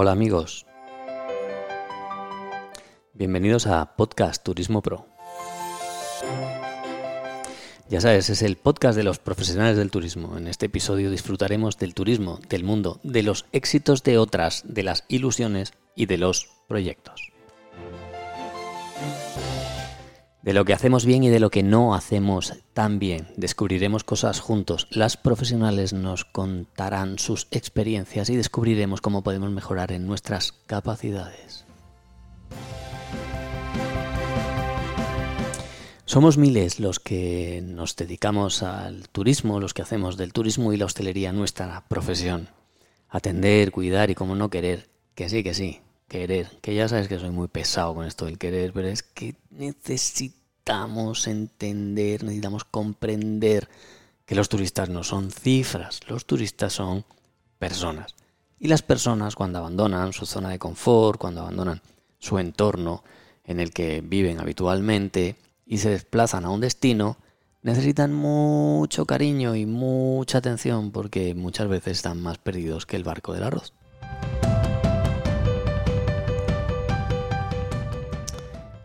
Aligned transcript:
Hola 0.00 0.12
amigos. 0.12 0.64
Bienvenidos 3.14 3.66
a 3.66 3.96
Podcast 3.96 4.44
Turismo 4.44 4.80
Pro. 4.80 5.08
Ya 7.88 8.00
sabes, 8.00 8.30
es 8.30 8.42
el 8.42 8.54
podcast 8.54 8.96
de 8.96 9.02
los 9.02 9.18
profesionales 9.18 9.76
del 9.76 9.90
turismo. 9.90 10.38
En 10.38 10.46
este 10.46 10.66
episodio 10.66 11.10
disfrutaremos 11.10 11.78
del 11.78 11.94
turismo, 11.94 12.38
del 12.48 12.62
mundo, 12.62 13.00
de 13.02 13.24
los 13.24 13.46
éxitos 13.50 14.04
de 14.04 14.18
otras, 14.18 14.62
de 14.68 14.84
las 14.84 15.02
ilusiones 15.08 15.72
y 15.96 16.06
de 16.06 16.18
los 16.18 16.48
proyectos. 16.68 17.32
De 20.48 20.54
lo 20.54 20.64
que 20.64 20.72
hacemos 20.72 21.04
bien 21.04 21.24
y 21.24 21.28
de 21.28 21.40
lo 21.40 21.50
que 21.50 21.62
no 21.62 21.94
hacemos 21.94 22.54
tan 22.72 22.98
bien. 22.98 23.28
Descubriremos 23.36 24.02
cosas 24.02 24.40
juntos. 24.40 24.86
Las 24.90 25.18
profesionales 25.18 25.92
nos 25.92 26.24
contarán 26.24 27.18
sus 27.18 27.48
experiencias 27.50 28.30
y 28.30 28.36
descubriremos 28.36 29.02
cómo 29.02 29.22
podemos 29.22 29.50
mejorar 29.50 29.92
en 29.92 30.06
nuestras 30.06 30.52
capacidades. 30.66 31.66
Somos 36.06 36.38
miles 36.38 36.80
los 36.80 36.98
que 36.98 37.62
nos 37.62 37.94
dedicamos 37.94 38.62
al 38.62 39.06
turismo, 39.10 39.60
los 39.60 39.74
que 39.74 39.82
hacemos 39.82 40.16
del 40.16 40.32
turismo 40.32 40.72
y 40.72 40.78
la 40.78 40.86
hostelería 40.86 41.30
nuestra 41.30 41.84
profesión. 41.88 42.48
Atender, 43.10 43.70
cuidar 43.70 44.08
y 44.08 44.14
como 44.14 44.34
no 44.34 44.48
querer. 44.48 44.88
Que 45.14 45.28
sí, 45.28 45.42
que 45.42 45.52
sí, 45.52 45.82
querer. 46.08 46.48
Que 46.62 46.74
ya 46.74 46.88
sabes 46.88 47.06
que 47.06 47.18
soy 47.18 47.28
muy 47.28 47.48
pesado 47.48 47.94
con 47.94 48.06
esto 48.06 48.24
del 48.24 48.38
querer, 48.38 48.72
pero 48.72 48.88
es 48.88 49.02
que 49.02 49.34
necesitamos 50.68 51.26
entender, 51.26 52.22
necesitamos 52.24 52.64
comprender 52.64 53.68
que 54.26 54.34
los 54.34 54.50
turistas 54.50 54.90
no 54.90 55.02
son 55.02 55.30
cifras, 55.30 56.00
los 56.08 56.26
turistas 56.26 56.74
son 56.74 57.06
personas. 57.58 58.14
Y 58.58 58.68
las 58.68 58.82
personas 58.82 59.34
cuando 59.34 59.60
abandonan 59.60 60.12
su 60.12 60.26
zona 60.26 60.50
de 60.50 60.58
confort, 60.58 61.18
cuando 61.18 61.40
abandonan 61.40 61.80
su 62.18 62.38
entorno 62.38 63.02
en 63.44 63.60
el 63.60 63.72
que 63.72 64.02
viven 64.02 64.40
habitualmente 64.40 65.36
y 65.64 65.78
se 65.78 65.88
desplazan 65.88 66.44
a 66.44 66.50
un 66.50 66.60
destino, 66.60 67.16
necesitan 67.62 68.12
mucho 68.12 69.06
cariño 69.06 69.54
y 69.54 69.64
mucha 69.64 70.38
atención 70.38 70.90
porque 70.90 71.34
muchas 71.34 71.68
veces 71.68 71.96
están 71.96 72.20
más 72.20 72.36
perdidos 72.36 72.84
que 72.84 72.96
el 72.96 73.04
barco 73.04 73.32
del 73.32 73.44
arroz. 73.44 73.72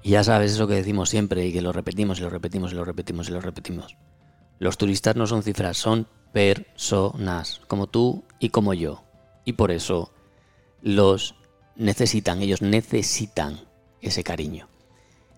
Y 0.04 0.12
ya 0.12 0.24
sabes 0.24 0.52
eso 0.52 0.68
que 0.68 0.76
decimos 0.76 1.10
siempre 1.10 1.46
y 1.46 1.54
que 1.54 1.62
lo 1.62 1.72
repetimos 1.72 2.20
y 2.20 2.24
lo 2.24 2.30
repetimos 2.30 2.74
y 2.74 2.76
lo 2.76 2.84
repetimos 2.84 3.30
y 3.30 3.32
lo 3.32 3.40
repetimos. 3.40 3.96
Los 4.60 4.78
turistas 4.78 5.16
no 5.16 5.26
son 5.26 5.44
cifras, 5.44 5.78
son 5.78 6.08
personas, 6.34 7.62
como 7.68 7.88
tú 7.88 8.26
y 8.38 8.50
como 8.50 8.74
yo. 8.74 9.04
Y 9.46 9.54
por 9.54 9.72
eso 9.72 10.12
los 10.82 11.36
necesitan, 11.78 12.42
ellos 12.42 12.62
necesitan 12.62 13.62
ese 14.02 14.24
cariño. 14.26 14.68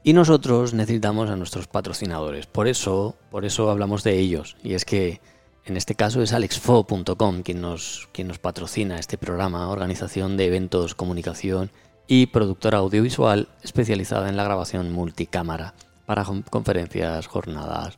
Y 0.04 0.14
nosotros 0.14 0.74
necesitamos 0.74 1.30
a 1.30 1.36
nuestros 1.36 1.68
patrocinadores. 1.68 2.48
Por 2.48 2.68
eso, 2.68 3.16
por 3.30 3.46
eso 3.46 3.70
hablamos 3.70 4.04
de 4.04 4.18
ellos. 4.18 4.58
Y 4.64 4.74
es 4.74 4.86
que 4.86 5.22
en 5.66 5.78
este 5.78 5.96
caso 5.96 6.22
es 6.22 6.34
alexfo.com 6.34 7.42
quien 7.44 7.62
nos, 7.62 8.08
quien 8.12 8.28
nos 8.28 8.40
patrocina 8.40 9.00
este 9.00 9.18
programa, 9.18 9.70
organización 9.70 10.38
de 10.38 10.46
eventos, 10.46 10.96
comunicación 10.96 11.72
y 12.08 12.28
productora 12.28 12.80
audiovisual 12.80 13.48
especializada 13.64 14.30
en 14.30 14.38
la 14.38 14.44
grabación 14.44 14.92
multicámara 14.92 15.74
para 16.06 16.26
conferencias, 16.50 17.28
jornadas, 17.28 17.98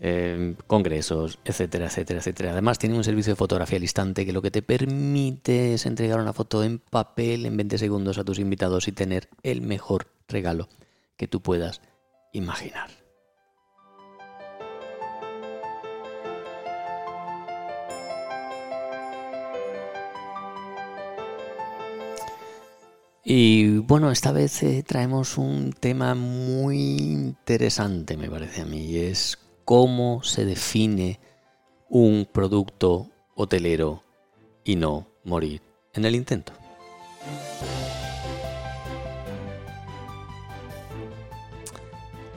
em, 0.00 0.56
congresos, 0.66 1.38
etcétera, 1.44 1.86
etcétera, 1.86 2.20
etcétera. 2.20 2.52
Además 2.52 2.78
tiene 2.78 2.96
un 2.96 3.04
servicio 3.04 3.32
de 3.32 3.36
fotografía 3.36 3.76
al 3.76 3.84
instante 3.84 4.26
que 4.26 4.32
lo 4.32 4.42
que 4.42 4.50
te 4.50 4.62
permite 4.62 5.74
es 5.74 5.86
entregar 5.86 6.20
una 6.20 6.32
foto 6.32 6.64
en 6.64 6.78
papel 6.78 7.46
en 7.46 7.56
20 7.56 7.78
segundos 7.78 8.18
a 8.18 8.24
tus 8.24 8.38
invitados 8.38 8.88
y 8.88 8.92
tener 8.92 9.28
el 9.42 9.62
mejor 9.62 10.08
regalo 10.26 10.68
que 11.16 11.28
tú 11.28 11.40
puedas 11.40 11.80
imaginar. 12.32 12.99
Y 23.22 23.78
bueno, 23.78 24.10
esta 24.10 24.32
vez 24.32 24.62
eh, 24.62 24.82
traemos 24.86 25.36
un 25.36 25.72
tema 25.72 26.14
muy 26.14 26.96
interesante, 26.96 28.16
me 28.16 28.30
parece 28.30 28.62
a 28.62 28.64
mí, 28.64 28.86
y 28.86 29.00
es 29.00 29.38
cómo 29.66 30.22
se 30.22 30.46
define 30.46 31.20
un 31.90 32.26
producto 32.30 33.08
hotelero 33.34 34.02
y 34.64 34.76
no 34.76 35.06
morir 35.24 35.60
en 35.92 36.06
el 36.06 36.14
intento. 36.14 36.52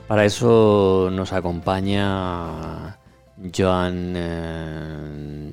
Para 0.06 0.26
eso 0.26 1.08
nos 1.10 1.32
acompaña 1.32 2.98
Joan, 3.56 4.12
eh, 4.16 5.50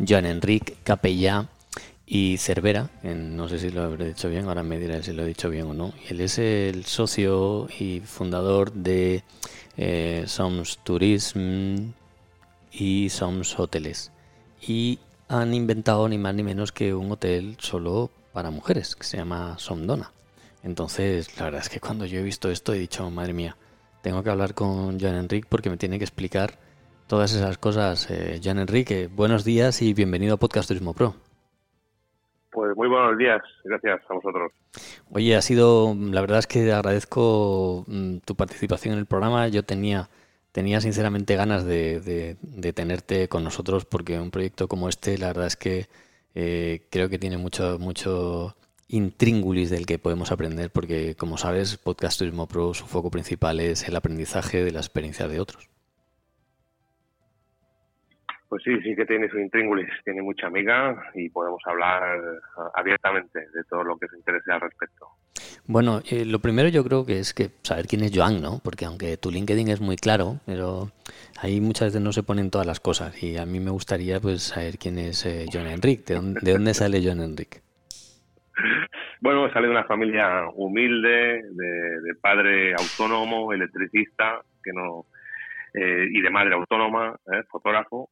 Enrique 0.00 0.76
Capellá 0.82 1.48
y 2.10 2.38
Cervera, 2.38 2.88
no 3.02 3.50
sé 3.50 3.58
si 3.58 3.70
lo 3.70 3.82
habré 3.82 4.06
dicho 4.06 4.30
bien, 4.30 4.46
ahora 4.46 4.62
me 4.62 4.78
diré 4.78 5.02
si 5.02 5.12
lo 5.12 5.24
he 5.24 5.26
dicho 5.26 5.50
bien 5.50 5.66
o 5.66 5.74
no. 5.74 5.92
Él 6.08 6.22
es 6.22 6.38
el 6.38 6.86
socio 6.86 7.68
y 7.78 8.00
fundador 8.00 8.72
de 8.72 9.24
eh, 9.76 10.24
Soms 10.26 10.78
Tourism 10.84 11.90
y 12.72 13.10
Soms 13.10 13.58
Hoteles. 13.58 14.10
Y 14.66 15.00
han 15.28 15.52
inventado 15.52 16.08
ni 16.08 16.16
más 16.16 16.34
ni 16.34 16.42
menos 16.42 16.72
que 16.72 16.94
un 16.94 17.12
hotel 17.12 17.58
solo 17.60 18.10
para 18.32 18.50
mujeres, 18.50 18.96
que 18.96 19.04
se 19.04 19.18
llama 19.18 19.58
Somdona. 19.58 20.10
Entonces, 20.62 21.36
la 21.36 21.44
verdad 21.44 21.60
es 21.60 21.68
que 21.68 21.80
cuando 21.80 22.06
yo 22.06 22.20
he 22.20 22.22
visto 22.22 22.50
esto 22.50 22.72
he 22.72 22.78
dicho, 22.78 23.10
madre 23.10 23.34
mía, 23.34 23.58
tengo 24.00 24.22
que 24.22 24.30
hablar 24.30 24.54
con 24.54 24.98
Joan 24.98 25.16
Enrique 25.16 25.46
porque 25.46 25.68
me 25.68 25.76
tiene 25.76 25.98
que 25.98 26.04
explicar 26.04 26.58
todas 27.06 27.34
esas 27.34 27.58
cosas. 27.58 28.10
Eh, 28.10 28.40
Enrique, 28.42 29.08
buenos 29.08 29.44
días 29.44 29.82
y 29.82 29.92
bienvenido 29.92 30.36
a 30.36 30.38
Podcast 30.38 30.68
Turismo 30.68 30.94
Pro. 30.94 31.27
Pues 32.58 32.76
muy 32.76 32.88
buenos 32.88 33.16
días, 33.16 33.40
gracias 33.62 34.00
a 34.10 34.14
vosotros. 34.14 34.50
Oye, 35.12 35.36
ha 35.36 35.42
sido, 35.42 35.94
la 35.96 36.20
verdad 36.20 36.40
es 36.40 36.48
que 36.48 36.72
agradezco 36.72 37.84
mm, 37.86 38.16
tu 38.24 38.34
participación 38.34 38.94
en 38.94 38.98
el 38.98 39.06
programa. 39.06 39.46
Yo 39.46 39.62
tenía, 39.62 40.08
tenía 40.50 40.80
sinceramente 40.80 41.36
ganas 41.36 41.64
de, 41.64 42.36
tenerte 42.74 43.28
con 43.28 43.44
nosotros 43.44 43.84
porque 43.84 44.18
un 44.18 44.32
proyecto 44.32 44.66
como 44.66 44.88
este, 44.88 45.18
la 45.18 45.28
verdad 45.28 45.46
es 45.46 45.54
que 45.54 45.86
eh, 46.34 46.88
creo 46.90 47.08
que 47.08 47.20
tiene 47.20 47.38
mucho, 47.38 47.78
mucho 47.78 48.56
intríngulis 48.88 49.70
del 49.70 49.86
que 49.86 50.00
podemos 50.00 50.32
aprender 50.32 50.72
porque, 50.72 51.14
como 51.14 51.38
sabes, 51.38 51.76
Podcast 51.76 52.18
Turismo 52.18 52.48
Pro, 52.48 52.74
su 52.74 52.86
foco 52.86 53.08
principal 53.08 53.60
es 53.60 53.86
el 53.86 53.94
aprendizaje 53.94 54.64
de 54.64 54.72
la 54.72 54.80
experiencia 54.80 55.28
de 55.28 55.38
otros. 55.38 55.68
Pues 58.48 58.62
sí, 58.62 58.80
sí 58.82 58.96
que 58.96 59.04
tiene 59.04 59.28
su 59.28 59.38
intríngulis, 59.38 59.88
tiene 60.04 60.22
mucha 60.22 60.46
amiga 60.46 60.96
y 61.14 61.28
podemos 61.28 61.60
hablar 61.66 62.18
ah, 62.56 62.70
abiertamente 62.74 63.40
de 63.40 63.64
todo 63.68 63.84
lo 63.84 63.98
que 63.98 64.06
os 64.06 64.14
interese 64.14 64.50
al 64.50 64.62
respecto. 64.62 65.06
Bueno, 65.66 66.00
eh, 66.10 66.24
lo 66.24 66.38
primero 66.38 66.70
yo 66.70 66.82
creo 66.82 67.04
que 67.04 67.18
es 67.18 67.34
que 67.34 67.50
saber 67.62 67.86
quién 67.86 68.02
es 68.02 68.12
Joan, 68.14 68.40
¿no? 68.40 68.60
Porque 68.64 68.86
aunque 68.86 69.18
tu 69.18 69.30
LinkedIn 69.30 69.68
es 69.68 69.82
muy 69.82 69.96
claro, 69.96 70.40
pero 70.46 70.90
ahí 71.42 71.60
muchas 71.60 71.88
veces 71.88 72.00
no 72.00 72.12
se 72.12 72.22
ponen 72.22 72.50
todas 72.50 72.66
las 72.66 72.80
cosas 72.80 73.22
y 73.22 73.36
a 73.36 73.44
mí 73.44 73.60
me 73.60 73.70
gustaría 73.70 74.18
pues 74.18 74.44
saber 74.44 74.78
quién 74.78 74.98
es 74.98 75.26
eh, 75.26 75.44
John 75.52 75.66
Enrique, 75.66 76.14
¿de 76.14 76.52
dónde, 76.52 76.72
sale 76.72 77.02
John 77.04 77.20
Enrique? 77.20 77.60
Bueno, 79.20 79.52
sale 79.52 79.66
de 79.66 79.72
una 79.72 79.82
familia 79.82 80.48
humilde, 80.54 81.42
de, 81.42 82.14
padre 82.20 82.72
autónomo, 82.74 83.52
electricista, 83.52 84.40
que 84.62 84.72
no 84.72 85.06
eh, 85.74 86.06
y 86.08 86.20
de 86.20 86.30
madre 86.30 86.54
autónoma, 86.54 87.16
fotógrafo, 87.50 88.08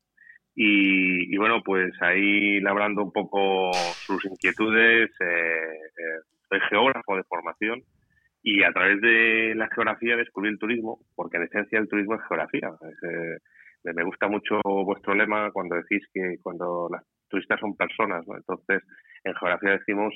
y, 0.58 1.36
bueno, 1.36 1.62
pues 1.62 1.92
ahí 2.00 2.60
labrando 2.60 3.04
un 3.04 3.12
poco 3.12 3.70
sus 3.74 4.24
inquietudes, 4.24 5.10
eh, 5.20 5.24
eh, 5.26 6.20
soy 6.48 6.60
geógrafo 6.70 7.14
de 7.14 7.24
formación 7.24 7.82
y 8.42 8.62
a 8.62 8.72
través 8.72 9.02
de 9.02 9.54
la 9.54 9.68
geografía 9.68 10.16
descubrí 10.16 10.48
el 10.48 10.58
turismo, 10.58 11.00
porque 11.14 11.36
en 11.36 11.42
esencia 11.42 11.78
el 11.78 11.88
turismo 11.88 12.14
es 12.14 12.22
geografía. 12.26 12.70
Eh, 12.80 13.92
me 13.92 14.02
gusta 14.02 14.28
mucho 14.28 14.58
vuestro 14.64 15.14
lema 15.14 15.50
cuando 15.52 15.76
decís 15.76 16.02
que 16.14 16.38
cuando 16.42 16.88
las 16.90 17.04
turistas 17.28 17.60
son 17.60 17.76
personas, 17.76 18.26
¿no? 18.26 18.36
Entonces, 18.36 18.82
en 19.24 19.34
geografía 19.34 19.72
decimos 19.72 20.14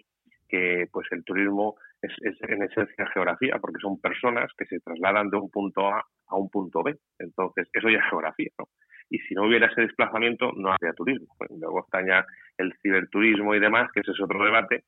que 0.48 0.86
pues 0.90 1.06
el 1.10 1.22
turismo 1.22 1.76
es, 2.00 2.12
es, 2.22 2.36
en 2.48 2.62
esencia 2.62 3.06
geografía, 3.12 3.58
porque 3.60 3.80
son 3.80 4.00
personas 4.00 4.50
que 4.56 4.64
se 4.64 4.80
trasladan 4.80 5.28
de 5.28 5.36
un 5.36 5.50
punto 5.50 5.86
A 5.86 6.02
a 6.28 6.36
un 6.36 6.48
punto 6.48 6.82
B. 6.82 6.96
Entonces, 7.18 7.68
eso 7.74 7.90
ya 7.90 7.98
es 7.98 8.08
geografía, 8.08 8.50
¿no? 8.58 8.64
Y 9.10 9.18
si 9.18 9.34
no 9.34 9.46
hubiera 9.46 9.66
ese 9.66 9.82
desplazamiento 9.82 10.52
no 10.56 10.72
habría 10.72 10.92
turismo. 10.92 11.26
Luego 11.50 11.84
está 11.84 12.00
ya 12.06 12.24
el 12.56 12.72
ciberturismo 12.80 13.54
y 13.54 13.60
demás, 13.60 13.90
que 13.92 14.00
ese 14.00 14.12
es 14.12 14.20
otro 14.20 14.44
debate, 14.44 14.84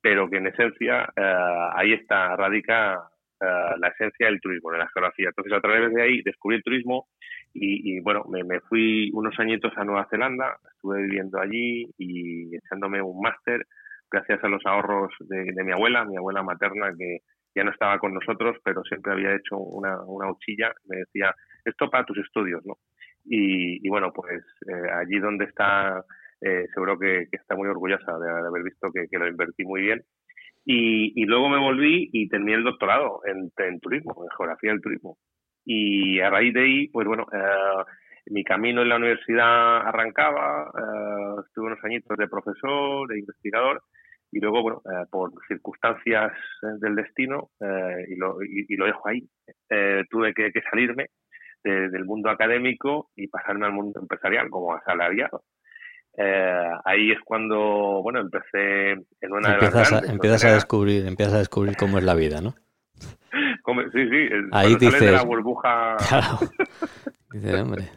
pero 0.00 0.30
que 0.30 0.36
en 0.36 0.46
esencia 0.46 1.12
eh, 1.16 1.68
ahí 1.74 1.92
está, 1.92 2.36
radica 2.36 3.02
eh, 3.40 3.74
la 3.78 3.88
esencia 3.88 4.26
del 4.26 4.40
turismo, 4.40 4.70
de 4.70 4.78
la 4.78 4.88
geografía. 4.88 5.28
Entonces 5.28 5.52
a 5.52 5.60
través 5.60 5.92
de 5.92 6.02
ahí 6.02 6.22
descubrí 6.22 6.56
el 6.56 6.62
turismo 6.62 7.08
y, 7.56 8.00
bueno, 8.00 8.24
me, 8.28 8.42
me, 8.42 8.60
fui 8.62 9.10
unos 9.12 9.38
añitos 9.38 9.72
a 9.76 9.84
Nueva 9.84 10.08
Zelanda, 10.10 10.56
estuve 10.74 11.02
viviendo 11.02 11.40
allí 11.40 11.88
y 11.98 12.56
echándome 12.56 13.00
un 13.00 13.20
máster 13.20 13.64
gracias 14.10 14.42
a 14.42 14.48
los 14.48 14.64
ahorros 14.66 15.12
de, 15.20 15.64
mi 15.64 15.72
abuela, 15.72 16.04
mi 16.04 16.16
abuela 16.16 16.42
materna, 16.42 16.92
que 16.96 17.18
ya 17.54 17.64
no 17.64 17.70
estaba 17.70 17.98
con 17.98 18.12
nosotros, 18.12 18.56
pero 18.64 18.82
siempre 18.82 19.12
había 19.12 19.34
hecho 19.34 19.56
una, 19.56 20.02
una 20.02 20.30
uchilla, 20.30 20.72
me 20.88 20.98
decía, 20.98 21.32
esto 21.64 21.88
para 21.88 22.04
tus 22.04 22.18
estudios, 22.18 22.64
¿no? 22.66 22.74
Y, 23.24 23.88
bueno, 23.88 24.12
pues 24.12 24.42
eh, 24.68 24.90
allí 24.92 25.18
donde 25.18 25.46
está, 25.46 26.04
eh, 26.40 26.66
seguro 26.74 26.98
que, 26.98 27.26
está 27.32 27.56
muy 27.56 27.68
orgullosa 27.68 28.18
de, 28.18 28.30
haber 28.30 28.62
visto 28.62 28.90
que, 28.92 29.06
lo 29.18 29.28
invertí 29.28 29.64
muy 29.64 29.82
bien. 29.82 30.02
Y, 30.66 31.24
luego 31.26 31.48
me 31.48 31.58
volví 31.58 32.08
y 32.12 32.28
terminé 32.28 32.54
el 32.54 32.64
doctorado 32.64 33.20
en, 33.26 33.80
turismo, 33.80 34.14
en 34.22 34.36
geografía 34.36 34.70
del 34.70 34.80
turismo. 34.80 35.18
Y 35.64 36.20
a 36.20 36.30
raíz 36.30 36.54
de 36.54 36.60
ahí, 36.60 36.88
pues 36.88 37.06
bueno, 37.06 37.26
eh, 37.32 37.84
mi 38.26 38.44
camino 38.44 38.82
en 38.82 38.88
la 38.88 38.96
universidad 38.96 39.86
arrancaba, 39.86 40.70
eh, 40.74 41.42
estuve 41.46 41.66
unos 41.66 41.84
añitos 41.84 42.16
de 42.16 42.28
profesor, 42.28 43.08
de 43.08 43.18
investigador, 43.18 43.82
y 44.30 44.40
luego, 44.40 44.62
bueno, 44.62 44.82
eh, 44.86 45.06
por 45.10 45.30
circunstancias 45.46 46.32
del 46.80 46.96
destino, 46.96 47.50
y 48.08 48.16
lo, 48.16 48.42
y, 48.42 48.76
lo 48.76 48.86
dejo 48.86 49.08
ahí, 49.08 49.28
tuve 50.10 50.34
que, 50.34 50.50
salirme 50.70 51.08
del 51.70 52.04
mundo 52.04 52.30
académico 52.30 53.10
y 53.16 53.28
pasarme 53.28 53.66
al 53.66 53.72
mundo 53.72 54.00
empresarial 54.00 54.50
como 54.50 54.74
asalariado. 54.74 55.44
ahí 56.84 57.10
es 57.10 57.18
cuando, 57.24 58.00
bueno, 58.02 58.20
empecé 58.20 58.92
en 58.92 59.32
una 59.32 59.54
empiezas 59.54 59.90
de 59.90 59.96
las 59.96 60.08
a, 60.08 60.12
empiezas 60.12 60.44
a 60.44 60.54
descubrir, 60.54 61.06
empiezas 61.06 61.34
a 61.34 61.38
descubrir 61.38 61.76
cómo 61.76 61.98
es 61.98 62.04
la 62.04 62.14
vida, 62.14 62.40
¿no? 62.40 62.54
sí, 63.92 64.08
sí. 64.08 64.28
Ahí 64.52 64.76
dices... 64.76 65.00
de 65.00 65.12
la 65.12 65.22
burbuja. 65.22 65.96
Dice, 67.32 67.60
hombre. 67.60 67.90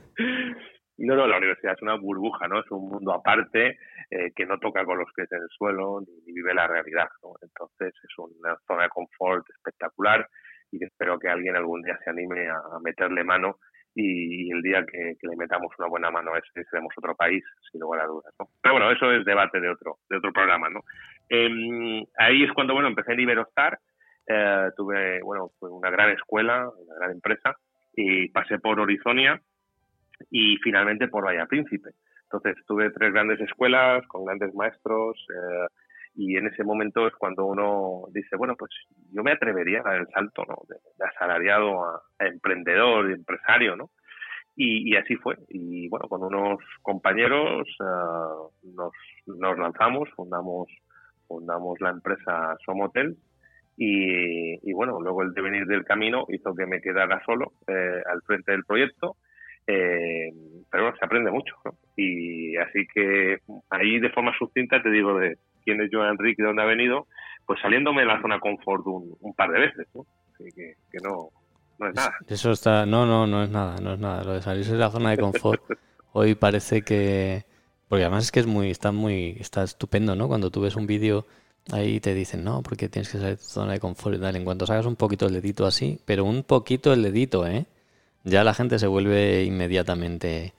No, 0.98 1.16
no, 1.16 1.28
la 1.28 1.38
universidad 1.38 1.74
es 1.74 1.81
una 1.84 1.96
burbuja, 1.96 2.48
¿no? 2.48 2.60
Es 2.60 2.72
un 2.72 2.90
mundo 2.90 3.14
aparte 3.14 3.78
eh, 4.10 4.31
que 4.36 4.46
no 4.46 4.58
toca 4.58 4.84
con 4.84 4.98
los 4.98 5.08
pies 5.16 5.31
en 5.31 5.44
el 5.44 5.50
suelo 5.50 6.02
ni, 6.02 6.34
vive 6.34 6.54
la 6.56 6.68
realidad, 6.68 7.08
¿no? 7.22 7.34
Entonces 7.42 7.94
es 8.04 8.18
una 8.18 8.58
zona 8.66 8.84
de 8.84 8.90
confort 8.90 9.46
espectacular 9.50 10.28
y 10.72 10.84
espero 10.84 11.18
que 11.19 11.30
alguien 11.30 11.56
algún 11.56 11.81
día 11.81 11.98
se 12.04 12.10
anime 12.10 12.50
a, 12.50 12.80
meterle 12.84 13.24
mano 13.24 13.58
y, 13.96 14.52
el 14.52 14.62
día 14.62 14.86
que, 14.86 15.16
le 15.22 15.36
metamos 15.36 15.74
una 15.80 15.88
buena 15.88 16.12
mano 16.12 16.36
ese 16.36 16.64
seremos 16.69 16.94
otro 16.98 17.16
país, 17.16 17.44
sin 17.72 17.81
lugar 17.81 18.02
a 18.02 18.08
dudas, 18.08 18.34
¿no? 18.40 18.48
Pero 18.62 18.75
bueno, 18.75 18.92
eso 18.92 19.12
es 19.12 19.25
debate 19.25 19.60
de 19.60 19.69
otro, 19.69 19.98
de 20.10 20.18
otro 20.18 20.31
programa, 20.31 20.69
¿no? 20.69 20.81
Em, 21.30 22.06
ahí 22.18 22.44
es 22.44 22.52
cuando, 22.54 22.74
bueno, 22.74 22.90
empecé 22.90 23.14
en 23.14 23.22
Iberostar, 23.22 23.80
eh, 24.28 24.69
tuve, 24.75 25.22
bueno, 25.24 25.52
una 25.62 25.90
gran 25.90 26.12
escuela, 26.12 26.69
una 26.69 26.96
gran 26.96 27.12
empresa, 27.12 27.56
y 27.96 28.30
pasé 28.30 28.60
por 28.60 28.80
Horizonia 28.80 29.42
y 30.30 30.58
finalmente 30.58 31.08
por 31.08 31.25
Vaya 31.25 31.46
Príncipe. 31.46 31.92
Entonces 32.24 32.64
tuve 32.66 32.92
tres 32.92 33.14
grandes 33.14 33.40
escuelas 33.40 34.06
con 34.08 34.25
grandes 34.25 34.54
maestros 34.54 35.18
eh, 35.34 35.68
y 36.18 36.36
en 36.36 36.48
ese 36.48 36.64
momento 36.64 37.06
es 37.08 37.14
cuando 37.14 37.46
uno 37.46 38.06
dice, 38.12 38.36
bueno, 38.38 38.56
pues 38.58 38.72
yo 39.14 39.22
me 39.24 39.34
atrevería 39.34 39.81
a 39.81 39.84
dar 39.84 39.96
el 39.98 40.08
salto 40.08 40.44
¿no? 40.48 40.56
de, 40.68 40.78
asalariado 41.06 41.86
a, 41.86 42.02
emprendedor 42.19 43.10
y 43.10 43.14
empresario, 43.14 43.75
¿no? 43.75 43.92
Y, 44.60 44.96
así 44.96 45.16
fue. 45.18 45.38
Y 45.50 45.88
bueno, 45.88 46.08
con 46.08 46.24
unos 46.24 46.58
compañeros 46.81 47.68
eh, 47.80 48.68
nos, 48.75 48.92
lanzamos, 49.60 50.10
fundamos, 50.16 50.68
fundamos 51.28 51.80
la 51.80 51.92
empresa 51.92 52.58
Somotel 52.66 53.16
y, 53.78 54.74
bueno, 54.74 55.00
luego 55.00 55.22
el 55.22 55.34
devenir 55.34 55.68
del 55.68 55.86
camino 55.86 56.25
hizo 56.30 56.56
que 56.56 56.66
me 56.66 56.81
quedara 56.81 57.22
solo 57.24 57.52
eh, 57.68 58.02
al 58.12 58.24
frente 58.24 58.54
del 58.54 58.66
proyecto. 58.66 59.18
Eh, 59.68 60.31
pero 60.72 60.86
bueno, 60.86 60.98
se 60.98 61.06
aprende 61.06 61.30
mucho. 61.30 61.54
Y 61.96 62.58
así 62.58 62.88
que 62.92 63.38
ahí 63.69 64.00
de 64.00 64.10
forma 64.10 64.36
sucinta 64.40 64.81
te 64.81 64.90
digo 64.90 65.19
de 65.19 65.38
quién 65.68 65.81
es 65.81 65.90
Joan 65.92 66.12
Enrique 66.12 66.42
de 66.42 66.48
dónde 66.48 66.64
ha 66.64 66.66
venido, 66.66 67.08
pues 67.46 67.60
saliéndome 67.62 68.02
de 68.02 68.08
la 68.08 68.22
zona 68.22 68.40
confort 68.40 68.86
un, 68.88 69.16
un 69.19 69.34
par 69.34 69.52
de 69.52 69.60
veces. 69.60 69.88
¿no? 69.94 70.06
Así 70.34 70.46
que, 70.56 70.75
que 70.92 70.98
no, 71.04 71.30
no 71.80 71.90
es 71.90 71.96
nada. 71.96 72.14
Eso 72.28 72.52
está, 72.52 72.86
no, 72.86 73.06
no, 73.06 73.28
no 73.28 73.44
es 73.44 73.50
nada, 73.50 73.75
no 73.81 73.94
es 73.94 74.00
nada. 74.00 74.24
Lo 74.24 74.34
de 74.34 74.42
salirse 74.42 74.72
de 74.72 74.80
la 74.80 74.90
zona 74.90 75.12
de 75.12 75.18
confort 75.18 75.62
hoy 76.14 76.36
parece 76.36 76.81
que, 76.84 77.44
porque 77.90 78.04
además 78.04 78.24
es 78.25 78.31
que 78.31 78.40
es 78.40 78.48
muy, 78.48 78.72
está 78.72 78.92
muy, 78.92 79.36
está 79.40 79.64
estupendo, 79.64 80.16
¿no? 80.16 80.28
Cuando 80.28 80.50
tú 80.50 80.62
ves 80.62 80.75
un 80.75 80.88
vídeo 80.88 81.25
Ahí 81.72 82.00
te 82.00 82.14
dicen, 82.14 82.44
no, 82.44 82.62
porque 82.64 82.88
tienes 82.88 83.10
que 83.12 83.18
salir 83.18 83.36
de 83.36 83.44
tu 83.44 83.50
zona 83.50 83.74
de 83.74 83.80
confort 83.80 84.16
y 84.16 84.19
tal. 84.19 84.36
En 84.36 84.46
cuanto 84.46 84.66
sacas 84.66 84.86
un 84.86 84.96
poquito 84.96 85.25
el 85.28 85.34
dedito 85.34 85.66
así, 85.66 86.00
pero 86.06 86.24
un 86.24 86.44
poquito 86.44 86.94
el 86.94 87.04
dedito, 87.04 87.46
¿eh? 87.46 87.66
Ya 88.24 88.44
la 88.44 88.54
gente 88.54 88.80
se 88.80 88.88
vuelve 88.88 89.44
inmediatamente 89.44 90.54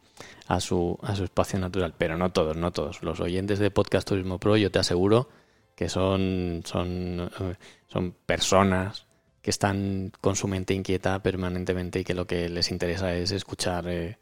a 0.47 0.61
su, 0.61 0.99
a 1.03 1.15
su 1.15 1.25
espacio 1.25 1.59
natural. 1.59 1.95
Pero 1.97 2.17
no 2.17 2.31
todos, 2.31 2.57
no 2.57 2.73
todos. 2.73 3.03
Los 3.03 3.21
oyentes 3.21 3.59
de 3.59 3.71
Podcast 3.71 4.09
Turismo 4.09 4.39
Pro, 4.39 4.57
yo 4.57 4.71
te 4.71 4.79
aseguro 4.79 5.29
que 5.75 5.89
son, 5.89 6.63
son, 6.65 7.31
eh, 7.41 7.55
son 7.87 8.13
personas 8.27 9.07
que 9.43 9.51
están 9.51 10.13
con 10.21 10.37
su 10.37 10.49
mente 10.49 10.75
inquieta 10.75 11.23
permanentemente 11.23 12.01
y 12.01 12.05
que 12.05 12.15
lo 12.15 12.27
que 12.27 12.49
les 12.49 12.71
interesa 12.71 13.15
es 13.15 13.31
escuchar, 13.31 13.89
eh, 13.89 14.19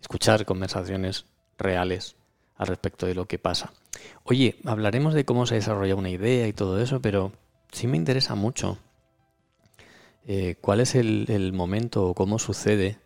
escuchar 0.00 0.44
conversaciones 0.44 1.26
reales 1.58 2.16
al 2.56 2.68
respecto 2.68 3.06
de 3.06 3.14
lo 3.14 3.26
que 3.26 3.38
pasa. 3.38 3.72
Oye, 4.24 4.56
hablaremos 4.64 5.14
de 5.14 5.24
cómo 5.24 5.46
se 5.46 5.56
desarrolla 5.56 5.94
una 5.96 6.10
idea 6.10 6.46
y 6.46 6.52
todo 6.52 6.80
eso, 6.80 7.00
pero 7.00 7.32
sí 7.72 7.86
me 7.86 7.96
interesa 7.96 8.34
mucho 8.34 8.78
eh, 10.26 10.56
cuál 10.60 10.80
es 10.80 10.94
el, 10.94 11.52
momento 11.52 12.06
o 12.06 12.14
cómo 12.14 12.38
sucede 12.38 12.98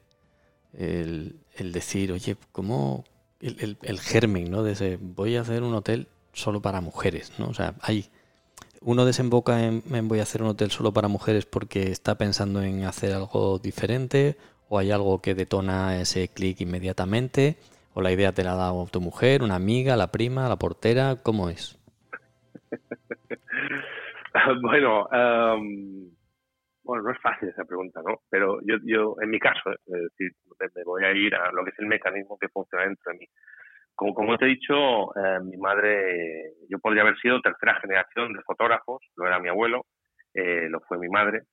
el, 0.73 1.37
decir, 1.58 2.12
oye, 2.12 2.36
cómo 2.52 3.04
el, 3.40 3.76
el, 3.82 4.00
germen, 4.00 4.50
¿no? 4.50 4.62
De 4.62 4.72
ese, 4.72 4.98
voy 5.00 5.36
a 5.36 5.42
hacer 5.42 5.62
un 5.62 5.74
hotel 5.74 6.08
solo 6.32 6.60
para 6.60 6.80
mujeres, 6.80 7.32
¿no? 7.38 7.48
O 7.48 7.54
sea, 7.54 7.74
hay 7.80 8.10
uno 8.80 9.04
desemboca 9.04 9.64
en, 9.64 9.82
voy 10.08 10.20
a 10.20 10.24
hacer 10.24 10.42
un 10.42 10.48
hotel 10.48 10.70
solo 10.70 10.92
para 10.92 11.08
mujeres 11.08 11.46
porque 11.46 11.90
está 11.90 12.16
pensando 12.16 12.62
en 12.62 12.84
hacer 12.84 13.12
algo 13.12 13.58
diferente 13.58 14.36
o 14.68 14.78
hay 14.78 14.90
algo 14.90 15.20
que 15.20 15.34
detona 15.34 16.00
ese 16.00 16.28
clic 16.28 16.60
inmediatamente 16.60 17.56
¿O 17.94 18.02
la 18.02 18.10
idea 18.10 18.32
te 18.32 18.42
la 18.42 18.56
dado 18.56 18.86
tu 18.90 19.00
mujer, 19.00 19.44
una 19.44 19.54
amiga, 19.54 19.96
la 19.96 20.10
prima, 20.10 20.48
la 20.48 20.56
portera? 20.56 21.16
¿Cómo 21.22 21.48
es? 21.48 21.78
bueno, 24.62 25.06
bueno, 26.84 27.04
no 27.04 27.10
es 27.12 27.20
fácil 27.20 27.48
esa 27.48 27.64
pregunta, 27.64 28.00
¿no? 28.06 28.20
Pero 28.31 28.60
yo, 28.62 28.76
yo 28.84 29.16
en 29.20 29.31
mi 29.31 29.38
caso, 29.38 29.70
es 29.70 29.78
decir, 29.86 30.32
me 30.75 30.84
voy 30.84 31.04
a 31.04 31.12
ir 31.12 31.34
a 31.34 31.50
lo 31.52 31.64
que 31.64 31.70
es 31.70 31.78
el 31.78 31.86
mecanismo 31.86 32.38
que 32.38 32.48
funciona 32.48 32.84
dentro 32.84 33.12
de 33.12 33.19
mí. 33.19 33.26
Como, 33.94 34.14
como 34.14 34.36
te 34.36 34.46
he 34.46 34.48
dicho, 34.48 35.14
eh, 35.17 35.41
mi 35.43 35.56
madre, 35.56 36.53
yo 36.69 36.79
podría 36.79 37.03
haber 37.03 37.17
sido 37.19 37.41
tercera 37.41 37.81
generación 37.81 38.32
de 38.32 38.43
fotógrafos, 38.43 39.03
lo 39.17 39.26
era 39.26 39.38
mi 39.38 39.48
abuelo, 39.48 39.86
eh, 40.34 40.69
lo 40.69 40.81
fue 40.81 40.98
mi 40.98 41.08
madre, 41.08 41.44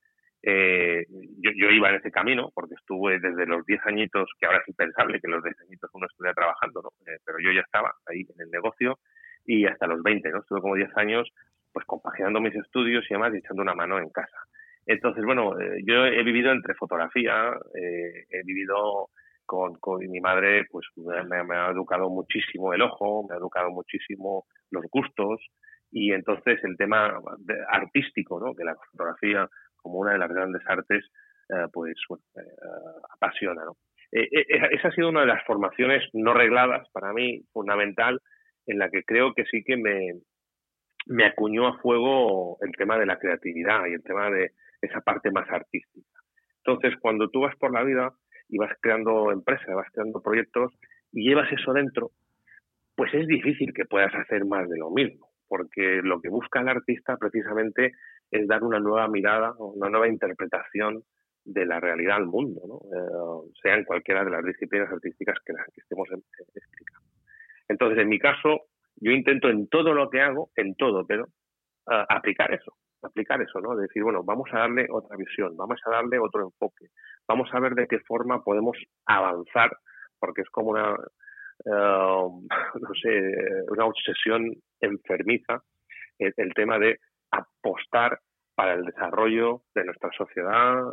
eh, 0.43 1.05
yo, 1.37 1.51
yo, 1.55 1.69
iba 1.69 1.89
en 1.89 1.97
ese 1.97 2.09
camino 2.09 2.49
porque 2.55 2.73
estuve 2.73 3.19
desde 3.19 3.45
los 3.45 3.63
10 3.65 3.79
añitos, 3.85 4.27
que 4.39 4.47
ahora 4.47 4.57
es 4.59 4.67
impensable 4.67 5.19
que 5.21 5.27
los 5.27 5.43
10 5.43 5.55
añitos 5.67 5.89
uno 5.93 6.07
estuviera 6.07 6.33
trabajando, 6.33 6.81
¿no? 6.81 6.89
Eh, 7.05 7.19
pero 7.23 7.37
yo 7.39 7.51
ya 7.51 7.61
estaba 7.61 7.93
ahí 8.07 8.21
en 8.21 8.41
el 8.41 8.49
negocio 8.49 8.97
y 9.45 9.67
hasta 9.67 9.85
los 9.85 10.01
20, 10.01 10.29
¿no? 10.31 10.39
Estuve 10.39 10.61
como 10.61 10.75
10 10.75 10.97
años 10.97 11.29
pues 11.71 11.85
compaginando 11.85 12.41
mis 12.41 12.55
estudios 12.55 13.05
y 13.09 13.13
además 13.13 13.35
echando 13.35 13.61
una 13.61 13.75
mano 13.75 13.99
en 13.99 14.09
casa. 14.09 14.37
Entonces, 14.91 15.23
bueno, 15.23 15.59
eh, 15.59 15.81
yo 15.85 16.05
he 16.05 16.23
vivido 16.23 16.51
entre 16.51 16.75
fotografía, 16.75 17.53
eh, 17.75 18.25
he 18.29 18.43
vivido 18.43 19.09
con, 19.45 19.77
mi 19.99 20.19
madre, 20.19 20.65
pues 20.71 20.85
me, 20.95 21.55
ha 21.55 21.71
educado 21.71 22.09
muchísimo 22.09 22.73
el 22.73 22.81
ojo, 22.81 23.25
me 23.27 23.35
ha 23.35 23.37
educado 23.37 23.69
muchísimo 23.69 24.45
los 24.69 24.85
gustos 24.89 25.41
y 25.91 26.13
entonces 26.13 26.59
el 26.63 26.77
tema 26.77 27.19
artístico, 27.69 28.39
¿no? 28.39 28.53
Que 28.53 28.63
la 28.63 28.75
fotografía 28.75 29.47
como 29.75 29.99
una 29.99 30.13
de 30.13 30.19
las 30.19 30.29
grandes 30.29 30.61
artes, 30.67 31.03
eh, 31.49 31.67
pues 31.73 31.95
eh, 32.37 32.41
apasiona. 33.13 33.63
¿no? 33.65 33.75
Esa 34.11 34.87
ha 34.87 34.91
sido 34.91 35.09
una 35.09 35.21
de 35.21 35.27
las 35.27 35.43
formaciones 35.45 36.03
no 36.13 36.33
regladas 36.33 36.87
para 36.91 37.13
mí, 37.13 37.41
fundamental, 37.51 38.19
en 38.67 38.77
la 38.77 38.89
que 38.89 39.03
creo 39.03 39.33
que 39.33 39.45
sí 39.45 39.63
que 39.63 39.75
me, 39.75 40.13
me 41.07 41.25
acuñó 41.25 41.67
a 41.67 41.77
fuego 41.79 42.57
el 42.61 42.71
tema 42.73 42.97
de 42.97 43.05
la 43.05 43.19
creatividad 43.19 43.85
y 43.87 43.93
el 43.93 44.03
tema 44.03 44.29
de 44.29 44.51
esa 44.81 45.01
parte 45.01 45.31
más 45.31 45.49
artística. 45.49 46.19
Entonces, 46.63 46.99
cuando 46.99 47.29
tú 47.29 47.41
vas 47.41 47.55
por 47.57 47.71
la 47.71 47.83
vida 47.83 48.13
y 48.49 48.57
vas 48.57 48.71
creando 48.81 49.31
empresas, 49.31 49.75
vas 49.75 49.87
creando 49.91 50.21
proyectos 50.21 50.73
y 51.11 51.27
llevas 51.27 51.51
eso 51.51 51.73
dentro, 51.73 52.11
pues 52.95 53.13
es 53.13 53.27
difícil 53.27 53.73
que 53.73 53.85
puedas 53.85 54.13
hacer 54.13 54.45
más 54.45 54.69
de 54.69 54.77
lo 54.77 54.91
mismo, 54.91 55.29
porque 55.47 56.01
lo 56.03 56.21
que 56.21 56.29
busca 56.29 56.61
el 56.61 56.69
artista 56.69 57.17
precisamente 57.17 57.93
es 58.29 58.47
dar 58.47 58.63
una 58.63 58.79
nueva 58.79 59.07
mirada, 59.07 59.53
una 59.57 59.89
nueva 59.89 60.07
interpretación 60.07 61.03
de 61.43 61.65
la 61.65 61.79
realidad 61.79 62.17
al 62.17 62.27
mundo, 62.27 62.61
¿no? 62.67 62.75
eh, 62.95 63.51
sea 63.61 63.75
en 63.75 63.83
cualquiera 63.85 64.23
de 64.23 64.29
las 64.29 64.43
disciplinas 64.45 64.91
artísticas 64.91 65.37
que, 65.45 65.53
que 65.53 65.81
estemos 65.81 66.07
explicando. 66.11 67.09
Entonces, 67.67 67.99
en 67.99 68.09
mi 68.09 68.19
caso, 68.19 68.67
yo 68.97 69.11
intento 69.11 69.49
en 69.49 69.67
todo 69.67 69.93
lo 69.93 70.09
que 70.09 70.21
hago, 70.21 70.51
en 70.55 70.75
todo, 70.75 71.05
pero 71.07 71.23
uh, 71.87 72.05
aplicar 72.09 72.53
eso, 72.53 72.75
aplicar 73.03 73.41
eso, 73.41 73.59
¿no? 73.59 73.75
Decir, 73.75 74.03
bueno, 74.03 74.23
vamos 74.23 74.49
a 74.53 74.59
darle 74.59 74.87
otra 74.89 75.15
visión, 75.17 75.55
vamos 75.57 75.79
a 75.85 75.91
darle 75.91 76.19
otro 76.19 76.43
enfoque, 76.43 76.87
vamos 77.27 77.49
a 77.53 77.59
ver 77.59 77.73
de 77.73 77.87
qué 77.87 77.99
forma 77.99 78.43
podemos 78.43 78.77
avanzar, 79.05 79.71
porque 80.19 80.41
es 80.41 80.49
como 80.49 80.71
una, 80.71 80.93
uh, 80.93 82.47
no 82.79 82.93
sé, 83.01 83.33
una 83.69 83.85
obsesión 83.85 84.51
enfermiza 84.79 85.61
el, 86.19 86.53
tema 86.53 86.77
de 86.77 86.99
apostar 87.31 88.19
para 88.55 88.73
el 88.73 88.85
desarrollo 88.85 89.63
de 89.73 89.85
nuestra 89.85 90.11
sociedad 90.15 90.83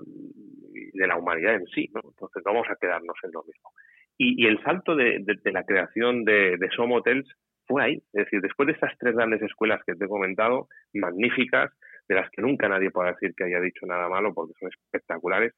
y 0.73 0.97
de 0.97 1.07
la 1.07 1.17
humanidad 1.17 1.55
en 1.55 1.67
sí, 1.67 1.91
¿no? 1.93 2.00
Entonces 2.05 2.43
no 2.47 2.53
vamos 2.53 2.69
a 2.71 2.77
quedarnos 2.77 3.17
en 3.23 3.33
lo 3.33 3.43
mismo. 3.43 3.71
Y, 4.17 4.47
el 4.47 4.61
salto 4.65 4.97
de, 4.97 5.23
la 5.45 5.65
creación 5.65 6.25
de, 6.25 6.57
de 6.57 6.71
Som 6.71 6.91
Hotels 6.93 7.29
fue 7.67 7.85
ahí. 7.85 7.95
Es 8.12 8.25
decir, 8.25 8.41
después 8.41 8.67
de 8.67 8.73
estas 8.73 8.97
tres 8.99 9.15
grandes 9.15 9.43
escuelas 9.43 9.81
que 9.87 9.95
te 9.95 10.07
he 10.07 10.09
comentado, 10.09 10.67
magníficas, 10.95 11.71
de 12.09 12.15
las 12.15 12.31
que 12.31 12.43
nunca 12.43 12.69
nadie 12.69 12.91
puede 12.91 13.12
decir 13.12 13.35
que 13.37 13.45
haya 13.45 13.61
dicho 13.61 13.87
nada 13.87 14.09
malo 14.09 14.33
porque 14.35 14.55
son 14.59 14.69
espectaculares, 14.69 15.55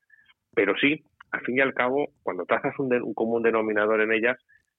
pero 0.54 0.74
sí, 0.76 1.02
al 1.30 1.40
fin 1.42 1.58
y 1.58 1.60
al 1.60 1.74
cabo, 1.74 2.08
cuando 2.22 2.44
trazas 2.44 2.76
un, 2.78 3.14
común 3.14 3.42
denominador 3.42 4.00
en 4.00 4.12
ellas, 4.12 4.36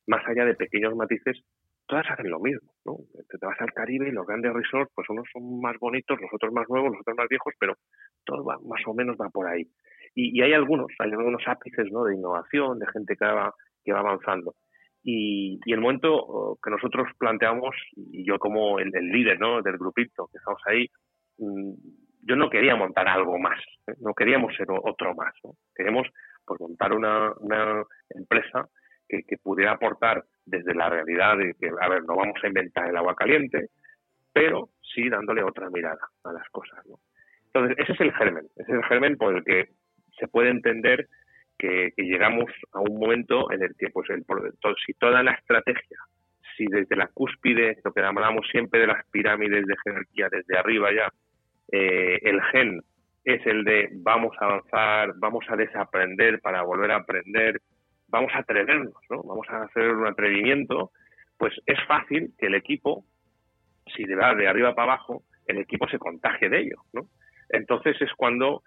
más 0.07 0.27
allá 0.27 0.45
de 0.45 0.55
pequeños 0.55 0.95
matices, 0.95 1.41
todas 1.87 2.05
hacen 2.09 2.29
lo 2.29 2.39
mismo, 2.39 2.73
¿no? 2.85 2.97
Te 3.27 3.45
vas 3.45 3.59
al 3.59 3.73
Caribe 3.73 4.09
y 4.09 4.11
los 4.11 4.27
grandes 4.27 4.53
resorts, 4.53 4.91
pues 4.93 5.09
unos 5.09 5.27
son 5.31 5.61
más 5.61 5.77
bonitos, 5.79 6.19
los 6.19 6.29
otros 6.33 6.51
más 6.53 6.67
nuevos, 6.69 6.91
los 6.91 7.01
otros 7.01 7.17
más 7.17 7.27
viejos, 7.29 7.53
pero 7.59 7.75
todo 8.25 8.43
va, 8.43 8.57
más 8.65 8.81
o 8.85 8.93
menos 8.93 9.17
va 9.19 9.29
por 9.29 9.47
ahí. 9.47 9.67
Y, 10.13 10.41
hay 10.41 10.53
algunos, 10.53 10.87
hay 10.99 11.11
algunos 11.11 11.41
ápices, 11.47 11.89
¿no? 11.91 12.03
De 12.03 12.15
innovación, 12.15 12.79
de 12.79 12.87
gente 12.87 13.15
que 13.15 13.25
va, 13.25 13.53
que 13.83 13.93
va 13.93 13.99
avanzando. 13.99 14.55
Y, 15.03 15.59
el 15.65 15.79
momento 15.79 16.13
oh, 16.13 16.59
que 16.61 16.69
nosotros 16.69 17.07
planteamos, 17.17 17.75
y 17.95 18.25
yo 18.25 18.37
como 18.39 18.79
el, 18.79 18.91
líder 18.91 19.39
¿no? 19.39 19.61
del 19.61 19.77
grupito 19.77 20.27
que 20.31 20.37
estamos 20.37 20.61
ahí, 20.65 20.87
yo 21.37 22.35
no 22.35 22.49
quería 22.49 22.75
montar 22.75 23.07
algo 23.07 23.37
más, 23.37 23.59
¿eh? 23.87 23.93
no 23.99 24.13
queríamos 24.13 24.55
ser 24.55 24.67
otro 24.69 25.15
más, 25.15 25.33
¿no? 25.43 25.51
queríamos 25.75 26.07
pues, 26.45 26.59
montar 26.59 26.93
una, 26.93 27.33
empresa 28.09 28.67
que, 29.07 29.23
que, 29.23 29.37
pudiera 29.37 29.73
aportar 29.73 30.23
desde 30.45 30.73
la 30.73 30.89
realidad 30.89 31.37
de 31.37 31.55
que, 31.59 31.69
a 31.79 31.89
ver, 31.89 32.03
no 32.03 32.15
vamos 32.15 32.39
a 32.43 32.47
inventar 32.47 32.89
el 32.89 32.97
agua 32.97 33.15
caliente, 33.15 33.69
pero 34.33 34.69
sí 34.81 35.09
dándole 35.09 35.43
otra 35.43 35.69
mirada 35.69 36.09
a 36.23 36.31
las 36.31 36.47
cosas. 36.49 36.85
¿no? 36.85 36.99
Entonces, 37.53 37.77
ese 37.79 37.93
es 37.93 38.01
el 38.01 38.13
germen, 38.13 38.45
ese 38.55 38.71
es 38.71 38.77
el 38.77 38.83
germen 38.85 39.17
por 39.17 39.35
el 39.35 39.43
que 39.43 39.69
se 40.17 40.27
puede 40.27 40.49
entender 40.49 41.07
que, 41.57 41.93
llegamos 41.97 42.51
a 42.73 42.79
un 42.79 42.99
momento 42.99 43.51
en 43.51 43.63
el 43.63 43.75
que, 43.77 43.89
pues, 43.89 44.09
el, 44.09 44.25
si 44.85 44.93
toda 44.93 45.21
la 45.23 45.31
estrategia, 45.31 45.97
si 46.61 46.67
desde 46.67 46.95
la 46.95 47.07
cúspide, 47.07 47.79
lo 47.83 47.91
que 47.91 48.01
hablamos 48.01 48.47
siempre 48.51 48.81
de 48.81 48.87
las 48.87 49.03
pirámides 49.07 49.65
de 49.65 49.75
jerarquía, 49.83 50.29
desde 50.29 50.57
arriba 50.57 50.89
ya, 50.93 51.11
eh, 51.71 52.19
el 52.21 52.41
gen 52.51 52.81
es 53.23 53.45
el 53.47 53.63
de 53.63 53.89
vamos 53.93 54.35
a 54.39 54.45
avanzar, 54.45 55.13
vamos 55.17 55.45
a 55.49 55.55
desaprender 55.55 56.39
para 56.39 56.61
volver 56.61 56.91
a 56.91 56.97
aprender, 56.97 57.61
vamos 58.07 58.31
a 58.33 58.39
atrevernos, 58.39 58.93
¿no? 59.09 59.23
Vamos 59.23 59.47
a 59.49 59.63
hacer 59.63 59.89
un 59.89 60.05
atrevimiento, 60.05 60.91
pues 61.37 61.53
es 61.65 61.79
fácil 61.87 62.31
que 62.37 62.47
el 62.47 62.55
equipo, 62.55 63.05
si 63.95 64.03
de, 64.03 64.15
de 64.15 64.47
arriba 64.47 64.75
para 64.75 64.93
abajo, 64.93 65.23
el 65.47 65.57
equipo 65.57 65.87
se 65.87 65.97
contagie 65.97 66.49
de 66.49 66.59
ello, 66.59 66.83
¿no? 66.93 67.07
Entonces 67.49 67.99
es 68.01 68.13
cuando 68.15 68.63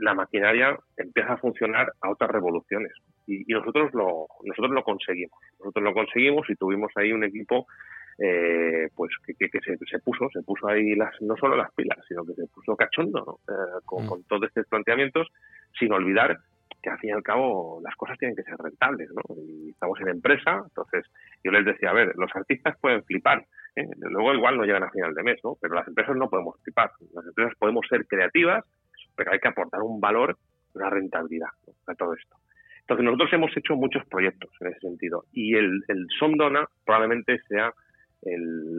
la 0.00 0.14
maquinaria 0.14 0.78
empieza 0.96 1.34
a 1.34 1.38
funcionar 1.38 1.92
a 2.00 2.10
otras 2.10 2.30
revoluciones. 2.30 2.92
Y, 3.26 3.44
nosotros, 3.52 3.92
lo, 3.94 4.26
nosotros 4.44 4.72
lo 4.72 4.82
conseguimos. 4.82 5.38
Nosotros 5.58 5.84
lo 5.84 5.92
conseguimos 5.92 6.48
y 6.50 6.56
tuvimos 6.56 6.90
ahí 6.96 7.12
un 7.12 7.24
equipo 7.24 7.66
eh, 8.18 8.88
pues 8.96 9.12
que, 9.24 9.48
se, 9.60 9.98
puso, 10.00 10.28
se 10.32 10.42
puso 10.42 10.66
ahí 10.66 10.96
las, 10.96 11.14
no 11.20 11.36
solo 11.36 11.56
las 11.56 11.72
pilas, 11.74 11.98
sino 12.08 12.24
que 12.26 12.34
se 12.34 12.46
puso 12.48 12.74
cachondo 12.74 13.38
eh, 13.48 13.52
mm. 13.52 14.06
con, 14.08 14.24
todos 14.24 14.44
estos 14.44 14.66
planteamientos, 14.66 15.28
sin 15.78 15.92
olvidar 15.92 16.36
que 16.82 16.90
al 16.90 16.98
fin 16.98 17.10
y 17.10 17.12
al 17.12 17.22
cabo 17.22 17.80
las 17.82 17.94
cosas 17.96 18.18
tienen 18.18 18.36
que 18.36 18.42
ser 18.42 18.56
rentables, 18.56 19.08
¿no? 19.10 19.22
Y 19.36 19.70
estamos 19.70 20.00
en 20.00 20.08
empresa, 20.08 20.62
entonces 20.64 21.04
yo 21.44 21.50
les 21.52 21.64
decía, 21.64 21.90
a 21.90 21.94
ver, 21.94 22.12
los 22.16 22.30
artistas 22.34 22.76
pueden 22.80 23.04
flipar, 23.04 23.44
¿eh? 23.76 23.88
luego 23.96 24.34
igual 24.34 24.56
no 24.56 24.64
llegan 24.64 24.84
a 24.84 24.90
final 24.90 25.14
de 25.14 25.22
mes, 25.22 25.40
¿no? 25.42 25.56
Pero 25.60 25.74
las 25.74 25.88
empresas 25.88 26.16
no 26.16 26.28
podemos 26.28 26.60
flipar, 26.62 26.90
las 27.14 27.26
empresas 27.26 27.54
podemos 27.58 27.86
ser 27.88 28.06
creativas, 28.06 28.64
pero 29.18 29.32
hay 29.32 29.40
que 29.40 29.48
aportar 29.48 29.82
un 29.82 30.00
valor, 30.00 30.38
una 30.74 30.88
rentabilidad 30.88 31.50
a 31.88 31.94
todo 31.96 32.14
esto. 32.14 32.36
Entonces, 32.82 33.04
nosotros 33.04 33.32
hemos 33.32 33.54
hecho 33.56 33.74
muchos 33.74 34.06
proyectos 34.06 34.48
en 34.60 34.68
ese 34.68 34.78
sentido 34.78 35.24
y 35.32 35.56
el, 35.56 35.82
el 35.88 36.06
Sondona 36.18 36.66
probablemente 36.86 37.40
sea 37.48 37.74
el, 38.22 38.78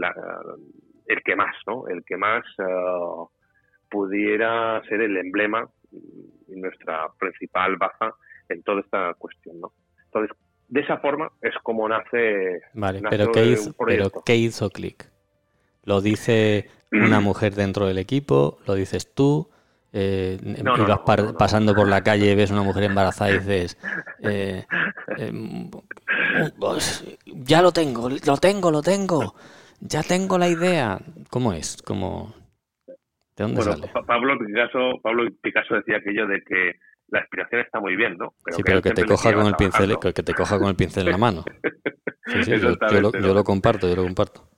el 1.06 1.22
que 1.24 1.36
más, 1.36 1.56
¿no? 1.68 1.88
El 1.90 2.04
que 2.06 2.16
más 2.16 2.46
eh, 2.58 3.26
pudiera 3.90 4.82
ser 4.88 5.02
el 5.02 5.18
emblema 5.18 5.70
y 5.92 6.56
nuestra 6.56 7.08
principal 7.20 7.76
baza 7.76 8.16
en 8.48 8.64
toda 8.64 8.80
esta 8.80 9.14
cuestión, 9.16 9.60
¿no? 9.60 9.74
Entonces, 10.06 10.36
de 10.70 10.82
esa 10.82 11.00
forma 11.00 11.30
es 11.42 11.54
como 11.64 11.88
nace. 11.90 12.62
Vale, 12.74 13.02
pero, 13.10 13.32
¿qué 13.32 13.46
hizo, 13.46 13.74
pero 13.86 14.10
¿qué 14.26 14.38
hizo 14.38 14.70
Click? 14.70 15.12
¿Lo 15.84 16.02
dice 16.02 16.70
una 16.92 17.20
mujer 17.20 17.56
dentro 17.56 17.88
del 17.88 17.98
equipo? 17.98 18.60
¿Lo 18.66 18.76
dices 18.76 19.14
tú? 19.14 19.50
Eh, 19.92 20.38
ibas 20.78 21.00
pasando 21.38 21.74
por 21.74 21.88
la 21.88 22.04
calle, 22.04 22.36
ves 22.36 22.52
una 22.52 22.62
mujer 22.62 22.84
embarazada 22.84 23.32
y 23.32 23.40
dices, 23.40 23.78
eh, 24.22 24.66
eh, 25.18 25.32
ya 27.26 27.62
lo 27.64 27.72
tengo, 27.72 28.08
lo 28.10 28.38
tengo, 28.38 28.70
lo 28.70 28.82
tengo, 28.84 29.34
ya 29.80 30.04
tengo 30.04 30.38
la 30.38 30.48
idea. 30.48 31.00
¿Cómo 31.30 31.54
es? 31.54 31.82
¿Cómo... 31.82 32.36
¿De 33.36 33.46
dónde 33.46 33.62
sale? 33.62 33.90
Pablo 34.06 34.38
Picasso, 34.38 35.00
Pablo 35.02 35.28
Picasso 35.42 35.76
decía 35.76 35.98
aquello 35.98 36.28
de 36.28 36.42
que 36.44 36.76
la 37.08 37.22
inspiración 37.22 37.62
está 37.62 37.80
muy 37.80 37.96
bien, 37.96 38.16
¿no? 38.18 38.34
Pero 38.44 38.58
sí, 38.58 38.64
pero 38.64 38.82
que 38.82 38.92
te 38.92 39.06
coja 39.06 39.34
con 39.34 39.48
el 39.48 39.56
pincel, 39.56 39.98
que 40.00 40.24
te 40.24 40.34
coja 40.34 40.60
con 40.60 40.68
el 40.68 40.76
pincel 40.76 41.06
en 41.08 41.12
la 41.14 41.18
mano. 41.18 41.44
yo, 42.46 43.34
lo, 43.34 43.44
comparto, 43.44 43.88
yo 43.88 43.96
lo 43.96 44.04
comparto. 44.04 44.50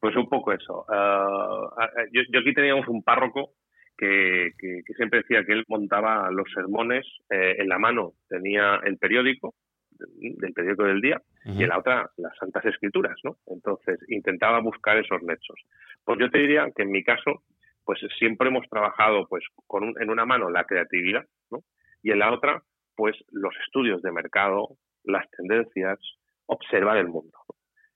Pues 0.00 0.16
un 0.16 0.28
poco 0.28 0.52
eso. 0.52 0.84
Ah, 0.88 1.68
yo, 2.10 2.22
yo, 2.32 2.40
aquí 2.40 2.52
teníamos 2.54 2.88
un 2.88 3.04
párroco 3.04 3.52
que, 3.96 4.52
siempre 4.96 5.20
decía 5.20 5.44
que 5.44 5.52
él 5.52 5.64
montaba 5.68 6.30
los 6.30 6.50
sermones 6.52 7.06
eh, 7.30 7.56
en 7.58 7.68
la 7.68 7.78
mano, 7.78 8.12
tenía 8.28 8.80
el 8.84 8.98
periódico, 8.98 9.54
del 9.90 10.52
periódico 10.52 10.84
del 10.84 11.00
día, 11.00 11.20
y 11.44 11.62
en 11.62 11.68
la 11.68 11.78
otra 11.78 12.10
las 12.16 12.36
Santas 12.36 12.64
Escrituras, 12.64 13.16
¿no? 13.24 13.36
Entonces 13.46 13.98
intentaba 14.08 14.60
buscar 14.60 14.96
esos 14.96 15.22
nexos. 15.22 15.60
Pues 16.04 16.18
yo 16.18 16.30
te 16.30 16.38
diría 16.38 16.70
que 16.74 16.82
en 16.82 16.90
mi 16.90 17.04
caso, 17.04 17.42
pues 17.84 18.00
siempre 18.18 18.48
hemos 18.48 18.68
trabajado 18.68 19.26
pues 19.28 19.44
con 19.66 19.94
en 20.00 20.10
una 20.10 20.24
mano 20.24 20.50
la 20.50 20.64
creatividad, 20.64 21.24
¿no? 21.50 21.60
Y 22.02 22.10
en 22.10 22.18
la 22.18 22.32
otra, 22.32 22.62
pues 22.96 23.16
los 23.30 23.54
estudios 23.64 24.02
de 24.02 24.12
mercado, 24.12 24.76
las 25.04 25.28
tendencias, 25.30 25.98
observar 26.46 26.96
el 26.96 27.08
mundo. 27.08 27.38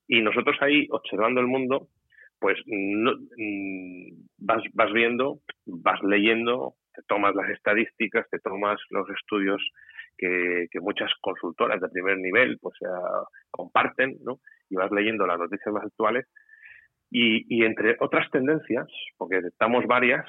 Y 0.09 0.23
nosotros 0.23 0.57
ahí, 0.61 0.87
observando 0.91 1.41
el 1.41 1.47
mundo, 1.47 1.89
pues 2.39 2.59
no, 2.67 3.13
mm, 3.37 4.27
vas, 4.39 4.63
vas 4.75 4.93
viendo, 4.93 5.41
vas 5.67 6.03
leyendo, 6.03 6.75
te 6.95 7.03
tomas 7.09 7.35
las 7.35 7.51
estadísticas, 7.51 8.29
te 8.31 8.39
tomas 8.39 8.79
los 8.91 9.09
estudios 9.11 9.63
que, 10.17 10.69
muchas 10.81 11.11
consultoras 11.21 11.81
de 11.81 11.89
primer 11.89 12.19
nivel 12.19 12.59
pues 12.61 12.79
comparten, 13.51 14.17
¿no? 14.25 14.41
Y 14.71 14.77
vas 14.77 14.91
leyendo 14.91 15.27
las 15.27 15.39
noticias 15.39 15.73
más 15.75 15.85
actuales 15.85 16.27
y, 17.11 17.65
entre 17.65 17.97
otras 18.01 18.29
tendencias, 18.31 18.87
porque 19.17 19.37
detectamos 19.37 19.87
varias, 19.87 20.27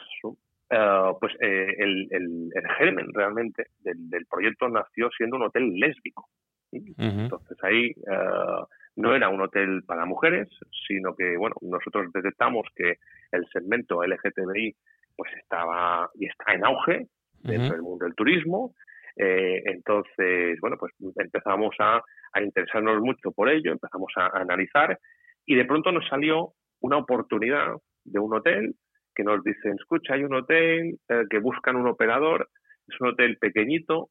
eh, 0.69 1.11
pues 1.19 1.33
eh, 1.41 1.73
el, 1.77 2.07
el, 2.11 2.51
germen 2.77 3.07
realmente 3.13 3.67
del, 3.79 4.25
proyecto 4.29 4.69
nació 4.69 5.09
siendo 5.17 5.37
un 5.37 5.43
hotel 5.43 5.73
lésbico. 5.73 6.27
Entonces 6.71 7.57
ahí 7.63 7.87
eh, 7.87 8.63
no 8.97 9.15
era 9.15 9.29
un 9.29 9.41
hotel 9.41 9.83
para 9.85 10.05
mujeres, 10.05 10.49
sino 10.87 11.15
que, 11.15 11.37
bueno, 11.37 11.55
nosotros 11.61 12.11
detectamos 12.11 12.67
que 12.75 12.95
el 13.31 13.45
segmento 13.53 14.03
LGTBI 14.03 14.75
pues 15.15 15.31
estaba 15.35 16.09
y 16.15 16.25
está 16.25 16.53
en 16.53 16.65
auge 16.65 17.07
dentro 17.43 17.73
del 17.73 17.83
mundo 17.83 18.05
del 18.05 18.15
turismo. 18.15 18.73
Eh, 19.15 19.61
entonces, 19.65 20.59
bueno, 20.61 20.77
pues 20.79 20.93
empezamos 21.17 21.75
a, 21.79 22.01
interesarnos 22.41 23.01
mucho 23.01 23.31
por 23.31 23.49
ello, 23.49 23.71
empezamos 23.71 24.11
a, 24.15 24.27
analizar 24.39 24.99
y 25.45 25.55
de 25.55 25.65
pronto 25.65 25.91
nos 25.91 26.07
salió 26.07 26.53
una 26.81 26.97
oportunidad 26.97 27.75
de 28.03 28.19
un 28.19 28.33
hotel 28.35 28.75
que 29.15 29.23
nos 29.23 29.43
dicen, 29.43 29.75
escucha, 29.79 30.13
hay 30.13 30.23
un 30.23 30.35
hotel 30.35 30.99
eh, 31.09 31.23
que 31.29 31.39
buscan 31.39 31.75
un 31.75 31.87
operador, 31.87 32.49
es 32.87 32.99
un 33.01 33.09
hotel 33.09 33.37
pequeñito 33.37 34.09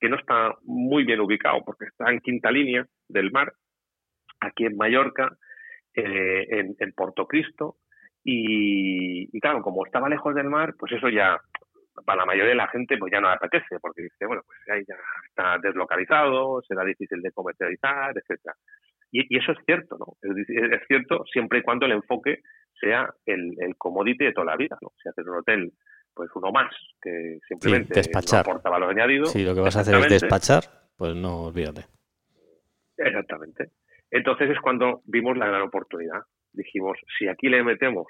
que 0.00 0.08
no 0.08 0.16
está 0.16 0.56
muy 0.62 1.04
bien 1.04 1.20
ubicado 1.20 1.62
porque 1.64 1.86
está 1.86 2.10
en 2.10 2.20
quinta 2.20 2.50
línea 2.50 2.86
del 3.08 3.30
mar, 3.30 3.52
aquí 4.40 4.66
en 4.66 4.76
Mallorca, 4.76 5.36
eh, 5.94 6.46
en, 6.48 6.76
en 6.78 6.92
Portocristo, 6.92 7.76
y, 8.24 9.34
y, 9.36 9.40
claro, 9.40 9.62
como 9.62 9.86
estaba 9.86 10.08
lejos 10.08 10.34
del 10.34 10.48
mar, 10.48 10.74
pues 10.78 10.92
eso 10.92 11.08
ya, 11.08 11.40
para 12.04 12.20
la 12.20 12.26
mayoría 12.26 12.50
de 12.50 12.56
la 12.56 12.68
gente, 12.68 12.98
pues 12.98 13.12
ya 13.12 13.20
no 13.20 13.28
le 13.28 13.34
apetece, 13.34 13.78
porque 13.80 14.02
dice, 14.02 14.26
bueno, 14.26 14.42
pues 14.44 14.58
ahí 14.68 14.84
ya 14.86 14.96
está 15.28 15.58
deslocalizado, 15.62 16.60
será 16.62 16.84
difícil 16.84 17.22
de 17.22 17.32
comercializar, 17.32 18.12
etcétera. 18.16 18.54
Y, 19.10 19.34
y, 19.34 19.38
eso 19.38 19.52
es 19.52 19.58
cierto, 19.64 19.96
¿no? 19.98 20.16
Es, 20.20 20.48
es, 20.48 20.86
cierto 20.86 21.24
siempre 21.32 21.60
y 21.60 21.62
cuando 21.62 21.86
el 21.86 21.92
enfoque 21.92 22.42
sea 22.78 23.08
el, 23.24 23.54
el 23.58 23.76
commodity 23.76 24.26
de 24.26 24.32
toda 24.32 24.46
la 24.46 24.56
vida, 24.56 24.76
¿no? 24.82 24.90
Si 25.02 25.08
haces 25.08 25.26
un 25.26 25.38
hotel, 25.38 25.72
pues 26.12 26.30
uno 26.34 26.50
más, 26.52 26.70
que 27.00 27.38
simplemente 27.48 28.02
aporta 28.36 28.68
valor 28.68 28.90
añadido. 28.90 29.26
Si 29.26 29.44
lo 29.44 29.54
que 29.54 29.60
vas 29.60 29.76
a 29.76 29.80
hacer 29.80 29.94
es 29.94 30.08
despachar, 30.08 30.64
pues 30.96 31.14
no 31.14 31.44
olvídate. 31.44 31.86
Exactamente. 32.96 33.70
Entonces 34.10 34.50
es 34.50 34.60
cuando 34.60 35.02
vimos 35.04 35.36
la 35.36 35.46
gran 35.46 35.62
oportunidad. 35.62 36.22
Dijimos, 36.52 36.98
si 37.18 37.28
aquí 37.28 37.48
le 37.48 37.62
metemos 37.62 38.06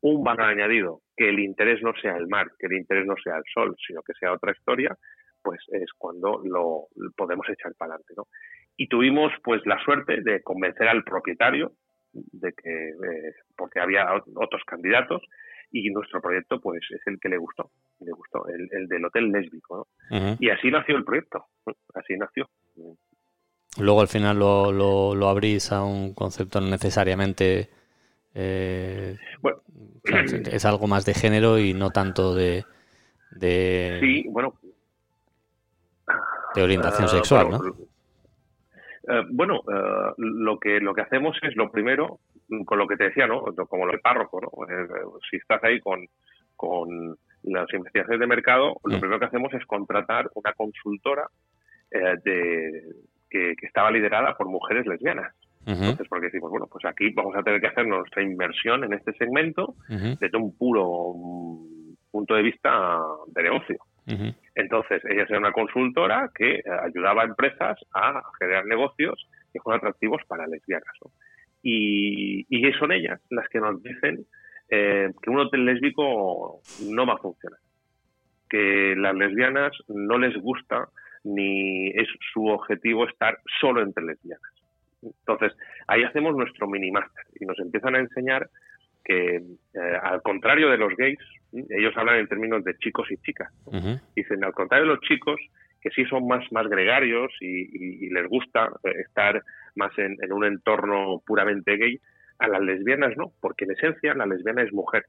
un 0.00 0.22
valor 0.22 0.46
añadido, 0.46 1.00
que 1.16 1.28
el 1.28 1.40
interés 1.40 1.82
no 1.82 1.92
sea 2.00 2.16
el 2.16 2.28
mar, 2.28 2.48
que 2.58 2.66
el 2.66 2.74
interés 2.74 3.06
no 3.06 3.14
sea 3.22 3.36
el 3.36 3.44
sol, 3.52 3.74
sino 3.86 4.02
que 4.02 4.12
sea 4.14 4.32
otra 4.32 4.52
historia, 4.52 4.96
pues 5.42 5.60
es 5.72 5.90
cuando 5.96 6.40
lo 6.44 6.86
podemos 7.16 7.48
echar 7.48 7.72
para 7.76 7.94
adelante. 7.94 8.14
¿no? 8.16 8.24
Y 8.76 8.88
tuvimos 8.88 9.32
pues 9.42 9.62
la 9.66 9.82
suerte 9.84 10.20
de 10.22 10.42
convencer 10.42 10.88
al 10.88 11.02
propietario 11.02 11.72
de 12.12 12.52
que 12.52 12.88
eh, 12.88 13.34
porque 13.56 13.80
había 13.80 14.06
otros 14.36 14.62
candidatos 14.66 15.22
y 15.70 15.90
nuestro 15.90 16.20
proyecto 16.20 16.60
pues 16.60 16.80
es 16.90 17.00
el 17.06 17.18
que 17.20 17.28
le 17.28 17.36
gustó, 17.36 17.70
le 18.00 18.12
gustó, 18.12 18.46
el, 18.48 18.88
del 18.88 19.04
hotel 19.04 19.30
lésbico. 19.30 19.88
Y 20.38 20.48
así 20.50 20.70
nació 20.70 20.96
el 20.96 21.04
proyecto, 21.04 21.44
así 21.94 22.16
nació. 22.16 22.48
Luego 23.78 24.00
al 24.00 24.08
final 24.08 24.38
lo, 24.38 24.72
lo, 24.72 25.28
abrís 25.28 25.72
a 25.72 25.84
un 25.84 26.14
concepto 26.14 26.60
necesariamente... 26.60 27.70
Eh, 28.34 29.16
bueno, 29.40 29.58
es 30.04 30.64
algo 30.64 30.86
más 30.86 31.04
de 31.04 31.14
género 31.14 31.58
y 31.58 31.74
no 31.74 31.90
tanto 31.90 32.34
de... 32.34 32.64
de 33.30 33.98
sí, 34.00 34.24
bueno... 34.28 34.54
De 36.54 36.62
orientación 36.62 37.04
ah, 37.04 37.08
sexual, 37.08 37.50
¿no? 37.50 37.60
Eh, 37.66 39.24
bueno, 39.30 39.60
eh, 39.68 40.14
lo 40.16 40.58
que 40.58 40.80
lo 40.80 40.94
que 40.94 41.02
hacemos 41.02 41.36
es 41.42 41.54
lo 41.56 41.70
primero, 41.70 42.20
con 42.64 42.78
lo 42.78 42.86
que 42.86 42.96
te 42.96 43.04
decía, 43.04 43.26
¿no? 43.26 43.44
Como 43.68 43.86
lo 43.86 43.92
del 43.92 44.00
párroco, 44.00 44.40
¿no? 44.40 44.50
si 45.30 45.36
estás 45.36 45.62
ahí 45.62 45.78
con, 45.80 46.06
con 46.56 47.16
las 47.42 47.72
investigaciones 47.72 48.20
de 48.20 48.26
mercado, 48.26 48.80
lo 48.84 48.96
mm. 48.96 49.00
primero 49.00 49.20
que 49.20 49.26
hacemos 49.26 49.52
es 49.52 49.64
contratar 49.66 50.30
una 50.34 50.52
consultora 50.54 51.28
de 51.90 52.82
que, 53.28 53.54
estaba 53.62 53.90
liderada 53.90 54.36
por 54.36 54.48
mujeres 54.48 54.86
lesbianas. 54.86 55.34
Entonces, 55.66 56.06
porque 56.08 56.26
decimos, 56.26 56.50
bueno, 56.50 56.66
pues 56.66 56.84
aquí 56.86 57.10
vamos 57.10 57.36
a 57.36 57.42
tener 57.42 57.60
que 57.60 57.66
hacer 57.66 57.86
nuestra 57.86 58.22
inversión 58.22 58.84
en 58.84 58.94
este 58.94 59.12
segmento 59.12 59.74
desde 59.88 60.38
un 60.38 60.56
puro 60.56 61.12
mm, 61.14 61.92
punto 62.10 62.34
de 62.34 62.42
vista 62.42 62.98
de 63.26 63.42
negocio. 63.42 63.76
Entonces, 64.54 65.02
ella 65.04 65.26
era 65.28 65.38
una 65.38 65.52
consultora 65.52 66.30
que 66.34 66.54
eh, 66.54 66.62
ayudaba 66.82 67.22
a 67.22 67.26
empresas 67.26 67.78
a 67.92 68.22
generar 68.38 68.64
negocios 68.64 69.28
que 69.52 69.60
fueran 69.60 69.80
atractivos 69.80 70.22
para 70.26 70.46
lesbianas. 70.46 70.94
Y, 71.62 72.46
y, 72.48 72.72
son 72.72 72.92
ellas 72.92 73.20
las 73.28 73.46
que 73.48 73.60
nos 73.60 73.82
dicen 73.82 74.24
eh, 74.70 75.10
que 75.22 75.30
un 75.30 75.40
hotel 75.40 75.66
lésbico 75.66 76.60
no 76.90 77.06
va 77.06 77.14
a 77.14 77.18
funcionar, 77.18 77.58
que 78.48 78.94
las 78.96 79.14
lesbianas 79.14 79.72
no 79.88 80.18
les 80.18 80.34
gusta 80.36 80.88
ni 81.24 81.88
es 81.88 82.08
su 82.32 82.46
objetivo 82.46 83.06
estar 83.06 83.38
solo 83.60 83.82
entre 83.82 84.04
lesbianas. 84.04 84.52
Entonces, 85.02 85.52
ahí 85.86 86.02
hacemos 86.02 86.36
nuestro 86.36 86.66
mini 86.66 86.90
máster 86.90 87.24
y 87.38 87.44
nos 87.44 87.58
empiezan 87.58 87.94
a 87.94 88.00
enseñar 88.00 88.48
que, 89.04 89.36
eh, 89.36 89.98
al 90.02 90.22
contrario 90.22 90.70
de 90.70 90.78
los 90.78 90.94
gays, 90.96 91.18
ellos 91.52 91.96
hablan 91.96 92.16
en 92.16 92.28
términos 92.28 92.64
de 92.64 92.76
chicos 92.78 93.10
y 93.10 93.16
chicas. 93.18 93.52
Dicen, 94.14 94.44
al 94.44 94.52
contrario 94.52 94.86
de 94.86 94.94
los 94.94 95.00
chicos, 95.00 95.40
que 95.80 95.90
sí 95.90 96.04
son 96.06 96.26
más, 96.26 96.50
más 96.52 96.68
gregarios 96.68 97.32
y, 97.40 98.10
les 98.10 98.26
gusta 98.26 98.70
estar 99.06 99.42
más 99.76 99.96
en, 99.98 100.16
un 100.32 100.44
entorno 100.44 101.22
puramente 101.24 101.76
gay, 101.76 101.98
a 102.38 102.48
las 102.48 102.60
lesbianas 102.60 103.16
no, 103.16 103.32
porque 103.40 103.64
en 103.64 103.72
esencia 103.72 104.14
la 104.14 104.26
lesbiana 104.26 104.62
es 104.62 104.72
mujer 104.72 105.06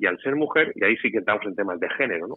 y 0.00 0.06
al 0.06 0.18
ser 0.20 0.34
mujer, 0.34 0.72
y 0.76 0.82
ahí 0.82 0.96
sí 0.96 1.12
que 1.12 1.18
entramos 1.18 1.44
en 1.44 1.54
temas 1.54 1.78
de 1.78 1.90
género, 1.90 2.26
¿no? 2.26 2.34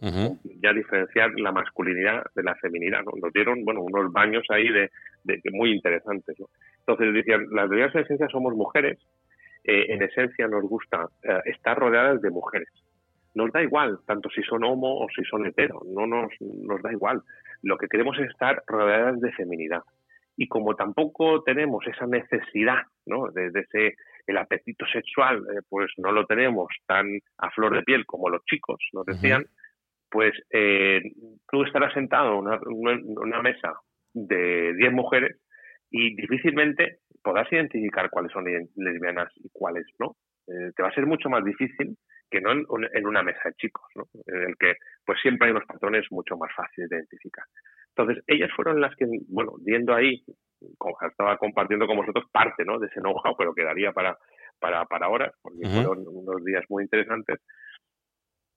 ya 0.60 0.74
diferenciar 0.74 1.30
la 1.40 1.50
masculinidad 1.50 2.22
de 2.34 2.42
la 2.42 2.54
feminidad, 2.56 3.02
¿no? 3.02 3.12
nos 3.20 3.32
dieron 3.32 3.64
bueno, 3.64 3.80
unos 3.80 4.12
baños 4.12 4.44
ahí 4.50 4.68
de, 4.68 4.90
muy 5.50 5.72
interesantes. 5.72 6.38
¿no? 6.38 6.46
Entonces 6.80 7.14
decían, 7.14 7.46
las 7.52 7.70
lesbianas 7.70 7.94
en 7.94 8.02
esencia 8.02 8.28
somos 8.28 8.54
mujeres, 8.54 8.98
eh, 9.64 9.86
en 9.88 10.02
esencia 10.02 10.46
nos 10.46 10.62
gusta 10.64 11.06
eh, 11.22 11.40
estar 11.46 11.78
rodeadas 11.78 12.20
de 12.20 12.30
mujeres. 12.30 12.68
Nos 13.34 13.50
da 13.50 13.62
igual, 13.62 13.98
tanto 14.06 14.28
si 14.28 14.42
son 14.42 14.62
homo 14.62 15.00
o 15.00 15.06
si 15.16 15.24
son 15.24 15.46
hetero, 15.46 15.80
no 15.86 16.06
nos, 16.06 16.32
nos 16.40 16.82
da 16.82 16.92
igual. 16.92 17.22
Lo 17.62 17.78
que 17.78 17.88
queremos 17.88 18.18
es 18.18 18.28
estar 18.28 18.62
rodeadas 18.66 19.18
de 19.22 19.32
feminidad. 19.32 19.80
Y 20.36 20.48
como 20.48 20.76
tampoco 20.76 21.42
tenemos 21.42 21.86
esa 21.86 22.06
necesidad 22.06 22.82
¿no? 23.06 23.30
de, 23.30 23.50
de 23.50 23.60
ese 23.60 23.96
el 24.26 24.38
apetito 24.38 24.86
sexual 24.86 25.38
eh, 25.38 25.60
pues 25.68 25.90
no 25.98 26.12
lo 26.12 26.26
tenemos 26.26 26.68
tan 26.86 27.06
a 27.38 27.50
flor 27.50 27.74
de 27.76 27.82
piel 27.82 28.06
como 28.06 28.28
los 28.28 28.44
chicos 28.44 28.78
nos 28.92 29.04
decían, 29.06 29.44
pues 30.10 30.32
eh, 30.50 31.02
tú 31.50 31.64
estarás 31.64 31.92
sentado 31.92 32.38
en 32.38 33.18
una, 33.18 33.42
mesa 33.42 33.74
de 34.12 34.74
10 34.76 34.92
mujeres 34.92 35.40
y 35.90 36.14
difícilmente 36.14 37.00
podrás 37.22 37.52
identificar 37.52 38.10
cuáles 38.10 38.32
son 38.32 38.44
lesbianas 38.76 39.32
y 39.36 39.48
cuáles 39.52 39.86
no. 39.98 40.16
Eh, 40.46 40.70
te 40.76 40.82
va 40.82 40.90
a 40.90 40.94
ser 40.94 41.06
mucho 41.06 41.28
más 41.28 41.44
difícil 41.44 41.96
que 42.30 42.40
no 42.40 42.52
en, 42.52 43.06
una 43.06 43.22
mesa 43.22 43.40
de 43.44 43.54
chicos, 43.54 43.84
¿no? 43.94 44.04
en 44.26 44.50
el 44.50 44.56
que 44.56 44.74
pues 45.04 45.18
siempre 45.20 45.46
hay 45.46 45.52
unos 45.52 45.66
patrones 45.66 46.06
mucho 46.10 46.36
más 46.36 46.52
fáciles 46.54 46.88
de 46.90 46.96
identificar. 46.96 47.44
Entonces, 47.96 48.24
ellas 48.26 48.50
fueron 48.54 48.80
las 48.80 48.94
que, 48.96 49.06
bueno, 49.28 49.52
viendo 49.60 49.94
ahí 49.94 50.24
estaba 51.08 51.36
compartiendo 51.38 51.86
con 51.86 51.96
vosotros 51.96 52.24
parte 52.32 52.64
¿no? 52.64 52.78
de 52.78 52.86
ese 52.86 53.00
know-how, 53.00 53.36
pero 53.36 53.54
quedaría 53.54 53.92
para, 53.92 54.16
para, 54.58 54.84
para 54.86 55.08
horas, 55.08 55.32
porque 55.42 55.68
fueron 55.68 56.04
unos 56.06 56.44
días 56.44 56.64
muy 56.68 56.84
interesantes. 56.84 57.40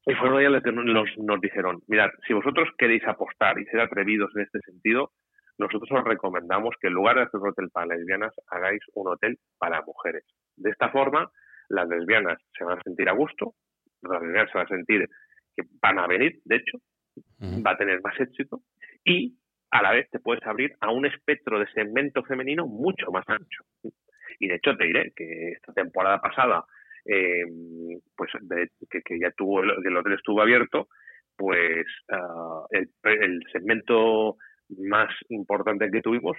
Y 0.05 0.13
fueron 0.15 0.39
ellos 0.39 0.53
los 0.53 0.63
que 0.63 0.71
nos, 0.71 1.17
nos 1.17 1.41
dijeron, 1.41 1.81
mirad, 1.87 2.09
si 2.25 2.33
vosotros 2.33 2.69
queréis 2.77 3.05
apostar 3.05 3.59
y 3.59 3.65
ser 3.65 3.81
atrevidos 3.81 4.31
en 4.35 4.43
este 4.43 4.59
sentido, 4.61 5.11
nosotros 5.57 5.89
os 5.91 6.03
recomendamos 6.03 6.75
que 6.79 6.87
en 6.87 6.93
lugar 6.93 7.15
de 7.17 7.23
hacer 7.23 7.39
un 7.39 7.49
hotel 7.49 7.69
para 7.71 7.87
lesbianas, 7.87 8.33
hagáis 8.47 8.79
un 8.93 9.07
hotel 9.07 9.37
para 9.57 9.81
mujeres. 9.81 10.23
De 10.55 10.69
esta 10.69 10.89
forma, 10.89 11.29
las 11.69 11.87
lesbianas 11.89 12.37
se 12.57 12.63
van 12.63 12.79
a 12.79 12.83
sentir 12.83 13.09
a 13.09 13.13
gusto, 13.13 13.53
las 14.01 14.21
lesbianas 14.21 14.51
se 14.51 14.57
van 14.57 14.67
a 14.67 14.69
sentir 14.69 15.07
que 15.55 15.63
van 15.81 15.99
a 15.99 16.07
venir, 16.07 16.39
de 16.45 16.55
hecho, 16.55 16.77
va 17.65 17.71
a 17.71 17.77
tener 17.77 17.99
más 18.01 18.19
éxito, 18.19 18.61
y 19.03 19.35
a 19.77 19.83
la 19.83 19.91
vez 19.91 20.09
te 20.09 20.19
puedes 20.19 20.45
abrir 20.45 20.75
a 20.81 20.91
un 20.91 21.05
espectro 21.05 21.59
de 21.59 21.67
segmento 21.71 22.23
femenino 22.23 22.65
mucho 22.65 23.11
más 23.11 23.23
ancho. 23.27 23.63
Y 24.39 24.47
de 24.47 24.55
hecho 24.55 24.75
te 24.75 24.85
diré 24.85 25.11
que 25.15 25.51
esta 25.51 25.73
temporada 25.73 26.19
pasada, 26.19 26.65
eh, 27.05 27.43
pues 28.15 28.31
que, 28.89 29.19
ya 29.19 29.31
tuvo 29.31 29.61
el, 29.61 29.97
hotel 29.97 30.13
estuvo 30.13 30.41
abierto, 30.41 30.87
pues 31.35 31.85
ah, 32.09 32.65
el, 32.71 33.43
segmento 33.51 34.37
más 34.69 35.13
importante 35.29 35.89
que 35.91 36.01
tuvimos 36.01 36.37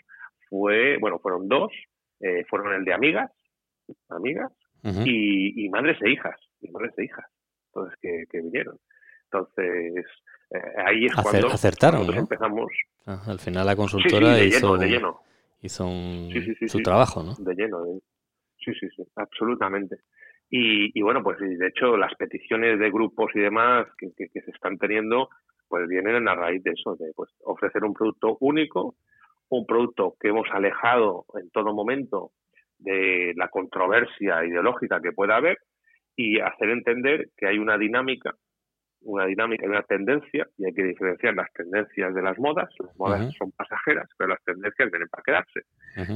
fue, 0.48 0.96
bueno, 0.98 1.18
fueron 1.18 1.48
dos, 1.48 1.72
eh, 2.20 2.44
fueron 2.48 2.74
el 2.74 2.84
de 2.84 2.92
amigas, 2.92 3.30
amigas 4.08 4.52
y, 4.82 5.68
madres 5.70 5.98
e 6.02 6.10
hijas, 6.10 6.38
y 6.60 6.70
madres 6.70 6.92
e 6.98 7.04
hijas, 7.04 7.26
entonces 7.68 7.98
que, 8.00 8.24
que 8.30 8.40
vinieron. 8.40 8.78
Entonces, 9.24 10.06
eh, 10.50 10.60
ahí 10.86 11.06
es 11.06 11.14
cuando 11.14 11.48
acertaron, 11.48 12.14
empezamos. 12.14 12.70
Ah, 13.06 13.22
al 13.26 13.38
final 13.38 13.66
la 13.66 13.76
consultora 13.76 14.42
hizo, 14.42 14.78
su 16.66 16.82
trabajo, 16.82 17.22
¿no? 17.22 17.34
De 17.38 17.54
lleno, 17.54 17.84
sí, 18.58 18.72
sí, 18.80 18.88
sí, 18.96 19.02
absolutamente. 19.16 19.96
Y, 20.50 21.02
bueno, 21.02 21.22
pues 21.22 21.38
de 21.38 21.66
hecho 21.66 21.98
las 21.98 22.14
peticiones 22.14 22.78
de 22.78 22.90
grupos 22.90 23.30
y 23.34 23.40
demás 23.40 23.86
que, 23.98 24.28
se 24.28 24.50
están 24.50 24.78
teniendo, 24.78 25.28
pues 25.68 25.86
vienen 25.86 26.26
a 26.26 26.34
raíz 26.34 26.62
de 26.62 26.70
eso, 26.70 26.96
de 26.96 27.12
pues, 27.14 27.30
ofrecer 27.44 27.84
un 27.84 27.92
producto 27.92 28.38
único, 28.40 28.94
un 29.50 29.66
producto 29.66 30.16
que 30.18 30.28
hemos 30.28 30.48
alejado 30.50 31.26
en 31.38 31.50
todo 31.50 31.74
momento 31.74 32.30
de 32.78 33.34
la 33.36 33.48
controversia 33.48 34.42
ideológica 34.46 35.02
que 35.02 35.12
pueda 35.12 35.36
haber 35.36 35.58
y 36.16 36.40
hacer 36.40 36.70
entender 36.70 37.28
que 37.36 37.46
hay 37.46 37.58
una 37.58 37.76
dinámica 37.76 38.34
una 39.02 39.26
dinámica 39.26 39.64
y 39.64 39.68
una 39.68 39.82
tendencia, 39.82 40.46
y 40.56 40.66
hay 40.66 40.74
que 40.74 40.82
diferenciar 40.82 41.34
las 41.34 41.52
tendencias 41.52 42.14
de 42.14 42.22
las 42.22 42.38
modas. 42.38 42.68
Las 42.78 42.96
modas 42.96 43.34
son 43.38 43.52
pasajeras, 43.52 44.08
pero 44.16 44.30
las 44.30 44.42
tendencias 44.44 44.90
vienen 44.90 45.08
para 45.08 45.22
quedarse. 45.22 45.60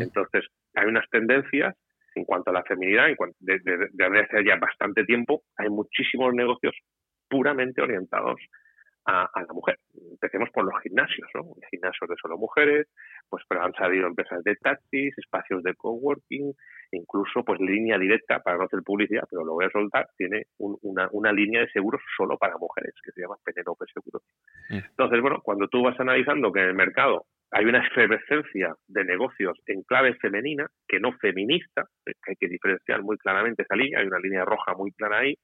Entonces, 0.03 0.45
hay 0.75 0.87
unas 0.87 1.09
tendencias 1.11 1.77
en 2.15 2.25
cuanto 2.25 2.51
a 2.51 2.55
la 2.55 2.63
feminidad, 2.65 3.09
en 3.09 3.17
cuanto, 3.17 3.37
desde, 3.41 3.75
hace 3.75 4.45
ya 4.45 4.57
bastante 4.57 5.05
tiempo, 5.05 5.43
hay 5.57 5.69
muchísimos 5.69 6.35
negocios 6.35 6.75
puramente 7.29 7.81
orientados 7.81 8.41
a, 9.07 9.29
la 9.35 9.53
mujer. 9.53 9.79
Empecemos 10.11 10.51
por 10.51 10.65
los 10.65 10.81
gimnasios, 10.83 11.29
¿no? 11.35 11.43
Gimnasios 11.71 12.09
de 12.09 12.17
solo 12.21 12.39
mujeres, 12.39 12.89
pues 13.29 13.43
pero 13.49 13.63
han 13.63 13.73
salido 13.75 14.07
empresas 14.07 14.43
de 14.45 14.57
taxis, 14.57 15.17
espacios 15.19 15.63
de 15.63 15.75
coworking, 15.75 16.53
incluso 16.93 17.45
pues 17.45 17.61
línea 17.61 17.99
directa 17.99 18.41
para 18.41 18.59
no 18.59 18.65
hacer 18.65 18.81
publicidad, 18.85 19.25
pero 19.31 19.45
lo 19.45 19.55
voy 19.55 19.65
a 19.65 19.71
soltar, 19.71 20.09
tiene 20.17 20.47
una, 20.59 21.09
una, 21.13 21.33
línea 21.33 21.63
de 21.63 21.71
seguros 21.71 22.01
solo 22.17 22.37
para 22.39 22.59
mujeres 22.59 22.95
que 23.03 23.13
se 23.13 23.23
llama 23.23 23.37
Penelope 23.45 23.87
Seguros. 23.93 24.23
Mm. 24.71 24.89
Entonces, 24.91 25.21
bueno, 25.21 25.41
cuando 25.43 25.69
tú 25.69 25.83
vas 25.83 25.99
analizando 25.99 26.53
que 26.53 26.61
en 26.61 26.69
el 26.69 26.75
mercado 26.75 27.27
hay 27.51 27.67
una 27.67 27.87
efervescencia 27.87 28.75
de 28.89 29.05
negocios 29.05 29.59
en 29.67 29.83
clave 29.83 30.15
femenina, 30.15 30.67
que 30.89 31.01
no 31.01 31.13
feminista, 31.19 31.85
que 32.05 32.13
hay 32.27 32.37
que 32.37 32.49
diferenciar 32.49 33.03
muy 33.03 33.19
claramente 33.19 33.63
esa 33.63 33.77
línea, 33.77 34.01
hay 34.01 34.07
una 34.07 34.19
línea 34.19 34.45
roja 34.45 34.75
muy 34.75 34.91
clara 34.93 35.19
ahí, 35.19 35.35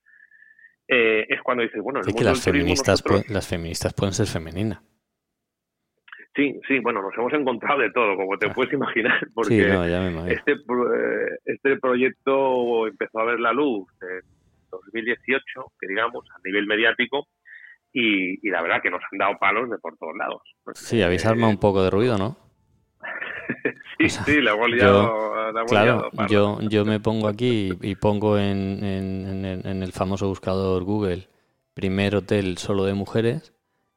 eh, 0.88 1.26
es 1.28 1.42
cuando 1.42 1.62
dices, 1.62 1.82
bueno, 1.82 2.00
es 2.00 2.14
que 2.14 2.24
las 2.24 2.42
feministas, 2.42 3.04
las 3.28 3.46
feministas 3.46 3.92
pueden 3.94 4.14
ser 4.14 4.26
femeninas. 4.26 4.80
Sí, 6.34 6.58
sí, 6.68 6.78
bueno, 6.78 7.02
nos 7.02 7.12
hemos 7.18 7.32
encontrado 7.32 7.80
de 7.80 7.90
todo, 7.90 8.16
como 8.16 8.38
te 8.38 8.46
ah. 8.46 8.52
puedes 8.54 8.72
imaginar, 8.72 9.26
porque 9.34 9.60
este, 10.28 10.52
eh, 10.52 11.38
este 11.44 11.76
proyecto 11.78 12.86
empezó 12.86 13.18
a 13.18 13.24
ver 13.24 13.40
la 13.40 13.52
luz 13.52 13.88
2018, 14.70 15.42
que 15.80 15.88
digamos, 15.88 16.24
a 16.34 16.40
nivel 16.44 16.66
mediático, 16.66 17.26
y, 17.92 18.48
la 18.48 18.62
verdad 18.62 18.80
que 18.82 18.90
nos 18.90 19.02
han 19.10 19.18
dado 19.18 19.38
palos 19.38 19.68
de 19.68 19.78
por 19.78 19.96
todos 19.96 20.16
lados. 20.16 20.42
Sí, 20.74 21.02
habéis 21.02 21.26
armado 21.26 21.50
un 21.50 21.58
poco 21.58 21.82
de 21.82 21.90
ruido, 21.90 22.16
¿no? 22.16 22.36
sí, 23.98 24.08
sí, 24.08 24.40
la 24.40 24.52
hemos 24.52 24.70
liado. 24.70 25.52
Yo, 25.52 25.64
claro, 25.66 26.10
yo, 26.28 26.60
yo 26.62 26.84
me 26.84 27.00
pongo 27.00 27.28
aquí 27.28 27.70
y, 27.80 27.94
pongo 27.96 28.38
en, 28.38 28.84
en, 28.84 29.82
el 29.82 29.92
famoso 29.92 30.28
buscador 30.28 30.84
Google 30.84 31.28
primer 31.78 32.16
hotel 32.16 32.58
solo 32.58 32.84
de 32.84 32.94
mujeres 32.94 33.52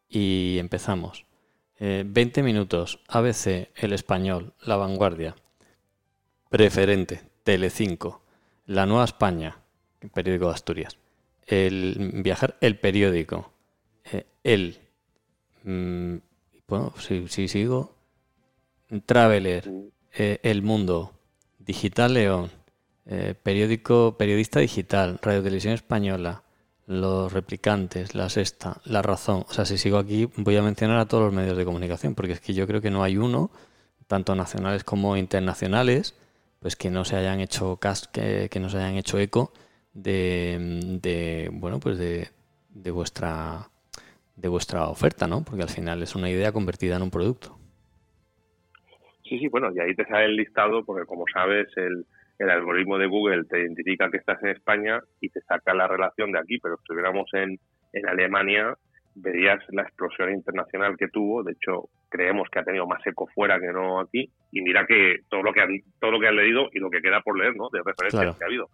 y 0.08 0.58
empezamos. 0.60 1.26
20 1.80 2.40
eh, 2.40 2.44
minutos, 2.44 3.00
ABC, 3.08 3.70
El 3.76 3.94
Español, 3.94 4.54
La 4.62 4.76
Vanguardia, 4.76 5.36
Preferente, 6.48 7.24
Telecinco, 7.44 8.22
La 8.68 8.86
Nueva 8.86 9.06
España, 9.06 9.58
periódico 10.14 10.50
de 10.50 10.54
Asturias, 10.54 11.00
El 11.44 12.22
Viajar, 12.24 12.56
El 12.62 12.78
Periódico, 12.78 13.52
eh, 14.12 14.28
El, 14.44 14.78
mm, 15.64 16.18
bueno, 16.68 16.94
si, 17.00 17.28
sigo, 17.48 17.96
Traveler, 19.06 19.72
eh, 20.14 20.40
El 20.44 20.62
Mundo, 20.62 21.14
Digital 21.60 22.14
León, 22.14 22.52
periódico, 23.44 24.16
periodista 24.18 24.62
digital, 24.62 25.20
Radio 25.22 25.44
Televisión 25.44 25.74
Española, 25.74 26.44
los 26.92 27.32
replicantes, 27.32 28.16
la 28.16 28.30
sexta, 28.30 28.82
la 28.84 29.02
razón. 29.02 29.46
O 29.48 29.54
sea, 29.54 29.66
si 29.66 29.78
sigo 29.78 29.98
aquí, 29.98 30.30
voy 30.36 30.58
a 30.58 30.62
mencionar 30.62 30.98
a 31.00 31.08
todos 31.08 31.24
los 31.24 31.34
medios 31.34 31.58
de 31.58 31.66
comunicación, 31.66 32.16
porque 32.16 32.34
es 32.34 32.42
que 32.42 32.54
yo 32.54 32.68
creo 32.68 32.82
que 32.82 32.92
no 32.92 33.04
hay 33.04 33.18
uno, 33.18 33.52
tanto 34.08 34.36
nacionales 34.36 34.84
como 34.84 35.16
internacionales, 35.16 36.16
pues 36.60 36.76
que 36.76 36.90
no 36.90 37.06
se 37.06 37.16
hayan 37.16 37.40
hecho 37.40 37.80
que, 38.12 38.50
que 38.52 38.60
no 38.60 38.70
se 38.70 38.78
hayan 38.78 38.98
hecho 38.98 39.18
eco 39.20 39.54
de, 39.94 41.00
de 41.02 41.50
bueno, 41.54 41.80
pues 41.80 41.98
de, 41.98 42.30
de 42.70 42.92
vuestra 42.92 43.70
de 44.36 44.48
vuestra 44.50 44.88
oferta, 44.90 45.28
¿no? 45.28 45.44
Porque 45.44 45.64
al 45.64 45.70
final 45.70 46.04
es 46.04 46.16
una 46.16 46.30
idea 46.30 46.52
convertida 46.52 46.98
en 46.98 47.04
un 47.04 47.12
producto. 47.12 47.58
Sí, 49.32 49.40
sí, 49.40 49.48
bueno, 49.48 49.70
y 49.74 49.80
ahí 49.80 49.96
te 49.96 50.06
sale 50.08 50.26
el 50.26 50.36
listado, 50.36 50.84
porque 50.84 51.06
como 51.06 51.24
sabes, 51.34 51.66
el, 51.78 52.04
el 52.38 52.50
algoritmo 52.50 52.98
de 52.98 53.08
Google 53.08 53.46
te 53.46 53.62
identifica 53.62 54.12
que 54.12 54.18
estás 54.18 54.44
en 54.44 54.50
España 54.50 55.00
y 55.22 55.30
te 55.30 55.40
saca 55.40 55.74
la 55.74 55.88
relación 55.88 56.34
de 56.34 56.40
aquí, 56.40 56.58
pero 56.58 56.76
si 56.76 56.82
estuviéramos 56.82 57.30
en, 57.32 57.58
en 57.94 58.10
Alemania, 58.10 58.76
verías 59.16 59.64
la 59.70 59.84
explosión 59.84 60.34
internacional 60.34 60.98
que 60.98 61.08
tuvo. 61.08 61.44
De 61.44 61.54
hecho, 61.54 61.88
creemos 62.10 62.50
que 62.52 62.60
ha 62.60 62.66
tenido 62.66 62.86
más 62.86 63.08
eco 63.08 63.26
fuera 63.34 63.58
que 63.58 63.72
no 63.72 64.02
aquí. 64.02 64.30
Y 64.52 64.62
mira 64.62 64.86
que 64.86 65.20
todo 65.30 65.44
lo 65.44 65.54
que 65.54 65.62
han, 65.62 65.80
todo 66.02 66.12
lo 66.12 66.20
que 66.20 66.28
han 66.28 66.36
leído 66.36 66.68
y 66.74 66.80
lo 66.80 66.90
que 66.90 67.02
queda 67.02 67.22
por 67.22 67.40
leer, 67.40 67.56
¿no? 67.56 67.70
De 67.70 67.80
referencias 67.86 68.36
que 68.36 68.44
ha 68.44 68.48
habido. 68.48 68.68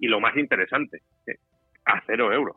Y 0.00 0.08
lo 0.08 0.18
más 0.18 0.36
interesante, 0.36 1.02
a 1.84 2.02
cero 2.08 2.32
euros. 2.32 2.56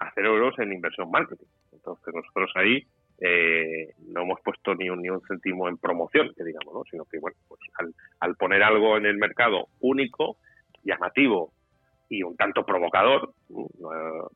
A 0.00 0.10
cero 0.16 0.34
euros 0.34 0.58
en 0.58 0.72
inversión 0.72 1.12
marketing. 1.12 1.46
Entonces 1.72 2.12
nosotros 2.12 2.50
ahí 2.56 2.84
eh, 3.20 3.92
no 4.08 4.22
hemos 4.22 4.40
puesto 4.40 4.74
ni 4.74 4.88
un, 4.88 5.02
ni 5.02 5.10
un 5.10 5.20
céntimo 5.28 5.68
en 5.68 5.76
promoción, 5.76 6.32
que 6.34 6.42
digamos, 6.42 6.72
¿no? 6.72 6.82
sino 6.90 7.04
que 7.04 7.18
bueno, 7.18 7.36
pues 7.48 7.60
al, 8.20 8.34
poner 8.36 8.62
algo 8.62 8.96
en 8.96 9.06
el 9.06 9.18
mercado 9.18 9.68
único, 9.80 10.38
llamativo 10.82 11.52
y 12.08 12.22
un 12.22 12.34
tanto 12.36 12.64
provocador, 12.64 13.34
eh, 13.50 13.54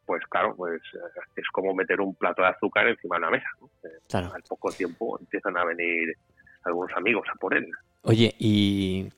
pues 0.04 0.22
claro, 0.28 0.54
pues 0.54 0.82
eh, 0.94 1.20
es 1.36 1.48
como 1.50 1.74
meter 1.74 2.00
un 2.00 2.14
plato 2.14 2.42
de 2.42 2.48
azúcar 2.48 2.86
encima 2.86 3.16
de 3.16 3.22
una 3.22 3.30
mesa. 3.30 3.48
Al 4.12 4.42
poco 4.42 4.70
tiempo 4.70 5.18
empiezan 5.18 5.56
a 5.56 5.64
venir 5.64 6.14
algunos 6.64 6.92
amigos 6.94 7.26
a 7.34 7.38
por 7.38 7.54
él. 7.56 7.66
Oye, 8.02 8.34
¿y 8.38 9.08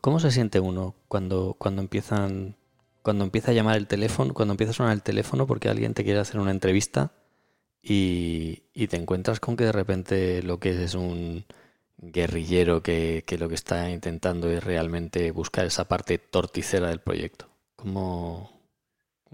cómo, 0.00 0.18
se 0.18 0.32
siente 0.32 0.58
uno 0.58 0.96
cuando, 1.06 1.54
cuando 1.58 1.80
empiezan 1.80 2.56
cuando 3.02 3.24
empieza 3.24 3.50
a 3.50 3.54
llamar 3.54 3.76
el 3.76 3.88
teléfono, 3.88 4.32
cuando 4.32 4.52
empieza 4.52 4.70
a 4.70 4.74
sonar 4.74 4.92
el 4.92 5.02
teléfono 5.02 5.46
porque 5.46 5.68
alguien 5.68 5.92
te 5.92 6.04
quiere 6.04 6.20
hacer 6.20 6.40
una 6.40 6.52
entrevista 6.52 7.10
y, 7.82 8.86
te 8.86 8.96
encuentras 8.96 9.40
con 9.40 9.56
que 9.56 9.64
de 9.64 9.72
repente 9.72 10.42
lo 10.42 10.58
que 10.58 10.70
es 10.70 10.76
es 10.78 10.94
un 10.94 11.44
guerrillero 11.98 12.82
que, 12.82 13.22
lo 13.38 13.48
que 13.48 13.54
está 13.54 13.90
intentando 13.90 14.50
es 14.50 14.62
realmente 14.64 15.30
buscar 15.32 15.66
esa 15.66 15.88
parte 15.88 16.18
torticera 16.18 16.88
del 16.88 17.00
proyecto. 17.00 17.46
¿Cómo, 17.76 18.50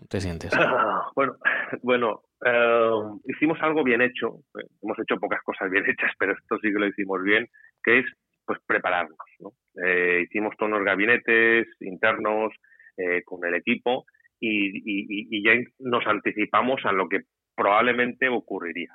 te 0.08 0.20
sientes? 0.20 0.50
bueno, 1.14 1.37
bueno 1.82 2.22
eh, 2.44 2.90
hicimos 3.26 3.58
algo 3.61 3.84
bien 3.84 4.00
hecho. 4.00 4.40
Hemos 4.82 4.98
hecho 4.98 5.20
pocas 5.20 5.42
cosas 5.42 5.70
bien 5.70 5.84
hechas, 5.88 6.12
pero 6.18 6.32
esto 6.32 6.56
sí 6.62 6.72
que 6.72 6.78
lo 6.78 6.87
hicimos 6.87 7.22
bien, 7.22 7.48
que 7.82 8.00
es 8.00 8.06
pues 8.46 8.58
prepararnos. 8.66 9.18
Eh, 9.84 10.22
hicimos 10.24 10.54
todos 10.56 10.72
los 10.72 10.84
gabinetes 10.84 11.66
internos 11.80 12.52
eh, 12.96 13.22
con 13.24 13.44
el 13.44 13.54
equipo 13.54 14.06
y, 14.40 14.70
y, 14.84 15.44
ya 15.44 15.52
nos 15.78 16.06
anticipamos 16.06 16.80
a 16.84 16.92
lo 16.92 17.08
que 17.08 17.22
probablemente 17.58 18.28
ocurriría. 18.28 18.94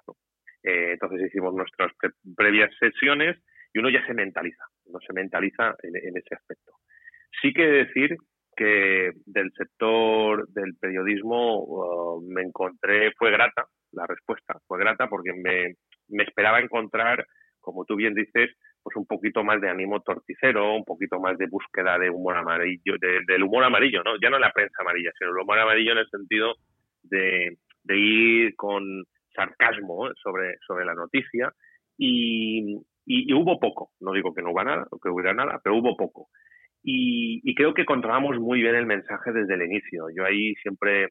Eh, 0.63 0.93
entonces 0.93 1.27
hicimos 1.27 1.53
nuestras 1.53 1.91
previas 2.35 2.71
sesiones 2.79 3.37
y 3.73 3.79
uno 3.79 3.89
ya 3.89 4.05
se 4.07 4.13
mentaliza, 4.13 4.63
uno 4.85 4.99
se 5.05 5.11
mentaliza 5.11 5.75
en, 5.83 6.17
ese 6.17 6.35
aspecto. 6.35 6.71
Sí 7.41 7.53
que 7.53 7.67
decir 7.67 8.15
que 8.55 9.11
del 9.25 9.51
sector 9.57 10.47
del 10.49 10.75
periodismo 10.79 11.63
uh, 11.63 12.21
me 12.31 12.43
encontré, 12.43 13.11
fue 13.17 13.31
grata 13.31 13.65
la 13.91 14.05
respuesta, 14.07 14.55
fue 14.65 14.79
grata 14.79 15.07
porque 15.07 15.33
me, 15.33 15.75
esperaba 16.23 16.59
encontrar, 16.59 17.25
como 17.59 17.83
tú 17.83 17.95
bien 17.95 18.13
dices, 18.13 18.51
pues 18.81 18.95
un 18.95 19.05
poquito 19.05 19.43
más 19.43 19.59
de 19.59 19.69
ánimo 19.69 20.01
torticero, 20.01 20.75
un 20.75 20.85
poquito 20.85 21.19
más 21.19 21.37
de 21.37 21.47
búsqueda 21.47 21.97
de 21.97 22.09
humor 22.09 22.37
amarillo, 22.37 22.95
del 23.27 23.43
humor 23.43 23.63
amarillo, 23.65 24.03
¿no? 24.03 24.13
Ya 24.21 24.29
no 24.29 24.39
la 24.39 24.51
prensa 24.51 24.77
amarilla, 24.81 25.11
sino 25.17 25.31
el 25.31 25.37
humor 25.37 25.59
amarillo 25.59 25.91
en 25.93 25.97
el 25.99 26.09
sentido 26.09 26.55
de, 27.03 27.57
de 27.83 27.97
ir 27.97 28.55
con 28.55 29.03
sarcasmo 29.35 30.07
¿eh? 30.07 30.11
sobre, 30.21 30.57
sobre 30.65 30.85
la 30.85 30.93
noticia 30.93 31.51
y, 31.97 32.77
y, 33.05 33.33
hubo 33.33 33.59
poco, 33.59 33.91
no 33.99 34.13
digo 34.13 34.33
que 34.33 34.41
no 34.41 34.51
hubiera 34.51 34.75
nada, 34.75 34.87
que 35.01 35.09
hubiera 35.09 35.33
nada, 35.33 35.59
pero 35.63 35.77
hubo 35.77 35.95
poco. 35.95 36.29
Y, 36.81 37.41
y, 37.43 37.55
creo 37.55 37.73
que 37.73 37.85
controlamos 37.85 38.39
muy 38.39 38.61
bien 38.61 38.75
el 38.75 38.85
mensaje 38.85 39.31
desde 39.31 39.53
el 39.53 39.63
inicio. 39.63 40.07
Yo 40.15 40.25
ahí 40.25 40.53
siempre, 40.55 41.09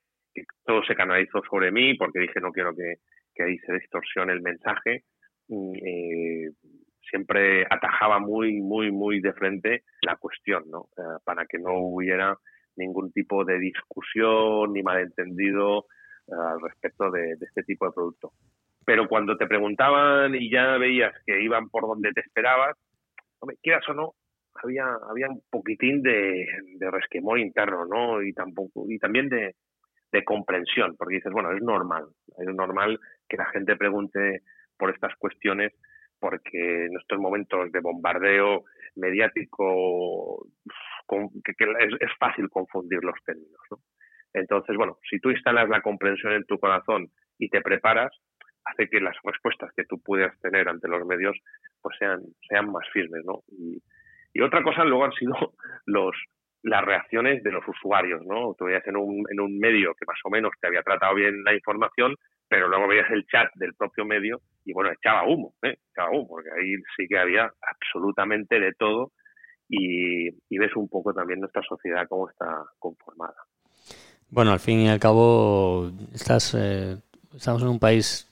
todo 0.64 0.82
se 0.84 0.94
canalizó 0.94 1.40
sobre 1.48 1.70
mí 1.70 1.94
porque 1.94 2.20
dije 2.20 2.40
no 2.40 2.52
quiero 2.52 2.74
que, 2.74 2.96
que 3.34 3.42
ahí 3.42 3.58
se 3.58 3.74
distorsione 3.74 4.32
el 4.32 4.42
mensaje. 4.42 5.04
Eh, 5.48 6.50
siempre 7.08 7.66
atajaba 7.68 8.18
muy, 8.18 8.60
muy, 8.60 8.90
muy 8.90 9.20
de 9.20 9.32
frente 9.32 9.82
la 10.02 10.16
cuestión, 10.16 10.64
¿no? 10.70 10.88
Eh, 10.96 11.18
para 11.24 11.46
que 11.46 11.58
no 11.58 11.74
hubiera 11.78 12.36
ningún 12.76 13.12
tipo 13.12 13.44
de 13.44 13.58
discusión 13.58 14.72
ni 14.72 14.82
malentendido 14.82 15.86
al 16.32 16.60
respecto 16.60 17.10
de, 17.10 17.32
este 17.40 17.62
tipo 17.62 17.86
de 17.86 17.92
producto. 17.92 18.32
Pero 18.84 19.08
cuando 19.08 19.36
te 19.36 19.46
preguntaban 19.46 20.34
y 20.34 20.50
ya 20.50 20.76
veías 20.76 21.12
que 21.24 21.40
iban 21.42 21.68
por 21.68 21.86
donde 21.86 22.12
te 22.12 22.20
esperabas, 22.20 22.76
quieras 23.62 23.88
o 23.88 23.94
no, 23.94 24.14
había, 24.62 24.86
había 25.08 25.28
un 25.28 25.42
poquitín 25.50 26.02
de, 26.02 26.46
de 26.78 26.90
resquemor 26.90 27.38
interno, 27.38 27.86
¿no? 27.86 28.22
Y 28.22 28.32
tampoco, 28.32 28.86
y 28.88 28.98
también 28.98 29.28
de, 29.28 29.54
de 30.12 30.24
comprensión, 30.24 30.94
porque 30.96 31.16
dices, 31.16 31.32
bueno, 31.32 31.52
es 31.52 31.62
normal, 31.62 32.06
es 32.38 32.54
normal 32.54 33.00
que 33.28 33.38
la 33.38 33.46
gente 33.46 33.76
pregunte 33.76 34.42
por 34.76 34.90
estas 34.90 35.16
cuestiones, 35.16 35.72
porque 36.20 36.86
en 36.86 36.96
estos 36.96 37.18
momentos 37.18 37.72
de 37.72 37.80
bombardeo 37.80 38.64
mediático 38.96 40.46
que, 41.44 41.52
es, 41.80 41.92
es, 42.00 42.10
fácil 42.18 42.48
confundir 42.48 43.02
los 43.02 43.16
términos. 43.24 43.60
¿no? 43.70 43.78
Entonces, 44.34 44.76
bueno, 44.76 44.98
si 45.08 45.18
tú 45.20 45.30
instalas 45.30 45.68
la 45.68 45.82
comprensión 45.82 46.32
en 46.32 46.44
tu 46.44 46.58
corazón 46.58 47.08
y 47.38 47.48
te 47.48 47.60
preparas, 47.60 48.12
hace 48.64 48.88
que 48.88 49.00
las 49.00 49.16
respuestas 49.24 49.70
que 49.76 49.84
tú 49.84 50.00
puedas 50.00 50.38
tener 50.40 50.68
ante 50.68 50.88
los 50.88 51.04
medios 51.06 51.36
pues 51.80 51.96
sean, 51.98 52.22
sean 52.48 52.70
más 52.70 52.88
firmes, 52.92 53.24
¿no? 53.24 53.42
Y, 53.48 53.82
otra 54.40 54.62
cosa 54.62 54.84
luego 54.84 55.04
han 55.04 55.12
sido 55.12 55.34
los 55.86 56.16
las 56.64 56.84
reacciones 56.84 57.42
de 57.42 57.50
los 57.50 57.66
usuarios, 57.66 58.24
¿no? 58.24 58.54
Tú 58.56 58.66
veías 58.66 58.86
en 58.86 58.96
un, 58.96 59.24
en 59.28 59.40
un 59.40 59.58
medio 59.58 59.94
que 59.94 60.06
más 60.06 60.18
o 60.24 60.30
menos 60.30 60.52
te 60.60 60.68
había 60.68 60.82
tratado 60.82 61.16
bien 61.16 61.42
la 61.42 61.54
información, 61.54 62.14
pero 62.48 62.68
luego 62.68 62.86
veías 62.86 63.10
el 63.10 63.26
chat 63.26 63.50
del 63.56 63.74
propio 63.74 64.04
medio 64.04 64.40
y 64.64 64.72
bueno, 64.72 64.92
echaba 64.92 65.26
humo, 65.26 65.54
¿eh? 65.62 65.76
echaba 65.90 66.10
humo, 66.12 66.28
porque 66.28 66.50
ahí 66.50 66.76
sí 66.96 67.08
que 67.08 67.18
había 67.18 67.50
absolutamente 67.60 68.60
de 68.60 68.74
todo 68.74 69.10
y, 69.68 70.28
y 70.28 70.58
ves 70.58 70.76
un 70.76 70.88
poco 70.88 71.12
también 71.12 71.40
nuestra 71.40 71.62
sociedad 71.62 72.06
cómo 72.08 72.30
está 72.30 72.64
conformada. 72.78 73.34
Bueno, 74.32 74.52
al 74.52 74.60
fin 74.60 74.80
y 74.80 74.88
al 74.88 74.98
cabo, 74.98 75.92
estás, 76.14 76.54
eh, 76.54 76.96
estamos 77.36 77.60
en 77.60 77.68
un 77.68 77.78
país 77.78 78.28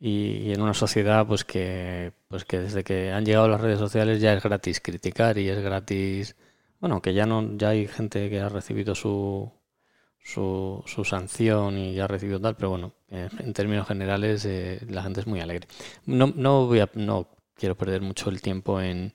y, 0.00 0.52
en 0.52 0.62
una 0.62 0.72
sociedad 0.72 1.26
pues 1.26 1.44
que, 1.44 2.12
pues 2.28 2.46
que 2.46 2.60
desde 2.60 2.82
que 2.82 3.12
han 3.12 3.26
llegado 3.26 3.46
las 3.46 3.60
redes 3.60 3.78
sociales 3.78 4.22
ya 4.22 4.32
es 4.32 4.42
gratis 4.42 4.80
criticar 4.80 5.36
y 5.36 5.50
es 5.50 5.60
gratis, 5.62 6.34
bueno, 6.80 7.02
que 7.02 7.12
ya 7.12 7.26
no 7.26 7.58
ya 7.58 7.70
hay 7.70 7.86
gente 7.88 8.30
que 8.30 8.40
ha 8.40 8.48
recibido 8.48 8.94
su, 8.94 9.52
su, 10.24 10.82
sanción 11.04 11.76
y 11.76 11.94
ya 11.94 12.04
ha 12.04 12.08
recibido 12.08 12.40
tal, 12.40 12.56
pero 12.56 12.70
bueno, 12.70 12.94
eh, 13.10 13.28
en 13.38 13.52
términos 13.52 13.86
generales 13.86 14.46
eh, 14.46 14.80
la 14.88 15.02
gente 15.02 15.20
es 15.20 15.26
muy 15.26 15.40
alegre. 15.40 15.68
No, 16.06 16.32
no, 16.34 16.66
voy 16.66 16.80
a, 16.80 16.88
no 16.94 17.28
quiero 17.54 17.76
perder 17.76 18.00
mucho 18.00 18.30
el 18.30 18.40
tiempo 18.40 18.80
en, 18.80 19.12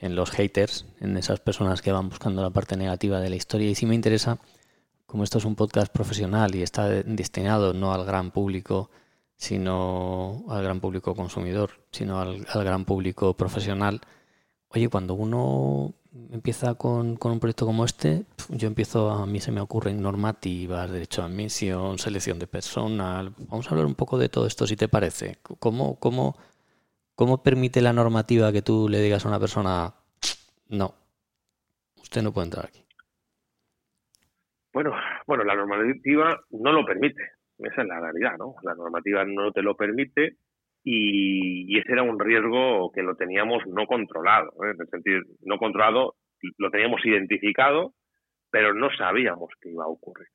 en 0.00 0.16
los 0.16 0.32
haters, 0.32 0.84
en 1.00 1.16
esas 1.16 1.38
personas 1.38 1.80
que 1.80 1.92
van 1.92 2.08
buscando 2.08 2.42
la 2.42 2.50
parte 2.50 2.76
negativa 2.76 3.20
de 3.20 3.30
la 3.30 3.36
historia 3.36 3.70
y 3.70 3.76
sí 3.76 3.86
me 3.86 3.94
interesa 3.94 4.38
como 5.14 5.22
esto 5.22 5.38
es 5.38 5.44
un 5.44 5.54
podcast 5.54 5.92
profesional 5.92 6.56
y 6.56 6.62
está 6.64 6.88
destinado 6.88 7.72
no 7.72 7.94
al 7.94 8.04
gran 8.04 8.32
público, 8.32 8.90
sino 9.36 10.44
al 10.48 10.64
gran 10.64 10.80
público 10.80 11.14
consumidor, 11.14 11.70
sino 11.92 12.18
al, 12.18 12.44
gran 12.52 12.84
público 12.84 13.36
profesional, 13.36 14.00
oye, 14.70 14.88
cuando 14.88 15.14
uno 15.14 15.94
empieza 16.32 16.74
con, 16.74 17.16
un 17.22 17.38
proyecto 17.38 17.64
como 17.64 17.84
este, 17.84 18.24
yo 18.48 18.66
empiezo, 18.66 19.08
a 19.08 19.24
mí 19.24 19.38
se 19.38 19.52
me 19.52 19.60
ocurren 19.60 20.02
normativas, 20.02 20.90
derecho 20.90 21.22
a 21.22 21.26
admisión, 21.26 21.96
selección 22.00 22.40
de 22.40 22.48
personal. 22.48 23.32
Vamos 23.38 23.68
a 23.68 23.70
hablar 23.70 23.86
un 23.86 23.94
poco 23.94 24.18
de 24.18 24.28
todo 24.28 24.48
esto, 24.48 24.66
si 24.66 24.74
te 24.74 24.88
parece. 24.88 25.38
¿Cómo, 25.60 25.94
cómo, 26.00 26.36
cómo 27.14 27.40
permite 27.40 27.80
la 27.82 27.92
normativa 27.92 28.50
que 28.50 28.62
tú 28.62 28.88
le 28.88 29.00
digas 29.00 29.24
a 29.24 29.28
una 29.28 29.38
persona, 29.38 29.94
no, 30.70 30.92
usted 32.02 32.20
no 32.20 32.32
puede 32.32 32.46
entrar 32.46 32.66
aquí? 32.66 32.83
Bueno, 34.74 34.92
bueno, 35.28 35.44
la 35.44 35.54
normativa 35.54 36.36
no 36.50 36.72
lo 36.72 36.84
permite. 36.84 37.22
Esa 37.58 37.82
es 37.82 37.88
la 37.88 38.00
realidad, 38.00 38.36
¿no? 38.36 38.56
La 38.64 38.74
normativa 38.74 39.24
no 39.24 39.52
te 39.52 39.62
lo 39.62 39.76
permite 39.76 40.38
y, 40.82 41.78
ese 41.78 41.92
era 41.92 42.02
un 42.02 42.18
riesgo 42.18 42.90
que 42.92 43.02
lo 43.02 43.14
teníamos 43.14 43.64
no 43.68 43.86
controlado. 43.86 44.50
¿eh? 44.64 44.72
En 44.74 44.80
el 44.80 44.88
sentido, 44.88 45.20
no 45.42 45.58
controlado, 45.58 46.16
lo 46.58 46.70
teníamos 46.70 47.06
identificado, 47.06 47.94
pero 48.50 48.74
no 48.74 48.90
sabíamos 48.96 49.50
que 49.60 49.70
iba 49.70 49.84
a 49.84 49.88
ocurrir. 49.88 50.26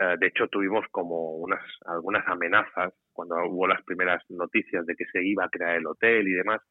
Eh, 0.00 0.16
de 0.18 0.26
hecho, 0.26 0.48
tuvimos 0.48 0.86
como 0.90 1.36
unas 1.36 1.62
algunas 1.84 2.26
amenazas 2.28 2.94
cuando 3.12 3.34
hubo 3.46 3.66
las 3.66 3.82
primeras 3.84 4.22
noticias 4.30 4.86
de 4.86 4.96
que 4.96 5.04
se 5.12 5.22
iba 5.22 5.44
a 5.44 5.50
crear 5.50 5.76
el 5.76 5.86
hotel 5.86 6.26
y 6.26 6.32
demás 6.32 6.62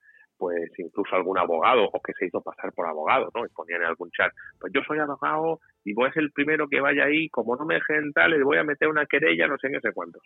pues 0.41 0.71
incluso 0.79 1.15
algún 1.15 1.37
abogado 1.37 1.87
o 1.93 2.01
que 2.01 2.13
se 2.13 2.25
hizo 2.25 2.41
pasar 2.41 2.73
por 2.73 2.87
abogado, 2.87 3.29
¿no? 3.35 3.45
Y 3.45 3.49
ponían 3.49 3.81
en 3.81 3.89
algún 3.89 4.09
chat, 4.09 4.33
pues 4.59 4.73
yo 4.73 4.81
soy 4.81 4.97
abogado 4.97 5.59
y 5.85 5.93
voy 5.93 6.09
a 6.09 6.13
ser 6.13 6.23
el 6.23 6.31
primero 6.31 6.67
que 6.67 6.79
vaya 6.79 7.03
ahí, 7.03 7.29
como 7.29 7.55
no 7.55 7.63
me 7.63 7.75
dejen 7.75 8.11
tal, 8.11 8.31
le 8.31 8.43
voy 8.43 8.57
a 8.57 8.63
meter 8.63 8.87
una 8.87 9.05
querella, 9.05 9.45
no 9.45 9.59
sé 9.59 9.69
qué 9.69 9.79
sé 9.79 9.93
cuántos. 9.93 10.23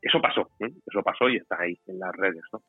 Eso 0.00 0.20
pasó, 0.20 0.48
¿eh? 0.60 0.70
eso 0.86 1.02
pasó 1.02 1.28
y 1.28 1.38
está 1.38 1.60
ahí 1.60 1.76
en 1.88 1.98
las 1.98 2.14
redes, 2.14 2.44
¿no? 2.52 2.62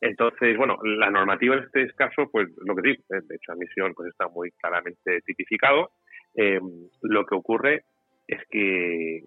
Entonces, 0.00 0.56
bueno, 0.56 0.78
la 0.84 1.10
normativa 1.10 1.56
en 1.56 1.64
este 1.64 1.92
caso, 1.94 2.30
pues 2.30 2.48
lo 2.64 2.76
que 2.76 2.82
digo, 2.82 3.02
¿eh? 3.10 3.22
de 3.24 3.34
hecho, 3.34 3.50
admisión 3.50 3.92
pues 3.94 4.10
está 4.10 4.28
muy 4.28 4.52
claramente 4.52 5.22
tipificado. 5.22 5.90
Em, 6.36 6.62
lo 7.02 7.26
que 7.26 7.34
ocurre 7.34 7.82
es 8.28 8.40
que 8.48 9.24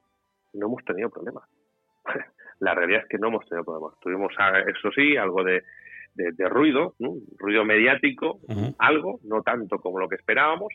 no 0.53 0.67
hemos 0.67 0.85
tenido 0.85 1.09
problemas. 1.09 1.43
la 2.61 2.73
realidad 2.73 3.01
es 3.01 3.09
que 3.09 3.17
no 3.17 3.27
hemos 3.27 3.45
tenido 3.49 3.65
problemas. 3.65 3.99
Tuvimos, 3.99 4.33
ah, 4.39 4.57
eso 4.59 4.89
sí, 4.95 5.17
algo 5.17 5.43
de 5.43 5.63
de, 6.15 6.49
ruido, 6.49 6.95
ruido 7.37 7.65
mediático, 7.65 8.39
algo, 8.77 9.19
no 9.23 9.41
tanto 9.41 9.79
como 9.79 9.99
lo 9.99 10.07
que 10.07 10.15
esperábamos. 10.15 10.73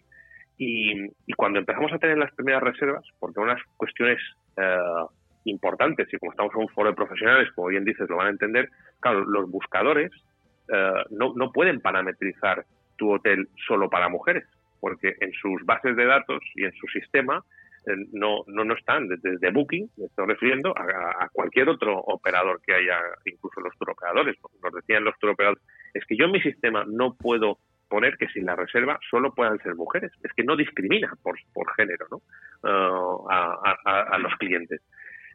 Y, 0.56 1.08
cuando 1.36 1.60
empezamos 1.60 1.92
a 1.92 1.98
tener 1.98 2.18
las 2.18 2.34
primeras 2.34 2.62
reservas, 2.62 3.04
porque 3.20 3.40
unas 3.40 3.62
cuestiones 3.76 4.18
eh, 4.56 5.04
importantes, 5.44 6.12
y 6.12 6.18
como 6.18 6.32
estamos 6.32 6.52
en 6.54 6.62
un 6.62 6.68
foro 6.68 6.90
de 6.90 6.96
profesionales, 6.96 7.48
como 7.54 7.68
bien 7.68 7.84
dices, 7.84 8.08
lo 8.08 8.16
van 8.16 8.26
a 8.26 8.30
entender, 8.30 8.68
claro, 9.00 9.24
los 9.24 9.48
buscadores 9.50 10.10
eh, 10.68 11.04
no, 11.10 11.32
no 11.34 11.52
pueden 11.52 11.80
parametrizar 11.80 12.64
tu 12.96 13.12
hotel 13.12 13.48
solo 13.66 13.88
para 13.88 14.08
mujeres, 14.08 14.44
porque 14.80 15.14
en 15.20 15.32
sus 15.32 15.64
bases 15.64 15.96
de 15.96 16.06
datos 16.06 16.40
y 16.56 16.64
en 16.64 16.72
su 16.72 16.86
sistema 16.88 17.44
no, 18.12 18.44
no, 18.46 18.64
no 18.64 18.74
están 18.74 19.08
desde, 19.08 19.50
Booking, 19.50 19.90
me 19.96 20.06
estoy 20.06 20.26
refiriendo 20.26 20.74
a, 20.76 21.28
cualquier 21.32 21.68
otro 21.68 21.98
operador 21.98 22.60
que 22.64 22.74
haya, 22.74 22.98
incluso 23.24 23.60
los 23.60 23.76
turoperadores. 23.78 24.36
Nos 24.62 24.72
decían 24.72 25.04
los 25.04 25.18
turoperadores, 25.18 25.62
es 25.94 26.04
que 26.06 26.16
yo 26.16 26.26
en 26.26 26.32
mi 26.32 26.40
sistema 26.40 26.84
no 26.86 27.14
puedo 27.14 27.58
poner 27.88 28.16
que 28.18 28.28
sin 28.28 28.44
la 28.44 28.56
reserva 28.56 28.98
solo 29.10 29.34
puedan 29.34 29.58
ser 29.60 29.74
mujeres. 29.74 30.12
Es 30.22 30.32
que 30.34 30.44
no 30.44 30.56
discrimina 30.56 31.12
por, 31.22 31.36
por 31.52 31.72
género 31.74 32.06
¿no? 32.10 32.18
Uh, 32.62 33.26
a, 33.30 34.18
los 34.18 34.34
clientes. 34.36 34.82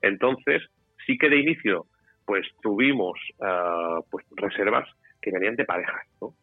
Entonces, 0.02 0.62
sí 1.06 1.18
que 1.18 1.30
de 1.30 1.38
inicio 1.38 1.88
pues 2.26 2.48
tuvimos 2.62 3.20
uh, 3.39 4.04
pues 4.10 4.26
reservas 4.36 4.88
que 5.22 5.32
venían 5.32 5.56
de 5.56 5.66
parejas. 5.66 6.06
¿no? 6.22 6.36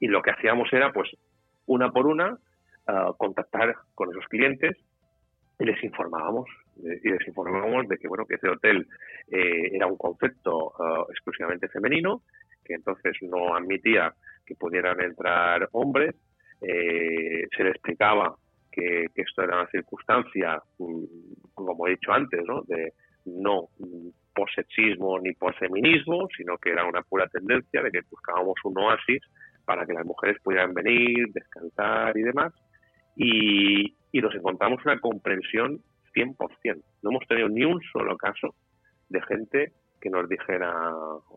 Y 0.00 0.08
lo 0.08 0.22
que 0.22 0.30
hacíamos 0.30 0.72
era 0.72 0.92
pues 0.92 1.10
una 1.66 1.90
por 1.90 2.06
una 2.06 2.32
uh, 2.32 3.14
contactar 3.16 3.74
con 3.94 4.10
esos 4.10 4.26
clientes 4.26 4.76
y 5.58 5.64
les 5.64 5.82
informábamos 5.82 6.48
y 6.76 7.10
les 7.10 7.26
informábamos 7.26 7.88
de 7.88 7.98
que 7.98 8.08
bueno 8.08 8.24
que 8.24 8.36
ese 8.36 8.48
hotel 8.48 8.86
eh, 9.30 9.70
era 9.72 9.86
un 9.86 9.96
concepto 9.96 10.72
eh, 10.78 11.04
exclusivamente 11.10 11.68
femenino 11.68 12.22
que 12.64 12.74
entonces 12.74 13.16
no 13.22 13.54
admitía 13.56 14.14
que 14.46 14.54
pudieran 14.54 15.00
entrar 15.00 15.68
hombres 15.72 16.14
eh, 16.60 17.46
se 17.56 17.64
le 17.64 17.70
explicaba 17.70 18.36
que, 18.70 19.06
esto 19.14 19.42
era 19.42 19.60
una 19.60 19.70
circunstancia 19.70 20.62
mm, 20.78 21.04
como 21.54 21.86
he 21.88 21.90
dicho 21.90 22.12
antes 22.12 22.40
¿no? 22.46 22.62
de 22.62 22.92
no 23.24 23.68
por 24.32 24.48
sexismo 24.52 25.18
ni 25.18 25.32
por 25.32 25.54
feminismo 25.56 26.28
sino 26.36 26.56
que 26.58 26.70
era 26.70 26.84
una 26.84 27.02
pura 27.02 27.26
tendencia 27.26 27.82
de 27.82 27.90
que 27.90 28.02
buscábamos 28.08 28.54
un 28.62 28.78
oasis 28.78 29.22
para 29.64 29.84
que 29.84 29.92
las 29.92 30.06
mujeres 30.06 30.40
pudieran 30.40 30.72
venir 30.72 31.26
descansar 31.32 32.16
y 32.16 32.22
demás 32.22 32.52
y, 33.18 33.94
y 34.12 34.20
nos 34.20 34.34
encontramos 34.34 34.82
una 34.86 34.98
comprensión 35.00 35.80
100%. 36.14 36.82
No 37.02 37.10
hemos 37.10 37.26
tenido 37.26 37.48
ni 37.48 37.64
un 37.64 37.82
solo 37.92 38.16
caso 38.16 38.54
de 39.08 39.20
gente 39.22 39.72
que 40.00 40.08
nos 40.08 40.28
dijera, 40.28 40.72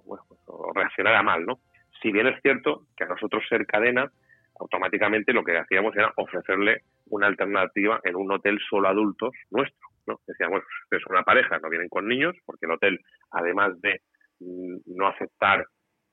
bueno, 0.06 0.24
pues, 0.28 0.40
o 0.46 0.72
reaccionara 0.74 1.24
mal, 1.24 1.46
¿no? 1.46 1.60
Si 2.02 2.12
bien 2.12 2.28
es 2.28 2.40
cierto 2.42 2.84
que 2.96 3.04
a 3.04 3.08
nosotros 3.08 3.44
ser 3.50 3.66
cadena, 3.66 4.12
automáticamente 4.60 5.34
lo 5.34 5.44
que 5.44 5.58
hacíamos 5.58 5.96
era 5.96 6.14
ofrecerle 6.18 6.84
una 7.08 7.28
alternativa 7.28 8.00
en 8.04 8.16
un 8.16 8.32
hotel 8.32 8.60
solo 8.70 8.88
adultos 8.88 9.34
nuestro, 9.50 9.88
¿no? 10.06 10.20
Decíamos, 10.28 10.62
es 10.92 11.06
una 11.08 11.24
pareja, 11.24 11.58
no 11.60 11.70
vienen 11.70 11.90
con 11.90 12.08
niños, 12.08 12.36
porque 12.46 12.68
el 12.68 12.74
hotel, 12.74 13.00
además 13.32 13.80
de 13.82 14.02
mm, 14.40 14.78
no 14.86 15.08
aceptar 15.08 15.66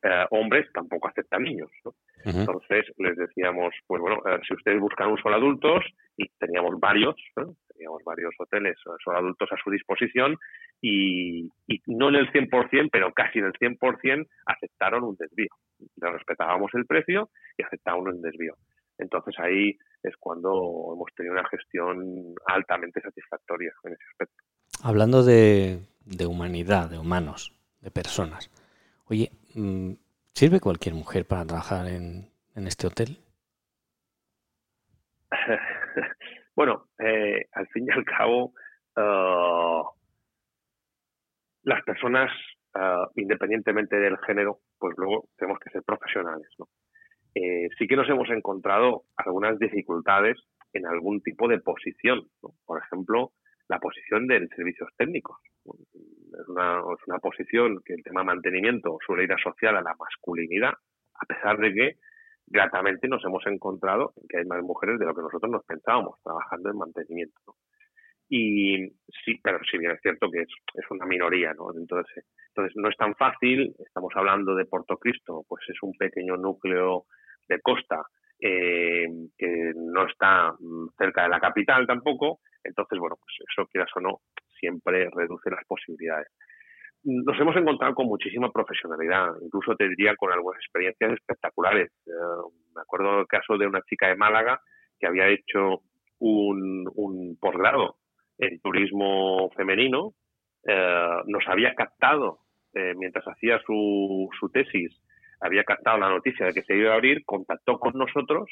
eh, 0.02 0.26
hombres, 0.30 0.66
tampoco 0.72 1.08
acepta 1.08 1.38
niños, 1.38 1.70
¿no? 1.84 1.94
Entonces 2.24 2.84
les 2.98 3.16
decíamos, 3.16 3.74
pues 3.86 4.00
bueno, 4.00 4.18
eh, 4.26 4.38
si 4.46 4.54
ustedes 4.54 4.80
buscan 4.80 5.10
un 5.10 5.18
solo 5.18 5.36
adultos, 5.36 5.84
y 6.16 6.28
teníamos 6.38 6.78
varios, 6.78 7.16
teníamos 7.34 8.02
varios 8.04 8.34
hoteles 8.38 8.76
solo 9.02 9.18
adultos 9.18 9.48
a 9.52 9.56
su 9.62 9.70
disposición, 9.70 10.36
y, 10.80 11.50
no 11.86 12.08
en 12.10 12.16
el 12.16 12.30
100%, 12.32 12.90
pero 12.92 13.12
casi 13.12 13.38
en 13.38 13.46
el 13.46 13.52
100% 13.52 14.26
aceptaron 14.46 15.04
un 15.04 15.16
desvío. 15.16 15.48
Le 16.00 16.10
respetábamos 16.10 16.70
el 16.74 16.86
precio 16.86 17.30
y 17.56 17.62
aceptaban 17.62 18.02
un 18.02 18.22
desvío. 18.22 18.54
Entonces 18.98 19.34
ahí 19.38 19.76
es 20.02 20.16
cuando 20.18 20.92
hemos 20.94 21.12
tenido 21.16 21.34
una 21.34 21.48
gestión 21.48 22.34
altamente 22.46 23.00
satisfactoria 23.00 23.72
en 23.84 23.92
ese 23.92 24.04
aspecto. 24.12 24.44
Hablando 24.82 25.24
de, 25.24 25.80
de 26.04 26.26
humanidad, 26.26 26.90
de 26.90 26.98
humanos, 26.98 27.54
de 27.80 27.90
personas, 27.90 28.50
oye, 29.06 29.30
¿Sirve 30.34 30.60
cualquier 30.60 30.94
mujer 30.94 31.26
para 31.26 31.44
trabajar 31.44 31.86
en, 31.86 32.30
este 32.54 32.86
hotel? 32.86 33.18
bueno, 36.54 36.88
eh, 36.98 37.46
al 37.52 37.66
fin 37.68 37.86
y 37.86 37.90
al 37.90 38.04
cabo, 38.04 38.52
uh, 38.96 39.82
las 41.62 41.82
personas, 41.84 42.30
uh, 42.74 43.10
independientemente 43.16 43.96
del 43.96 44.18
género, 44.18 44.60
pues 44.78 44.94
luego 44.96 45.28
tenemos 45.36 45.58
que 45.60 45.70
ser 45.70 45.82
profesionales. 45.82 46.48
Eh, 47.34 47.68
sí 47.78 47.86
que 47.86 47.96
nos 47.96 48.08
hemos 48.08 48.28
encontrado 48.30 49.04
algunas 49.16 49.58
dificultades 49.58 50.36
en 50.72 50.86
algún 50.86 51.20
tipo 51.22 51.48
de 51.48 51.60
posición. 51.60 52.28
Por 52.64 52.82
ejemplo, 52.82 53.32
la 53.68 53.78
posición 53.78 54.26
de 54.26 54.46
servicios 54.48 54.88
técnicos 54.96 55.38
es 56.40 56.48
una, 56.48 56.78
es 56.78 57.06
una 57.06 57.18
posición 57.18 57.80
que 57.84 57.94
el 57.94 58.02
tema 58.02 58.24
mantenimiento 58.24 58.98
suele 59.06 59.24
ir 59.24 59.32
asociada 59.32 59.78
a 59.78 59.82
la 59.82 59.94
masculinidad, 59.98 60.72
a 61.14 61.26
pesar 61.26 61.58
de 61.58 61.72
que 61.74 61.96
gratamente 62.46 63.08
nos 63.08 63.24
hemos 63.24 63.46
encontrado 63.46 64.14
que 64.28 64.38
hay 64.38 64.44
más 64.44 64.62
mujeres 64.62 64.98
de 64.98 65.06
lo 65.06 65.14
que 65.14 65.22
nosotros 65.22 65.50
nos 65.50 65.64
pensábamos 65.64 66.20
trabajando 66.22 66.70
en 66.70 66.78
mantenimiento. 66.78 67.56
Y 68.30 68.88
sí, 69.24 69.40
pero 69.42 69.58
sí 69.70 69.78
bien 69.78 69.92
es 69.92 70.00
cierto 70.02 70.30
que 70.30 70.42
es, 70.42 70.48
es 70.74 70.84
una 70.90 71.06
minoría, 71.06 71.54
¿no? 71.54 71.72
Entonces, 71.74 72.26
entonces 72.48 72.74
no 72.76 72.88
es 72.88 72.96
tan 72.96 73.14
fácil, 73.14 73.74
estamos 73.78 74.12
hablando 74.14 74.54
de 74.54 74.66
Puerto 74.66 74.96
Cristo, 74.98 75.44
pues 75.48 75.64
es 75.68 75.76
un 75.82 75.92
pequeño 75.92 76.36
núcleo 76.36 77.06
de 77.48 77.60
costa 77.60 78.02
eh, 78.40 79.06
que 79.36 79.72
no 79.74 80.06
está 80.06 80.52
mm, 80.58 80.88
cerca 80.98 81.22
de 81.22 81.28
la 81.30 81.40
capital 81.40 81.86
tampoco, 81.86 82.40
entonces, 82.62 82.98
bueno, 82.98 83.16
pues 83.16 83.34
eso 83.50 83.66
quieras 83.66 83.90
o 83.96 84.00
no, 84.00 84.20
siempre 84.58 85.08
reduce 85.14 85.50
las 85.50 85.64
posibilidades. 85.66 86.28
Nos 87.04 87.38
hemos 87.40 87.56
encontrado 87.56 87.94
con 87.94 88.06
muchísima 88.06 88.50
profesionalidad, 88.50 89.28
incluso 89.40 89.76
te 89.76 89.88
diría 89.88 90.16
con 90.16 90.32
algunas 90.32 90.60
experiencias 90.60 91.12
espectaculares. 91.12 91.90
Eh, 92.06 92.10
me 92.74 92.82
acuerdo 92.82 93.18
del 93.18 93.26
caso 93.26 93.56
de 93.56 93.66
una 93.66 93.82
chica 93.82 94.08
de 94.08 94.16
Málaga 94.16 94.60
que 94.98 95.06
había 95.06 95.28
hecho 95.28 95.82
un, 96.18 96.90
un 96.94 97.38
posgrado 97.40 97.96
en 98.38 98.60
turismo 98.60 99.50
femenino, 99.56 100.14
eh, 100.66 101.22
nos 101.26 101.46
había 101.46 101.74
captado, 101.74 102.40
eh, 102.74 102.94
mientras 102.96 103.24
hacía 103.26 103.60
su, 103.64 104.28
su 104.38 104.48
tesis, 104.50 104.92
había 105.40 105.64
captado 105.64 105.98
la 105.98 106.08
noticia 106.08 106.46
de 106.46 106.52
que 106.52 106.62
se 106.62 106.76
iba 106.76 106.92
a 106.92 106.96
abrir, 106.96 107.24
contactó 107.24 107.78
con 107.78 107.92
nosotros 107.94 108.50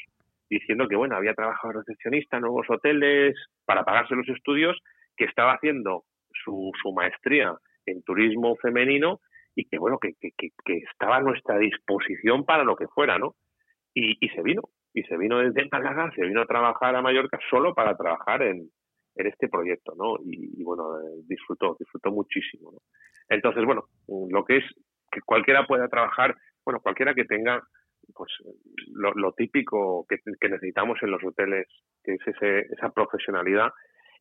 diciendo 0.49 0.87
que 0.87 0.95
bueno 0.95 1.15
había 1.15 1.33
trabajado 1.33 1.73
recepcionista 1.73 2.37
en 2.37 2.43
nuevos 2.43 2.69
hoteles 2.69 3.35
para 3.65 3.83
pagarse 3.83 4.15
los 4.15 4.27
estudios 4.29 4.77
que 5.17 5.25
estaba 5.25 5.53
haciendo 5.53 6.03
su, 6.31 6.71
su 6.81 6.93
maestría 6.93 7.55
en 7.85 8.03
turismo 8.03 8.55
femenino 8.57 9.19
y 9.55 9.65
que, 9.65 9.77
bueno, 9.79 9.97
que, 9.99 10.13
que, 10.19 10.31
que, 10.37 10.77
estaba 10.77 11.17
a 11.17 11.21
nuestra 11.21 11.57
disposición 11.57 12.45
para 12.45 12.63
lo 12.63 12.75
que 12.75 12.87
fuera, 12.87 13.17
¿no? 13.17 13.35
Y, 13.93 14.29
se 14.29 14.43
vino, 14.43 14.61
y 14.93 15.01
se 15.03 15.17
vino 15.17 15.39
desde 15.39 15.67
Málaga, 15.71 16.11
se 16.15 16.21
vino 16.21 16.41
a 16.41 16.45
trabajar 16.45 16.95
a 16.95 17.01
Mallorca 17.01 17.39
solo 17.49 17.73
para 17.73 17.97
trabajar 17.97 18.43
en, 18.43 18.69
este 19.15 19.49
proyecto, 19.49 19.93
¿no? 19.97 20.17
Y, 20.23 20.63
bueno, 20.63 20.99
eh, 20.99 21.23
disfrutó, 21.27 21.75
disfrutó 21.79 22.11
muchísimo, 22.11 22.71
¿no? 22.71 22.77
Entonces, 23.29 23.65
bueno, 23.65 23.85
lo 24.29 24.45
que 24.45 24.57
es 24.57 24.63
que 25.11 25.21
cualquiera 25.21 25.65
pueda 25.65 25.87
trabajar, 25.87 26.35
bueno, 26.63 26.79
cualquiera 26.81 27.15
que 27.15 27.25
tenga 27.25 27.63
pues 28.13 28.31
lo, 28.93 29.33
típico 29.33 30.05
que, 30.07 30.17
necesitamos 30.49 30.99
en 31.01 31.11
los 31.11 31.23
hoteles, 31.23 31.67
que 32.03 32.13
es 32.13 32.27
ese, 32.27 32.59
esa 32.71 32.91
profesionalidad 32.91 33.71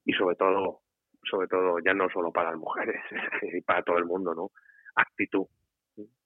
y 0.04 0.12
sobre 0.14 0.36
todo, 0.36 0.80
sobre 1.28 1.48
todo 1.48 1.78
ya 1.84 1.94
no 1.94 2.08
solo 2.10 2.32
para 2.32 2.50
las 2.50 2.58
mujeres, 2.58 3.00
y 3.54 3.60
para 3.60 3.82
todo 3.82 3.98
el 3.98 4.04
mundo, 4.04 4.34
¿no? 4.34 4.50
Actitud, 4.94 5.46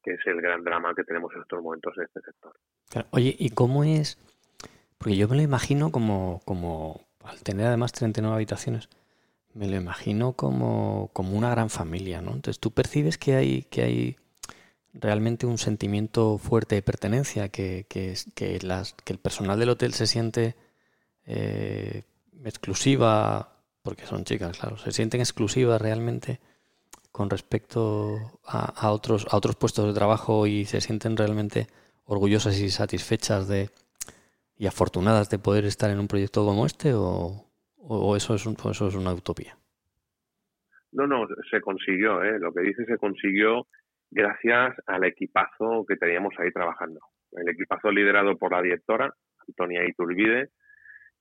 que 0.02 0.12
es 0.12 0.26
el 0.26 0.40
gran 0.40 0.62
drama 0.62 0.94
que 0.94 1.04
tenemos 1.04 1.32
en 1.34 1.42
estos 1.42 1.62
momentos 1.62 1.92
en 1.96 2.04
este 2.04 2.20
sector. 2.20 2.52
Oye, 3.10 3.34
¿y 3.38 3.50
cómo 3.50 3.84
es? 3.84 4.18
Porque 4.98 5.16
yo 5.16 5.28
me 5.28 5.36
lo 5.36 5.42
imagino 5.42 5.90
como, 5.90 6.40
como 6.44 7.00
al 7.24 7.42
tener 7.42 7.66
además 7.66 7.92
39 7.92 8.34
habitaciones, 8.34 8.88
me 9.54 9.68
lo 9.68 9.76
imagino 9.76 10.32
como, 10.34 11.10
como 11.12 11.36
una 11.36 11.50
gran 11.50 11.70
familia, 11.70 12.20
¿no? 12.20 12.32
Entonces 12.32 12.60
tú 12.60 12.70
percibes 12.70 13.18
que 13.18 13.34
hay, 13.34 13.62
que 13.64 13.82
hay 13.82 14.16
realmente 14.92 15.46
un 15.46 15.58
sentimiento 15.58 16.38
fuerte 16.38 16.76
de 16.76 16.82
pertenencia, 16.82 17.48
que, 17.48 17.86
que, 17.88 18.14
que, 18.34 18.58
las, 18.62 18.92
que 18.92 19.12
el 19.12 19.18
personal 19.18 19.58
del 19.58 19.70
hotel 19.70 19.92
se 19.94 20.06
siente 20.06 20.54
eh, 21.26 22.02
exclusiva, 22.44 23.59
porque 23.82 24.06
son 24.06 24.24
chicas, 24.24 24.58
claro, 24.58 24.76
se 24.76 24.92
sienten 24.92 25.20
exclusivas 25.20 25.80
realmente 25.80 26.40
con 27.12 27.28
respecto 27.28 28.40
a, 28.44 28.90
otros, 28.92 29.26
a 29.30 29.36
otros 29.36 29.56
puestos 29.56 29.86
de 29.86 29.94
trabajo 29.94 30.46
y 30.46 30.64
se 30.64 30.80
sienten 30.80 31.16
realmente 31.16 31.66
orgullosas 32.04 32.60
y 32.60 32.70
satisfechas 32.70 33.48
de, 33.48 33.70
y 34.56 34.66
afortunadas 34.66 35.30
de 35.30 35.38
poder 35.38 35.64
estar 35.64 35.90
en 35.90 35.98
un 35.98 36.08
proyecto 36.08 36.44
como 36.44 36.66
este 36.66 36.92
o, 36.94 37.46
eso, 38.16 38.34
es 38.34 38.46
eso 38.46 38.88
es 38.88 38.94
una 38.94 39.12
utopía? 39.12 39.56
No, 40.92 41.06
no, 41.06 41.26
se 41.50 41.60
consiguió, 41.60 42.22
¿eh? 42.22 42.38
lo 42.38 42.52
que 42.52 42.60
dice 42.60 42.84
se 42.84 42.98
consiguió 42.98 43.66
gracias 44.10 44.76
al 44.86 45.04
equipazo 45.04 45.84
que 45.86 45.96
teníamos 45.96 46.34
ahí 46.38 46.52
trabajando. 46.52 47.00
El 47.32 47.48
equipazo 47.48 47.90
liderado 47.90 48.36
por 48.36 48.52
la 48.52 48.62
directora, 48.62 49.12
Antonia 49.48 49.86
Iturbide, 49.88 50.50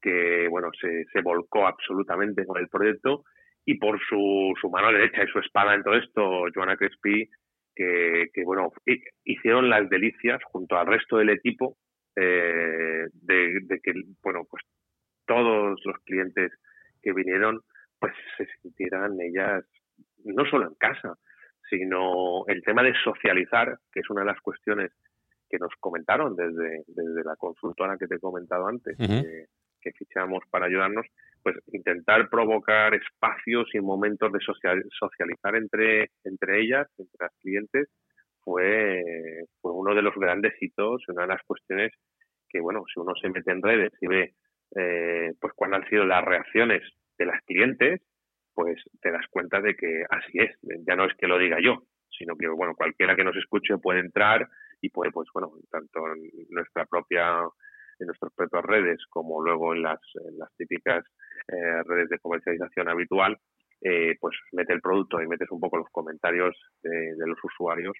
que 0.01 0.47
bueno, 0.49 0.69
se, 0.79 1.05
se 1.05 1.21
volcó 1.21 1.67
absolutamente 1.67 2.45
con 2.45 2.59
el 2.59 2.67
proyecto 2.67 3.23
y 3.65 3.77
por 3.77 3.99
su, 4.07 4.53
su 4.59 4.69
mano 4.69 4.91
derecha 4.91 5.23
y 5.23 5.27
su 5.27 5.39
espada 5.39 5.75
en 5.75 5.83
todo 5.83 5.95
esto, 5.95 6.45
Joana 6.53 6.77
Crespi, 6.77 7.29
que, 7.75 8.27
que 8.33 8.43
bueno, 8.43 8.71
hicieron 9.23 9.69
las 9.69 9.89
delicias 9.89 10.41
junto 10.45 10.77
al 10.77 10.87
resto 10.87 11.17
del 11.17 11.29
equipo 11.29 11.77
eh, 12.15 13.05
de, 13.13 13.79
que, 13.83 13.93
bueno, 14.23 14.45
pues 14.49 14.63
todos 15.25 15.79
los 15.85 15.97
clientes 16.03 16.51
que 17.01 17.13
vinieron, 17.13 17.61
pues 17.99 18.13
se 18.37 18.47
sintieran 18.61 19.19
ellas 19.21 19.63
no 20.25 20.45
solo 20.45 20.67
en 20.67 20.75
casa, 20.75 21.15
sino 21.69 22.45
el 22.47 22.61
tema 22.63 22.83
de 22.83 22.93
socializar, 23.03 23.77
que 23.91 23.99
es 23.99 24.09
una 24.09 24.21
de 24.21 24.27
las 24.27 24.41
cuestiones 24.41 24.91
que 25.49 25.57
nos 25.59 25.71
comentaron 25.79 26.35
desde, 26.35 26.83
desde 26.87 27.23
la 27.23 27.35
consultora 27.35 27.97
que 27.97 28.07
te 28.07 28.15
he 28.15 28.19
comentado 28.19 28.67
antes, 28.67 28.97
que, 28.97 29.45
que, 29.81 29.91
fichamos 29.93 30.43
para 30.49 30.65
ayudarnos, 30.65 31.05
pues 31.43 31.55
intentar 31.71 32.29
provocar 32.29 32.93
espacios 32.93 33.67
y 33.73 33.79
momentos 33.79 34.31
de 34.31 34.39
socializar 34.39 35.55
entre, 35.55 36.11
entre 36.23 36.61
ellas, 36.61 36.87
entre 36.97 37.17
las 37.19 37.31
clientes, 37.41 37.89
fue, 38.41 39.03
fue 39.61 39.71
uno 39.71 39.93
de 39.93 40.01
los 40.01 40.15
grandes 40.15 40.53
hitos, 40.61 41.07
una 41.07 41.23
de 41.23 41.27
las 41.27 41.43
cuestiones 41.43 41.91
que, 42.49 42.59
bueno, 42.59 42.83
si 42.93 42.99
uno 42.99 43.13
se 43.21 43.29
mete 43.29 43.51
en 43.51 43.61
redes 43.61 43.91
y 44.01 44.07
ve 44.07 44.33
eh, 44.75 45.33
pues 45.39 45.53
cuáles 45.55 45.81
han 45.81 45.89
sido 45.89 46.05
las 46.05 46.23
reacciones 46.23 46.81
de 47.17 47.25
las 47.25 47.41
clientes, 47.43 48.01
pues 48.53 48.81
te 49.01 49.11
das 49.11 49.25
cuenta 49.29 49.61
de 49.61 49.75
que 49.75 50.03
así 50.09 50.39
es. 50.39 50.57
Ya 50.85 50.95
no 50.95 51.05
es 51.05 51.15
que 51.15 51.27
lo 51.27 51.37
diga 51.37 51.57
yo, 51.61 51.83
sino 52.09 52.35
que, 52.35 52.47
bueno, 52.47 52.75
cualquiera 52.75 53.15
que 53.15 53.23
nos 53.23 53.35
escuche 53.35 53.77
puede 53.77 53.99
entrar 53.99 54.47
y 54.81 54.89
puede, 54.89 55.11
pues 55.11 55.29
bueno, 55.33 55.51
tanto 55.69 56.01
nuestra 56.49 56.85
propia 56.85 57.41
en 57.99 58.07
nuestras 58.07 58.33
propias 58.33 58.63
redes 58.63 59.05
como 59.09 59.41
luego 59.41 59.73
en 59.73 59.83
las, 59.83 59.99
típicas 60.57 61.05
eh, 61.47 61.83
redes 61.83 62.09
de 62.09 62.19
comercialización 62.19 62.89
habitual, 62.89 63.37
eh, 63.81 64.15
pues 64.19 64.35
mete 64.51 64.73
el 64.73 64.81
producto 64.81 65.21
y 65.21 65.27
metes 65.27 65.49
un 65.51 65.59
poco 65.59 65.77
los 65.77 65.89
comentarios 65.91 66.55
de, 66.83 67.15
de 67.15 67.27
los 67.27 67.37
usuarios 67.43 67.95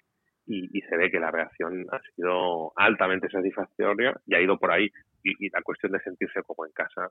y, 0.50 0.80
se 0.82 0.96
ve 0.96 1.10
que 1.10 1.20
la 1.20 1.30
reacción 1.30 1.86
ha 1.92 2.00
sido 2.14 2.72
altamente 2.76 3.28
satisfactoria 3.30 4.14
y 4.26 4.34
ha 4.34 4.40
ido 4.40 4.58
por 4.58 4.72
ahí. 4.72 4.90
Y, 5.22 5.50
la 5.50 5.62
cuestión 5.62 5.92
de 5.92 6.00
sentirse 6.00 6.42
como 6.42 6.66
en 6.66 6.72
casa, 6.72 7.08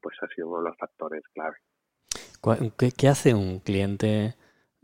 pues 0.00 0.16
ha 0.20 0.26
sido 0.34 0.48
uno 0.48 0.58
de 0.58 0.68
los 0.70 0.76
factores 0.76 1.22
clave. 1.32 1.56
¿Qué, 2.96 3.08
hace 3.08 3.34
un 3.34 3.60
cliente? 3.60 4.34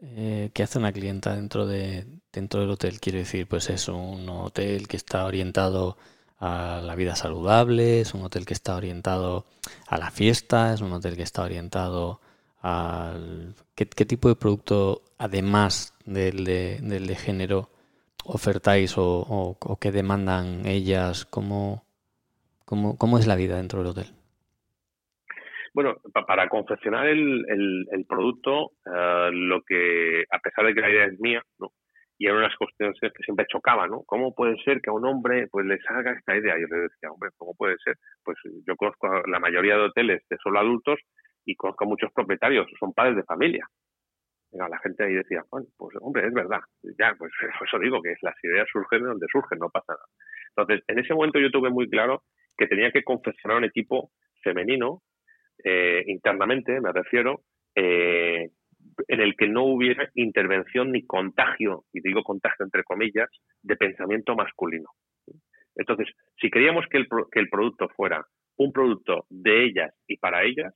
Eh, 0.01 0.51
¿Qué 0.55 0.63
hace 0.63 0.79
una 0.79 0.93
clienta 0.93 1.35
dentro 1.35 1.67
de 1.67 2.05
dentro 2.33 2.61
del 2.61 2.71
hotel? 2.71 3.01
Quiero 3.01 3.19
decir, 3.19 3.49
pues 3.49 3.69
es 3.69 3.89
un 3.89 4.29
hotel 4.29 4.87
que 4.87 4.97
está 4.97 5.25
orientado 5.27 5.97
a 6.41 6.81
la 6.83 6.95
vida 6.95 7.17
saludable, 7.17 8.01
es 8.01 8.15
un 8.15 8.23
hotel 8.23 8.47
que 8.47 8.55
está 8.55 8.77
orientado 8.77 9.45
a 9.89 9.99
la 9.99 10.11
fiesta, 10.11 10.73
es 10.73 10.81
un 10.81 10.93
hotel 10.93 11.17
que 11.17 11.23
está 11.23 11.43
orientado 11.43 12.21
al... 12.63 13.55
¿Qué, 13.75 13.87
tipo 13.87 14.29
de 14.29 14.37
producto, 14.37 15.03
además 15.19 15.97
del 16.05 16.45
del 16.45 17.07
de 17.07 17.15
género, 17.15 17.71
ofertáis 18.25 18.99
o, 18.99 19.27
o, 19.29 19.79
qué 19.81 19.93
demandan 19.93 20.67
ellas? 20.67 21.25
¿Cómo, 21.25 21.85
cómo, 22.65 23.19
es 23.19 23.27
la 23.27 23.37
vida 23.37 23.57
dentro 23.57 23.81
del 23.81 23.89
hotel? 23.89 24.07
Bueno, 25.75 25.97
para 26.13 26.49
confeccionar 26.49 27.07
el, 27.07 27.45
el, 27.49 28.05
producto, 28.07 28.73
eh, 28.87 29.31
lo 29.33 29.63
que, 29.63 30.25
a 30.31 30.39
pesar 30.41 30.67
de 30.67 30.75
que 30.75 30.81
la 30.81 30.91
idea 30.91 31.05
es 31.07 31.21
mía, 31.21 31.43
¿no? 31.59 31.73
Y 32.19 32.27
eran 32.27 32.39
unas 32.39 32.57
cuestiones 32.57 32.99
que 33.01 33.23
siempre 33.23 33.47
chocaban, 33.49 33.91
¿no? 33.91 34.03
¿Cómo 34.05 34.35
puede 34.35 34.57
ser 34.65 34.81
que 34.81 34.91
a 34.91 34.93
un 34.93 35.07
hombre 35.07 35.47
pues 35.51 35.65
le 35.67 35.79
salga 35.83 36.13
esta 36.13 36.37
idea? 36.37 36.55
Yo 36.59 36.67
le 36.67 36.83
decía, 36.83 37.11
hombre, 37.11 37.31
¿cómo 37.37 37.55
puede 37.55 37.77
ser? 37.85 37.97
Pues 38.25 38.37
yo 38.67 38.77
conozco 38.77 39.09
la 39.27 39.39
mayoría 39.39 39.77
de 39.77 39.85
hoteles 39.85 40.23
de 40.29 40.37
solo 40.43 40.59
adultos 40.59 40.99
y 41.45 41.55
conozco 41.55 41.85
a 41.85 41.89
muchos 41.89 42.13
propietarios, 42.13 42.67
son 42.79 42.93
padres 42.93 43.17
de 43.17 43.23
familia 43.23 43.67
la 44.53 44.79
gente 44.79 45.05
ahí 45.05 45.15
decía, 45.15 45.45
bueno, 45.51 45.67
pues 45.77 45.97
hombre, 46.01 46.27
es 46.27 46.33
verdad, 46.33 46.61
ya, 46.99 47.15
pues 47.19 47.33
eso 47.67 47.79
digo, 47.79 48.01
que 48.03 48.15
las 48.23 48.35
ideas 48.43 48.67
surgen 48.73 49.03
de 49.03 49.09
donde 49.09 49.27
surgen, 49.31 49.59
no 49.59 49.69
pasa 49.71 49.93
nada. 49.93 50.07
Entonces, 50.57 50.85
en 50.89 50.99
ese 50.99 51.15
momento 51.15 51.39
yo 51.39 51.51
tuve 51.51 51.71
muy 51.71 51.89
claro 51.89 52.23
que 52.57 52.67
tenía 52.67 52.91
que 52.91 53.05
confeccionar 53.05 53.59
un 53.59 53.65
equipo 53.65 54.11
femenino, 54.43 55.03
eh, 55.63 56.03
internamente, 56.07 56.81
me 56.81 56.93
refiero, 56.93 57.43
eh, 57.75 58.28
en 59.07 59.21
el 59.21 59.37
que 59.37 59.49
no 59.49 59.65
hubiera 59.65 60.11
intervención 60.15 60.93
ni 60.93 61.05
contagio, 61.07 61.85
y 61.93 62.01
digo 62.01 62.23
contagio 62.23 62.65
entre 62.65 62.85
comillas, 62.85 63.29
de 63.63 63.77
pensamiento 63.77 64.35
masculino. 64.35 64.91
Entonces, 65.77 66.09
si 66.41 66.51
queríamos 66.51 66.87
que 66.91 66.99
el, 66.99 67.07
que 67.31 67.41
el 67.41 67.49
producto 67.49 67.89
fuera 67.91 68.27
un 68.57 68.73
producto 68.73 69.27
de 69.31 69.65
ellas 69.65 69.95
y 70.09 70.17
para 70.17 70.43
ellas, 70.43 70.75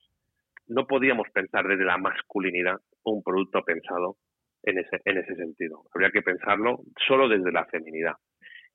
no 0.69 0.87
podíamos 0.87 1.29
pensar 1.31 1.67
desde 1.67 1.85
la 1.85 1.99
masculinidad 1.99 2.77
un 3.05 3.23
producto 3.23 3.63
pensado 3.63 4.17
en 4.63 4.79
ese, 4.79 5.01
en 5.05 5.19
ese 5.19 5.35
sentido. 5.35 5.83
Habría 5.93 6.11
que 6.11 6.23
pensarlo 6.23 6.81
solo 7.07 7.29
desde 7.29 7.51
la 7.51 7.65
feminidad. 7.67 8.15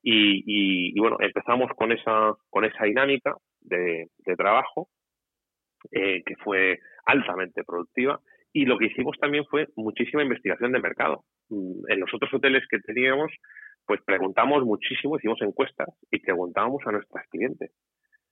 Y, 0.04 0.44
y, 0.94 1.00
bueno, 1.00 1.18
empezamos 1.20 1.72
con 1.76 1.92
esa, 1.92 2.34
con 2.50 2.66
esa 2.66 2.84
dinámica 2.84 3.36
de, 3.62 4.08
de 4.20 4.36
trabajo 4.36 4.90
eh, 5.92 6.24
que 6.26 6.36
fue 6.38 6.80
altamente 7.06 7.64
productiva 7.64 8.20
y 8.58 8.66
lo 8.66 8.80
que 8.80 8.88
hicimos 8.88 9.16
también 9.20 9.46
fue 9.46 9.68
muchísima 9.76 10.24
investigación 10.24 10.72
de 10.72 10.80
mercado. 10.80 11.26
Mm, 11.50 11.92
en 11.92 12.00
los 12.00 12.12
otros 12.12 12.34
hoteles 12.34 12.64
que 12.68 12.80
teníamos, 12.80 13.32
pues 13.86 14.02
preguntamos 14.04 14.66
muchísimo, 14.66 15.16
hicimos 15.16 15.40
encuestas 15.44 15.90
y 16.10 16.18
preguntábamos 16.18 16.82
a 16.88 16.92
nuestras 16.92 17.28
clientes. 17.30 17.70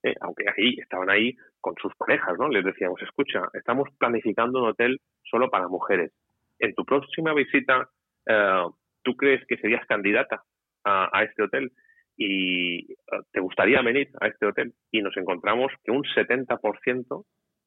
Eh, 0.02 0.16
aunque 0.22 0.46
ahí 0.50 0.78
estaban 0.80 1.12
ahí 1.12 1.36
con 1.62 1.76
sus 1.80 1.94
parejas, 1.96 2.40
¿no? 2.40 2.50
Les 2.50 2.66
decíamos, 2.66 3.00
escucha, 3.04 3.44
estamos 3.54 3.88
planificando 4.00 4.64
un 4.64 4.70
hotel 4.70 4.98
solo 5.22 5.52
para 5.52 5.68
mujeres. 5.68 6.12
En 6.58 6.74
tu 6.74 6.84
próxima 6.86 7.36
visita, 7.36 7.88
eh, 8.26 8.64
¿tú 9.04 9.16
crees 9.16 9.46
que 9.46 9.58
serías 9.58 9.86
candidata 9.86 10.42
a, 10.86 11.24
este 11.24 11.44
hotel? 11.44 11.72
y 12.18 12.94
eh, 12.94 12.96
te 13.32 13.42
gustaría 13.42 13.82
venir 13.82 14.10
a 14.22 14.28
este 14.28 14.48
hotel 14.48 14.74
y 14.90 15.02
nos 15.04 15.16
encontramos 15.18 15.72
que 15.84 15.92
un 15.92 16.04
70% 16.04 17.26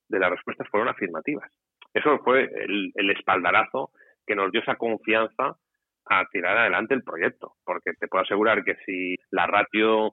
de 0.09 0.19
las 0.19 0.31
respuestas 0.31 0.67
fueron 0.71 0.89
afirmativas. 0.89 1.53
Eso 1.95 2.19
fue 2.25 2.43
el, 2.43 2.93
el, 2.95 3.11
espaldarazo 3.11 3.91
que 4.27 4.35
nos 4.35 4.53
dio 4.53 4.61
esa 4.61 4.77
confianza 4.77 5.57
a 6.07 6.25
tirar 6.31 6.57
adelante 6.57 6.95
el 6.95 7.03
proyecto, 7.03 7.55
porque 7.65 7.93
te 7.99 8.09
puedo 8.09 8.25
asegurar 8.25 8.65
que 8.65 8.77
si 8.87 9.17
la 9.31 9.47
ratio 9.47 10.13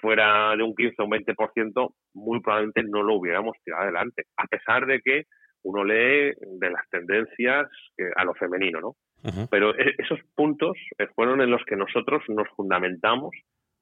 fuera 0.00 0.56
de 0.56 0.62
un 0.62 0.74
15 0.74 0.94
o 0.98 1.04
un 1.04 1.10
20%, 1.12 1.94
muy 2.14 2.40
probablemente 2.40 2.82
no 2.84 3.02
lo 3.02 3.14
hubiéramos 3.14 3.56
tirado 3.64 3.84
adelante, 3.84 4.24
a 4.36 4.46
pesar 4.46 4.86
de 4.86 5.00
que 5.00 5.24
uno 5.62 5.84
lee 5.84 6.32
de 6.40 6.70
las 6.70 6.88
tendencias 6.90 7.68
a 8.16 8.24
lo 8.24 8.34
femenino, 8.34 8.80
¿no? 8.80 8.96
Pero 9.50 9.76
e, 9.76 9.94
esos 9.98 10.20
puntos 10.36 10.76
eh, 10.98 11.08
fueron 11.14 11.40
en 11.40 11.50
los 11.50 11.64
que 11.64 11.74
nosotros 11.74 12.22
nos 12.28 12.48
fundamentamos 12.54 13.30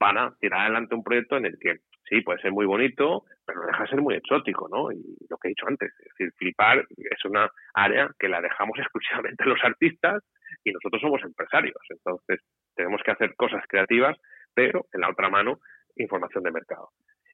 para 0.04 0.34
tirar 0.38 0.60
adelante 0.60 0.94
un 0.94 1.02
proyecto 1.02 1.38
en 1.38 1.46
el 1.46 1.58
que 1.58 1.78
sí, 2.06 2.20
puede 2.20 2.38
ser 2.42 2.52
muy 2.52 2.66
bonito, 2.66 3.24
pero 3.46 3.64
deja 3.64 3.84
de 3.84 3.88
ser 3.88 4.02
muy 4.02 4.14
exótico, 4.14 4.68
¿no? 4.68 4.92
Y 4.92 5.02
lo 5.30 5.38
que 5.38 5.48
he 5.48 5.52
dicho 5.52 5.64
antes, 5.66 5.90
es 5.98 6.12
decir, 6.18 6.30
flipar 6.36 6.84
es 6.94 7.24
una 7.24 7.50
área 7.72 8.10
que 8.18 8.28
la 8.28 8.42
dejamos 8.42 8.76
exclusivamente 8.80 9.46
los 9.46 9.58
artistas 9.64 10.22
y 10.62 10.72
nosotros 10.72 11.00
somos 11.00 11.22
empresarios. 11.22 11.78
Entonces, 11.88 12.40
tenemos 12.74 13.00
que 13.02 13.12
hacer 13.12 13.34
cosas 13.34 13.64
creativas, 13.66 14.14
pero 14.52 14.84
en 14.92 15.00
la 15.00 15.08
otra 15.08 15.30
mano, 15.30 15.60
información 15.96 16.44
de 16.44 16.52
mercado. 16.52 16.90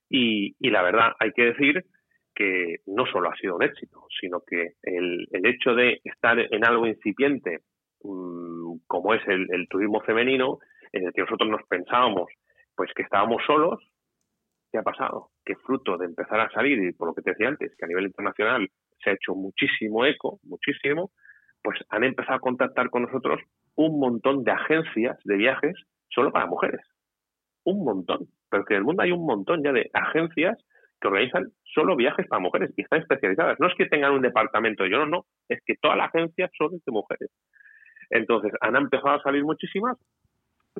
Y, 0.09 0.55
la 0.71 0.83
verdad, 0.83 1.15
hay 1.19 1.33
que 1.33 1.47
decir 1.47 1.85
que 2.37 2.77
no 2.87 3.05
solo 3.07 3.33
ha 3.33 3.37
sido 3.37 3.57
un 3.57 3.65
éxito, 3.65 4.07
sino 4.21 4.43
que 4.47 4.75
el, 4.85 5.27
hecho 5.45 5.75
de 5.75 6.01
estar 6.05 6.39
en 6.39 6.65
algo 6.65 6.87
incipiente, 6.87 7.63
mm, 8.05 8.87
como 8.87 9.15
es 9.15 9.27
el 9.27 9.67
turismo 9.69 10.01
femenino, 10.03 10.61
en 10.93 11.07
el 11.07 11.13
que 11.13 11.23
nosotros 11.23 11.51
nos 11.51 11.63
pensábamos 11.67 12.29
pues 12.81 12.93
que 12.95 13.03
estábamos 13.03 13.43
solos, 13.47 13.79
¿qué 14.73 14.79
ha 14.79 14.83
pasado? 14.83 15.29
Que 15.45 15.55
fruto 15.55 15.99
de 15.99 16.07
empezar 16.07 16.41
a 16.41 16.49
salir, 16.49 16.83
y 16.83 16.95
por 16.95 17.09
lo 17.09 17.15
que 17.15 17.21
te 17.21 17.33
decía 17.33 17.49
antes, 17.49 17.77
que 17.77 17.85
a 17.85 17.89
nivel 17.89 18.07
internacional 18.07 18.67
se 19.05 19.11
ha 19.11 19.13
hecho 19.13 19.35
muchísimo 19.35 20.07
eco, 20.07 20.41
muchísimo, 20.45 21.11
pues 21.63 21.79
han 21.91 22.05
empezado 22.05 22.37
a 22.37 22.41
contactar 22.41 22.89
con 22.89 23.03
nosotros 23.03 23.39
un 23.75 24.01
montón 24.01 24.45
de 24.45 24.53
agencias 24.53 25.19
de 25.25 25.37
viajes 25.37 25.75
solo 26.09 26.33
para 26.33 26.47
mujeres. 26.47 26.81
Un 27.67 27.85
montón. 27.85 28.29
Pero 28.49 28.65
que 28.65 28.73
en 28.73 28.79
el 28.79 28.85
mundo 28.85 29.03
hay 29.03 29.13
un 29.13 29.27
montón 29.27 29.63
ya 29.63 29.73
de 29.73 29.91
agencias 29.93 30.57
que 31.03 31.09
organizan 31.09 31.49
solo 31.75 31.97
viajes 31.97 32.27
para 32.29 32.41
mujeres 32.41 32.73
y 32.79 32.81
están 32.81 33.03
especializadas. 33.03 33.61
No 33.61 33.67
es 33.67 33.75
que 33.77 33.91
tengan 33.91 34.15
un 34.15 34.23
departamento, 34.23 34.87
yo 34.87 34.97
no, 34.97 35.05
no, 35.05 35.27
es 35.51 35.61
que 35.67 35.75
toda 35.75 35.97
la 35.97 36.07
agencia 36.07 36.49
son 36.57 36.71
de 36.71 36.93
mujeres. 36.93 37.31
Entonces, 38.09 38.53
han 38.63 38.75
empezado 38.77 39.17
a 39.17 39.23
salir 39.23 39.45
muchísimas 39.45 39.99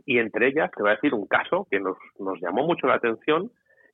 y 0.07 0.19
entre 0.19 0.49
ellas 0.49 0.71
te 0.77 0.83
voy 0.83 0.93
a 0.93 0.95
decir 0.95 1.15
un 1.15 1.27
caso 1.27 1.67
que 1.71 1.81
nos, 1.81 1.97
nos 2.19 2.41
llamó 2.41 2.67
mucho 2.67 2.87
la 2.87 2.95
atención 2.95 3.51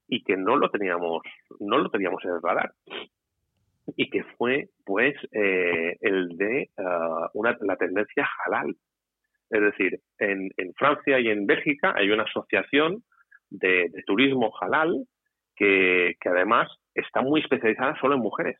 y 0.08 0.22
que 0.22 0.36
no 0.36 0.56
lo 0.56 0.70
teníamos, 0.70 1.22
no 1.60 1.78
lo 1.78 1.90
teníamos 1.90 2.24
en 2.24 2.30
el 2.32 2.42
radar 2.42 2.72
y 3.96 4.10
que 4.10 4.24
fue 4.36 4.68
pues 4.84 5.14
eh, 5.32 5.96
el 6.00 6.36
de 6.36 6.70
ah, 6.78 7.30
una, 7.34 7.56
la 7.60 7.76
tendencia 7.76 8.28
halal. 8.44 8.74
Es 9.50 9.60
decir, 9.60 10.00
en, 10.18 10.50
en, 10.56 10.74
Francia 10.74 11.20
y 11.20 11.28
en 11.28 11.46
Bélgica 11.46 11.94
hay 11.96 12.10
una 12.10 12.24
asociación 12.24 13.04
de, 13.48 13.90
turismo 14.06 14.52
halal 14.60 15.06
que, 15.54 16.16
que, 16.20 16.28
además 16.28 16.68
está 16.94 17.22
muy 17.22 17.40
especializada 17.40 17.96
solo 18.00 18.16
en 18.16 18.22
mujeres. 18.22 18.58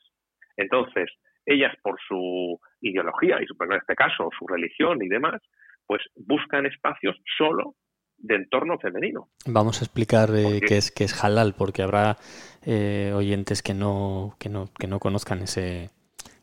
Entonces, 0.56 1.10
ellas 1.44 1.74
por 1.82 1.98
su 2.06 2.60
ideología 2.80 3.40
y 3.40 3.46
en 3.64 3.72
este 3.72 3.96
caso 3.96 4.30
su 4.38 4.46
religión 4.46 5.02
y 5.02 5.08
demás, 5.08 5.42
pues 5.86 6.02
buscan 6.14 6.66
espacios 6.66 7.16
solo 7.38 7.74
de 8.18 8.36
entorno 8.36 8.78
femenino. 8.78 9.28
Vamos 9.46 9.80
a 9.80 9.84
explicar 9.84 10.30
eh, 10.34 10.60
qué 10.66 10.78
es 10.78 10.90
qué 10.90 11.04
es 11.04 11.24
halal, 11.24 11.54
porque 11.56 11.82
habrá 11.82 12.16
eh, 12.64 13.12
oyentes 13.14 13.62
que 13.62 13.74
no 13.74 14.36
que 14.38 14.48
no 14.48 14.68
que 14.78 14.86
no 14.86 14.98
conozcan 14.98 15.40
ese 15.40 15.90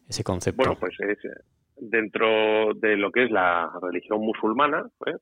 ese 0.08 0.24
concepto. 0.24 0.64
Bueno, 0.64 0.78
pues 0.80 0.96
es, 1.00 1.18
dentro 1.78 2.74
de 2.76 2.98
lo 2.98 3.12
que 3.12 3.26
es 3.26 3.32
la 3.32 3.72
religión 3.82 4.22
musulmana, 4.22 4.86
¿eh? 5.06 5.16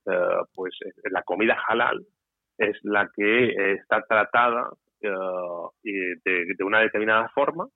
pues 0.54 0.76
la 1.10 1.24
comida 1.24 1.58
halal 1.68 2.06
es 2.58 2.78
la 2.84 3.10
que 3.16 3.74
está 3.74 4.04
tratada 4.08 4.70
de, 5.00 6.16
de, 6.24 6.64
una 6.64 6.80
determinada 6.80 7.30
forma 7.34 7.68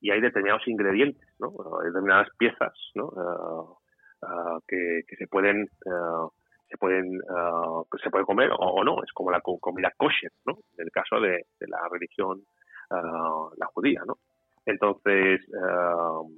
y 0.00 0.10
hay 0.10 0.20
determinados 0.20 0.66
ingredientes, 0.68 1.26
¿no? 1.38 1.52
determinadas 1.82 2.28
piezas, 2.36 2.74
¿no? 2.94 3.78
Que, 4.66 5.02
que, 5.06 5.16
se 5.16 5.26
pueden 5.26 5.68
se 6.68 6.78
pueden 6.78 7.20
uh, 7.22 7.84
se 8.02 8.10
puede 8.10 8.24
comer 8.24 8.50
o, 8.58 8.82
no. 8.84 9.02
Es 9.02 9.12
como 9.12 9.30
la 9.30 9.40
comida 9.40 9.92
kosher 9.96 10.32
no 10.46 10.58
en 10.76 10.86
el 10.86 10.90
caso 10.90 11.20
de, 11.20 11.46
la 11.60 11.88
religión 11.90 12.42
uh, 12.90 13.50
la 13.56 13.66
judía 13.66 14.02
no 14.06 14.18
entonces 14.66 15.40
uh, 15.48 16.28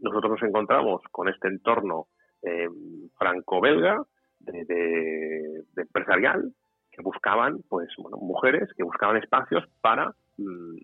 nosotros 0.00 0.32
nos 0.32 0.42
encontramos 0.42 1.02
con 1.10 1.28
este 1.28 1.48
entorno 1.48 2.06
eh, 2.42 2.68
franco-belga 3.16 4.02
de, 4.40 5.64
empresarial 5.76 6.52
que 6.90 7.02
buscaban 7.02 7.62
pues 7.68 7.88
bueno 7.98 8.16
mujeres 8.18 8.68
que 8.76 8.82
buscaban 8.82 9.16
espacios 9.16 9.64
para 9.80 10.12
mm, 10.36 10.76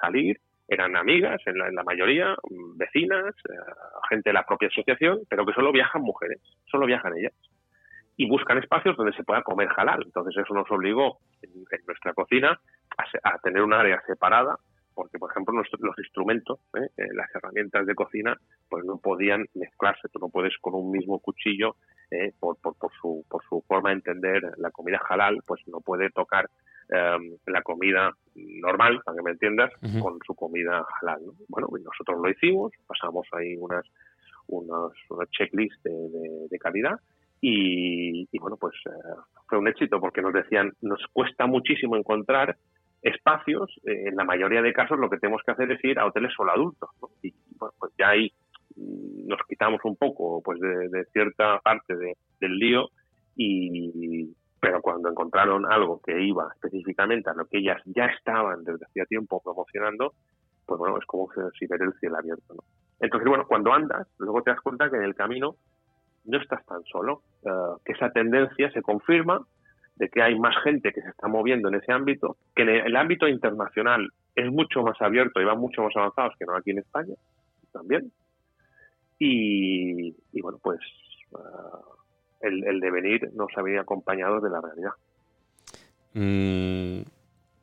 salir 0.00 0.40
eran 0.68 0.96
amigas 0.96 1.40
en 1.46 1.74
la, 1.74 1.82
mayoría, 1.82 2.36
mm, 2.50 2.76
vecinas, 2.76 3.34
eh, 3.48 3.54
gente 4.10 4.30
de 4.30 4.34
la 4.34 4.44
propia 4.44 4.68
asociación, 4.68 5.20
pero 5.28 5.46
que 5.46 5.54
solo 5.54 5.72
viajan 5.72 6.02
mujeres, 6.02 6.40
solo 6.70 6.86
viajan 6.86 7.16
ellas 7.16 7.32
y 8.16 8.28
buscan 8.28 8.58
espacios 8.58 8.96
donde 8.96 9.16
se 9.16 9.24
pueda 9.24 9.42
comer 9.42 9.68
halal. 9.76 10.02
Entonces 10.04 10.36
eso 10.36 10.52
nos 10.52 10.70
obligó 10.70 11.18
en, 11.42 11.64
nuestra 11.86 12.12
cocina 12.12 12.60
a, 13.22 13.38
tener 13.38 13.62
un 13.62 13.72
área 13.72 14.02
separada 14.06 14.56
porque, 14.94 15.18
por 15.20 15.30
ejemplo, 15.30 15.54
los 15.54 15.98
instrumentos, 15.98 16.58
¿eh? 16.74 16.88
Eh, 16.96 17.06
las 17.14 17.32
herramientas 17.32 17.86
de 17.86 17.94
cocina, 17.94 18.36
pues 18.68 18.84
no 18.84 18.98
podían 18.98 19.46
mezclarse. 19.54 20.08
Tú 20.12 20.18
no 20.18 20.28
puedes 20.28 20.58
con 20.58 20.74
un 20.74 20.90
mismo 20.90 21.20
cuchillo, 21.20 21.76
eh, 22.10 22.32
por, 22.40 22.56
por, 22.60 22.74
su, 23.00 23.24
por 23.30 23.44
su 23.44 23.62
forma 23.68 23.90
de 23.90 23.96
entender 23.96 24.42
la 24.56 24.72
comida 24.72 25.00
halal, 25.08 25.38
pues 25.46 25.60
no 25.68 25.80
puede 25.80 26.10
tocar 26.10 26.50
em, 26.88 27.36
la 27.46 27.62
comida 27.62 28.12
normal, 28.34 29.00
para 29.04 29.16
que 29.16 29.22
me 29.22 29.30
entiendas, 29.32 29.72
con 30.00 30.18
su 30.26 30.34
comida 30.34 30.84
halal. 31.00 31.22
Bueno, 31.48 31.68
nosotros 31.72 32.18
lo 32.22 32.30
hicimos, 32.30 32.72
pasamos 32.86 33.26
ahí 33.32 33.56
unas, 33.56 33.84
unos, 34.46 34.92
unos 35.10 35.30
checklists 35.30 35.82
de 35.82 36.58
calidad 36.58 36.98
y, 37.40 38.38
bueno, 38.38 38.56
pues 38.56 38.74
eh, 38.86 38.90
fue 39.48 39.58
un 39.58 39.68
éxito 39.68 40.00
porque 40.00 40.22
nos 40.22 40.32
decían, 40.32 40.72
nos 40.82 41.00
cuesta 41.12 41.46
muchísimo 41.46 41.96
encontrar 41.96 42.56
espacios, 43.00 43.70
eh, 43.84 44.08
en 44.08 44.16
la 44.16 44.24
mayoría 44.24 44.60
de 44.60 44.72
casos 44.72 44.98
lo 44.98 45.08
que 45.08 45.18
tenemos 45.18 45.42
que 45.44 45.52
hacer 45.52 45.70
es 45.70 45.84
ir 45.84 45.98
a 45.98 46.06
hoteles 46.06 46.32
solo 46.36 46.52
adultos, 46.52 46.90
Y 47.22 47.32
bueno, 47.56 47.74
pues 47.78 47.92
ya 47.96 48.08
ahí 48.08 48.32
nos 48.76 49.40
quitamos 49.48 49.80
un 49.84 49.96
poco 49.96 50.42
pues 50.42 50.58
de, 50.60 51.04
cierta 51.12 51.60
parte 51.60 51.94
del 52.40 52.58
lío 52.58 52.90
y 53.36 54.34
cuando 54.88 55.10
encontraron 55.10 55.70
algo 55.70 56.00
que 56.00 56.18
iba 56.18 56.48
específicamente 56.54 57.28
a 57.28 57.34
lo 57.34 57.44
que 57.44 57.58
ellas 57.58 57.82
ya 57.84 58.06
estaban 58.06 58.64
desde 58.64 58.86
hacía 58.86 59.04
tiempo 59.04 59.38
promocionando, 59.44 60.14
pues 60.64 60.78
bueno, 60.78 60.96
es 60.98 61.04
como 61.04 61.28
si 61.58 61.66
ver 61.66 61.82
el 61.82 61.92
cielo 62.00 62.16
abierto, 62.16 62.54
¿no? 62.54 62.62
Entonces, 62.98 63.28
bueno, 63.28 63.46
cuando 63.46 63.70
andas, 63.74 64.08
luego 64.16 64.42
te 64.42 64.50
das 64.50 64.60
cuenta 64.62 64.88
que 64.88 64.96
en 64.96 65.02
el 65.02 65.14
camino 65.14 65.56
no 66.24 66.38
estás 66.38 66.64
tan 66.64 66.82
solo, 66.84 67.20
eh, 67.44 67.50
que 67.84 67.92
esa 67.92 68.10
tendencia 68.10 68.70
se 68.70 68.80
confirma 68.80 69.46
de 69.96 70.08
que 70.08 70.22
hay 70.22 70.38
más 70.38 70.56
gente 70.64 70.90
que 70.92 71.02
se 71.02 71.10
está 71.10 71.28
moviendo 71.28 71.68
en 71.68 71.74
ese 71.74 71.92
ámbito, 71.92 72.38
que 72.54 72.62
en 72.62 72.70
el 72.70 72.96
ámbito 72.96 73.28
internacional 73.28 74.08
es 74.34 74.50
mucho 74.50 74.82
más 74.82 75.00
abierto 75.02 75.38
y 75.38 75.44
van 75.44 75.58
mucho 75.58 75.82
más 75.82 75.94
avanzados 75.96 76.32
que 76.38 76.46
no 76.46 76.56
aquí 76.56 76.70
en 76.70 76.78
España 76.78 77.14
también. 77.72 78.10
Y, 79.18 80.14
bueno, 80.40 80.58
pues 80.62 80.80
eh, 81.32 81.97
el, 82.40 82.80
devenir 82.80 83.30
nos 83.34 83.48
ha 83.56 83.62
venido 83.62 83.82
acompañado 83.82 84.40
de 84.40 84.50
la 84.50 84.60
realidad. 84.60 84.92
Mm, 86.14 87.02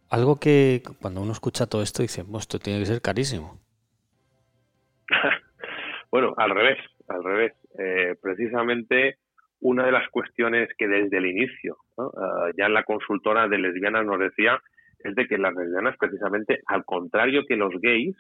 algo 0.10 0.40
que 0.40 0.82
cuando 1.02 1.22
uno 1.22 1.32
escucha 1.32 1.68
todo 1.68 1.82
esto 1.82 2.02
dice, 2.02 2.24
esto 2.38 2.60
tiene 2.60 2.80
que 2.80 2.86
ser 2.86 3.02
carísimo. 3.02 3.60
bueno, 6.12 6.34
al 6.38 6.52
revés, 6.52 6.78
al 7.08 7.24
revés. 7.24 7.54
Eh, 7.78 8.16
precisamente 8.22 9.18
una 9.60 9.86
de 9.86 9.92
las 9.92 10.08
cuestiones 10.10 10.70
que 10.78 10.88
desde 10.88 11.18
el 11.18 11.26
inicio, 11.26 11.78
ah, 11.98 12.50
ya 12.58 12.68
en 12.68 12.74
la 12.74 12.84
consultora 12.84 13.48
de 13.48 13.58
lesbianas 13.58 14.06
nos 14.06 14.20
decía, 14.20 14.62
es 15.00 15.16
de 15.16 15.28
que 15.28 15.38
las 15.38 15.56
lesbianas 15.56 15.98
precisamente, 15.98 16.62
al 16.68 16.86
contrario 16.86 17.46
que 17.48 17.56
los 17.56 17.74
gays, 17.82 18.16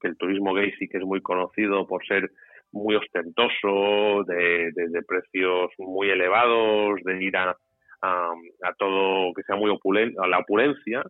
que 0.00 0.08
el 0.08 0.16
turismo 0.16 0.54
gay 0.54 0.72
sí 0.78 0.88
que 0.88 0.98
es 0.98 1.04
muy 1.04 1.20
conocido 1.20 1.86
por 1.86 2.04
ser 2.06 2.30
muy 2.72 2.94
ostentoso, 2.96 4.24
de, 4.24 5.02
precios 5.06 5.70
muy 5.78 6.10
elevados, 6.10 7.00
de 7.04 7.24
ir 7.24 7.36
a, 7.36 7.56
a, 8.02 8.74
todo 8.78 9.32
que 9.34 9.42
sea 9.42 9.56
muy 9.56 9.70
opulento, 9.70 10.22
a 10.22 10.28
la 10.28 10.38
opulencia. 10.38 11.02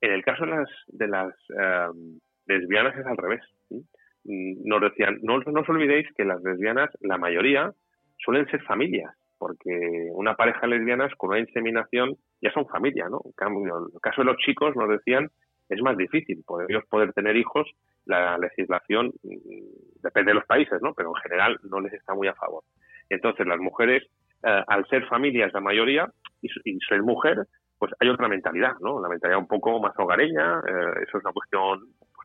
En 0.00 0.12
el 0.12 0.22
caso 0.22 0.44
de 0.44 0.50
las, 0.50 0.68
de 0.88 1.08
las 1.08 1.34
eh, 1.50 1.88
lesbianas 2.46 2.96
es 2.96 3.06
al 3.06 3.16
revés. 3.16 3.42
Mm, 4.24 4.68
nos 4.68 4.80
decían, 4.80 5.18
no, 5.22 5.38
no 5.38 5.60
os 5.60 5.68
olvidéis 5.68 6.06
que 6.16 6.24
las 6.24 6.42
lesbianas, 6.42 6.90
la 7.00 7.18
mayoría, 7.18 7.72
suelen 8.18 8.46
ser 8.48 8.62
familias, 8.62 9.14
porque 9.38 10.08
una 10.12 10.34
pareja 10.34 10.60
de 10.62 10.68
lesbianas 10.68 11.12
con 11.16 11.30
una 11.30 11.40
inseminación 11.40 12.16
ya 12.40 12.52
son 12.52 12.66
familia, 12.66 13.08
¿no? 13.08 13.20
En 13.24 13.66
el 13.66 14.00
caso 14.00 14.22
de 14.22 14.26
los 14.26 14.36
chicos 14.38 14.74
nos 14.76 14.88
decían, 14.88 15.28
es 15.68 15.80
más 15.82 15.96
difícil, 15.96 16.42
por 16.46 16.70
ellos 16.70 16.84
poder 16.88 17.12
tener 17.12 17.36
hijos, 17.36 17.68
la 18.06 18.38
legislación 18.38 19.12
mm, 19.22 20.02
depende 20.02 20.30
de 20.30 20.36
los 20.36 20.46
países, 20.46 20.80
¿no? 20.80 20.94
Pero 20.94 21.10
en 21.10 21.22
general 21.22 21.58
no 21.64 21.80
les 21.80 21.92
está 21.92 22.14
muy 22.14 22.28
a 22.28 22.34
favor. 22.34 22.62
Entonces, 23.08 23.46
las 23.46 23.58
mujeres, 23.58 24.04
eh, 24.42 24.62
al 24.66 24.86
ser 24.88 25.06
familias 25.06 25.52
la 25.52 25.60
mayoría 25.60 26.10
y, 26.40 26.48
ser 26.88 27.02
mujer, 27.02 27.46
pues 27.78 27.92
hay 28.00 28.08
otra 28.08 28.28
mentalidad, 28.28 28.74
¿no? 28.80 29.00
La 29.00 29.08
mentalidad 29.08 29.38
un 29.38 29.46
poco 29.46 29.78
más 29.80 29.92
hogareña, 29.98 30.60
eh, 30.60 31.02
eso 31.02 31.18
es 31.18 31.24
una 31.24 31.32
cuestión 31.32 31.80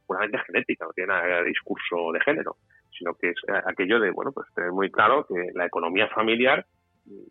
puramente 0.07 0.39
genética, 0.39 0.86
no 0.86 0.93
tiene 0.93 1.13
nada 1.13 1.38
de 1.38 1.45
discurso 1.45 2.11
de 2.13 2.19
género, 2.21 2.57
sino 2.97 3.13
que 3.15 3.29
es 3.29 3.38
aquello 3.65 3.99
de, 3.99 4.11
bueno, 4.11 4.32
pues 4.32 4.47
tener 4.53 4.71
muy 4.71 4.91
claro 4.91 5.25
que 5.25 5.51
la 5.53 5.65
economía 5.65 6.07
familiar 6.09 6.65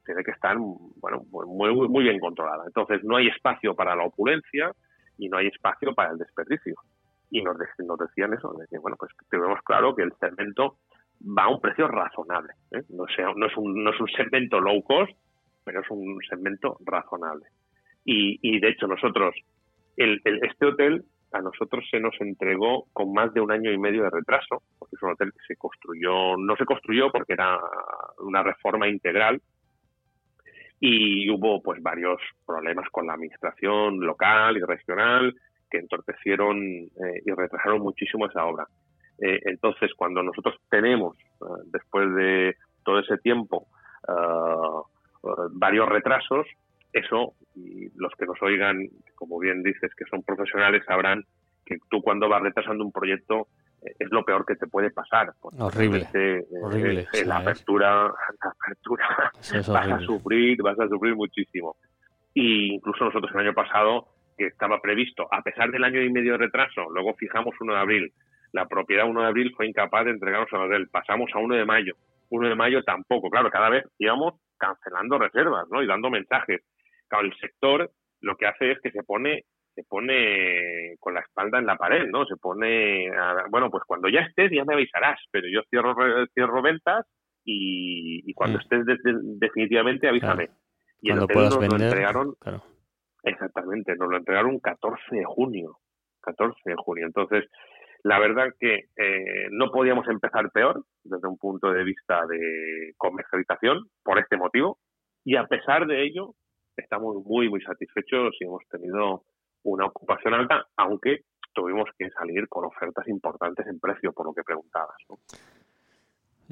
tiene 0.04 0.24
que 0.24 0.32
estar, 0.32 0.56
bueno, 0.58 1.24
muy, 1.30 1.88
muy 1.88 2.04
bien 2.04 2.18
controlada. 2.18 2.64
Entonces, 2.66 3.04
no 3.04 3.16
hay 3.16 3.28
espacio 3.28 3.74
para 3.74 3.94
la 3.94 4.04
opulencia 4.04 4.72
y 5.18 5.28
no 5.28 5.38
hay 5.38 5.46
espacio 5.48 5.94
para 5.94 6.12
el 6.12 6.18
desperdicio. 6.18 6.74
Y 7.30 7.42
nos, 7.42 7.56
nos 7.78 7.98
decían 7.98 8.34
eso, 8.34 8.52
de 8.54 8.66
que, 8.68 8.78
bueno, 8.78 8.96
pues 8.98 9.12
tenemos 9.30 9.60
claro 9.62 9.94
que 9.94 10.02
el 10.02 10.12
cemento 10.18 10.76
va 11.22 11.44
a 11.44 11.48
un 11.48 11.60
precio 11.60 11.86
razonable. 11.88 12.52
¿eh? 12.72 12.82
No, 12.88 13.04
sea, 13.14 13.32
no, 13.36 13.46
es 13.46 13.56
un, 13.56 13.84
no 13.84 13.90
es 13.90 14.00
un 14.00 14.08
segmento 14.08 14.60
low 14.60 14.82
cost, 14.82 15.12
pero 15.64 15.80
es 15.80 15.90
un 15.90 16.18
segmento 16.28 16.76
razonable. 16.84 17.46
Y, 18.04 18.38
y 18.42 18.60
de 18.60 18.68
hecho 18.68 18.86
nosotros, 18.86 19.34
el, 19.96 20.20
este 20.24 20.66
hotel 20.66 21.04
a 21.32 21.40
nosotros 21.40 21.84
se 21.90 22.00
nos 22.00 22.14
entregó 22.20 22.86
con 22.92 23.12
más 23.12 23.32
de 23.32 23.40
un 23.40 23.52
año 23.52 23.70
y 23.70 23.78
medio 23.78 24.02
de 24.02 24.10
retraso, 24.10 24.62
porque 24.78 24.96
es 24.96 25.02
un 25.02 25.10
hotel 25.10 25.32
que 25.32 25.46
se 25.46 25.56
construyó, 25.56 26.36
no 26.36 26.56
se 26.56 26.64
construyó 26.64 27.12
porque 27.12 27.34
era 27.34 27.60
una 28.18 28.42
reforma 28.42 28.88
integral 28.88 29.40
y 30.80 31.30
hubo 31.30 31.62
pues 31.62 31.80
varios 31.82 32.20
problemas 32.46 32.88
con 32.90 33.06
la 33.06 33.12
administración 33.12 34.00
local 34.00 34.56
y 34.56 34.60
regional 34.60 35.36
que 35.70 35.78
entorpecieron 35.78 36.58
eh, 36.58 37.22
y 37.24 37.30
retrasaron 37.32 37.80
muchísimo 37.80 38.26
esa 38.26 38.44
obra. 38.44 38.66
Eh, 39.18 39.38
entonces, 39.44 39.92
cuando 39.96 40.22
nosotros 40.22 40.56
tenemos, 40.70 41.16
eh, 41.18 41.44
después 41.66 42.14
de 42.14 42.56
todo 42.84 42.98
ese 43.00 43.18
tiempo, 43.18 43.66
varios 45.52 45.88
retrasos, 45.88 46.46
eso, 46.92 47.34
y 47.54 47.90
los 47.96 48.12
que 48.18 48.26
nos 48.26 48.40
oigan, 48.42 48.88
como 49.14 49.38
bien 49.38 49.62
dices, 49.62 49.94
que 49.94 50.06
son 50.06 50.22
profesionales, 50.22 50.82
sabrán 50.86 51.24
que 51.64 51.76
tú 51.88 52.00
cuando 52.02 52.28
vas 52.28 52.42
retrasando 52.42 52.84
un 52.84 52.90
proyecto 52.90 53.46
es 53.82 54.10
lo 54.10 54.24
peor 54.24 54.44
que 54.44 54.56
te 54.56 54.66
puede 54.66 54.90
pasar. 54.90 55.32
Horrible. 55.42 56.08
horrible 56.62 57.06
la 57.24 57.36
apertura, 57.36 58.12
la 58.42 58.50
apertura 58.50 59.32
vas 59.68 59.90
a 59.90 60.00
sufrir, 60.00 60.62
vas 60.62 60.80
a 60.80 60.88
sufrir 60.88 61.14
muchísimo. 61.14 61.76
Y 62.34 62.74
incluso 62.74 63.04
nosotros 63.04 63.30
el 63.34 63.40
año 63.40 63.54
pasado, 63.54 64.08
que 64.40 64.46
estaba 64.46 64.80
previsto, 64.80 65.28
a 65.30 65.42
pesar 65.42 65.70
del 65.70 65.84
año 65.84 66.00
y 66.00 66.10
medio 66.10 66.32
de 66.32 66.38
retraso, 66.38 66.88
luego 66.90 67.14
fijamos 67.14 67.54
1 67.60 67.74
de 67.74 67.78
abril, 67.78 68.12
la 68.52 68.66
propiedad 68.66 69.06
1 69.06 69.20
de 69.20 69.26
abril 69.26 69.52
fue 69.54 69.66
incapaz 69.66 70.04
de 70.04 70.12
entregarnos 70.12 70.52
al 70.52 70.62
hotel. 70.62 70.88
Pasamos 70.90 71.30
a 71.34 71.38
1 71.38 71.56
de 71.56 71.64
mayo. 71.64 71.94
1 72.30 72.48
de 72.48 72.54
mayo 72.54 72.82
tampoco. 72.82 73.30
Claro, 73.30 73.50
cada 73.50 73.68
vez 73.68 73.84
íbamos 73.98 74.34
cancelando 74.58 75.18
reservas, 75.18 75.68
¿no? 75.70 75.82
Y 75.82 75.86
dando 75.86 76.10
mensajes. 76.10 76.62
Claro, 77.08 77.26
el 77.26 77.36
sector 77.38 77.90
lo 78.20 78.36
que 78.36 78.46
hace 78.46 78.72
es 78.72 78.80
que 78.80 78.90
se 78.90 79.02
pone 79.02 79.44
se 79.74 79.84
pone 79.84 80.96
con 80.98 81.14
la 81.14 81.20
espalda 81.20 81.60
en 81.60 81.66
la 81.66 81.76
pared, 81.76 82.08
¿no? 82.10 82.26
Se 82.26 82.36
pone, 82.36 83.08
bueno, 83.50 83.70
pues 83.70 83.84
cuando 83.86 84.08
ya 84.08 84.20
estés 84.20 84.50
ya 84.50 84.64
me 84.64 84.74
avisarás, 84.74 85.20
pero 85.30 85.46
yo 85.48 85.62
cierro 85.70 85.94
cierro 86.34 86.60
ventas 86.60 87.06
y, 87.44 88.34
cuando 88.34 88.58
mm. 88.58 88.60
estés 88.62 88.84
definitivamente 89.38 90.08
avísame. 90.08 90.50
Y 91.00 91.12
el 91.12 91.20
hotel 91.20 91.36
nos 91.36 91.56
lo 91.56 91.76
entregaron, 91.76 92.34
exactamente, 93.22 93.96
nos 93.96 94.10
lo 94.10 94.16
entregaron 94.16 94.58
14 94.58 95.16
de 95.16 95.24
junio, 95.24 95.78
14 96.20 96.58
de 96.64 96.76
junio. 96.76 97.06
Entonces, 97.06 97.44
la 98.02 98.18
verdad 98.18 98.54
que 98.58 98.88
eh, 98.96 99.48
no 99.50 99.70
podíamos 99.70 100.08
empezar 100.08 100.50
peor 100.50 100.84
desde 101.04 101.28
un 101.28 101.38
punto 101.38 101.70
de 101.72 101.84
vista 101.84 102.26
de 102.26 102.94
comercialización 102.96 103.88
por 104.02 104.18
este 104.18 104.36
motivo 104.36 104.78
y 105.24 105.36
a 105.36 105.46
pesar 105.46 105.86
de 105.86 106.04
ello 106.04 106.34
estamos 106.76 107.16
muy 107.24 107.50
muy 107.50 107.60
satisfechos 107.60 108.34
y 108.40 108.44
hemos 108.44 108.62
tenido 108.70 109.24
una 109.64 109.86
ocupación 109.86 110.32
alta, 110.32 110.66
aunque 110.76 111.24
tuvimos 111.52 111.90
que 111.98 112.08
salir 112.10 112.48
con 112.48 112.64
ofertas 112.64 113.06
importantes 113.08 113.66
en 113.66 113.78
precio 113.78 114.12
por 114.12 114.26
lo 114.26 114.32
que 114.32 114.42
preguntabas. 114.42 114.96
¿no? 115.08 115.18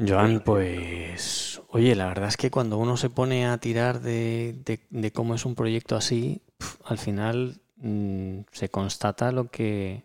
Joan, 0.06 0.40
pues 0.44 1.60
oye, 1.70 1.96
la 1.96 2.06
verdad 2.06 2.28
es 2.28 2.36
que 2.36 2.50
cuando 2.50 2.78
uno 2.78 2.96
se 2.96 3.10
pone 3.10 3.46
a 3.46 3.58
tirar 3.58 4.00
de, 4.00 4.54
de, 4.90 5.12
cómo 5.12 5.34
es 5.34 5.44
un 5.44 5.54
proyecto 5.54 5.96
así, 5.96 6.40
al 6.84 6.98
final 6.98 7.60
mm, 7.76 8.40
se 8.50 8.68
constata 8.70 9.32
lo 9.32 9.50
que 9.50 10.02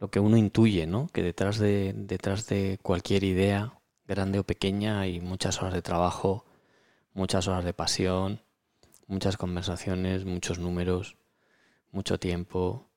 lo 0.00 0.10
que 0.10 0.18
uno 0.18 0.36
intuye, 0.38 0.86
¿no? 0.86 1.08
Que 1.12 1.22
detrás 1.22 1.58
de, 1.58 1.92
detrás 1.94 2.48
de 2.48 2.78
cualquier 2.82 3.22
idea, 3.22 3.74
grande 4.06 4.38
o 4.38 4.44
pequeña, 4.44 5.00
hay 5.00 5.20
muchas 5.20 5.60
horas 5.60 5.74
de 5.74 5.82
trabajo, 5.82 6.46
muchas 7.12 7.48
horas 7.48 7.66
de 7.66 7.74
pasión, 7.74 8.40
muchas 9.06 9.36
conversaciones, 9.36 10.24
muchos 10.24 10.58
números, 10.58 11.18
mucho 11.92 12.18
tiempo 12.18 12.88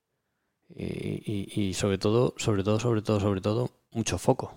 y, 0.74 1.52
y, 1.54 1.74
sobre 1.74 1.98
todo, 1.98 2.32
sobre 2.38 2.64
todo, 2.64 2.80
sobre 2.80 3.02
todo, 3.02 3.20
sobre 3.20 3.40
todo, 3.42 3.68
mucho 3.92 4.16
foco. 4.16 4.54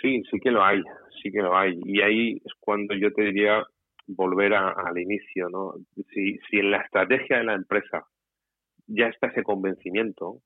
Sí, 0.00 0.22
sí 0.28 0.40
que 0.40 0.50
lo 0.50 0.64
hay, 0.64 0.82
sí 1.22 1.30
que 1.30 1.40
lo 1.40 1.56
hay. 1.56 1.80
Y 1.84 2.00
ahí 2.02 2.42
es 2.44 2.52
cuando 2.58 2.94
yo 2.94 3.12
te 3.12 3.22
diría 3.22 3.64
volver 4.06 4.54
al 4.54 4.98
inicio, 4.98 5.48
¿no? 5.48 5.74
Si, 6.12 6.38
si 6.48 6.58
en 6.58 6.70
la 6.70 6.78
estrategia 6.78 7.38
de 7.38 7.44
la 7.44 7.54
empresa 7.54 8.04
ya 8.86 9.06
está 9.06 9.28
ese 9.28 9.42
convencimiento 9.42 10.40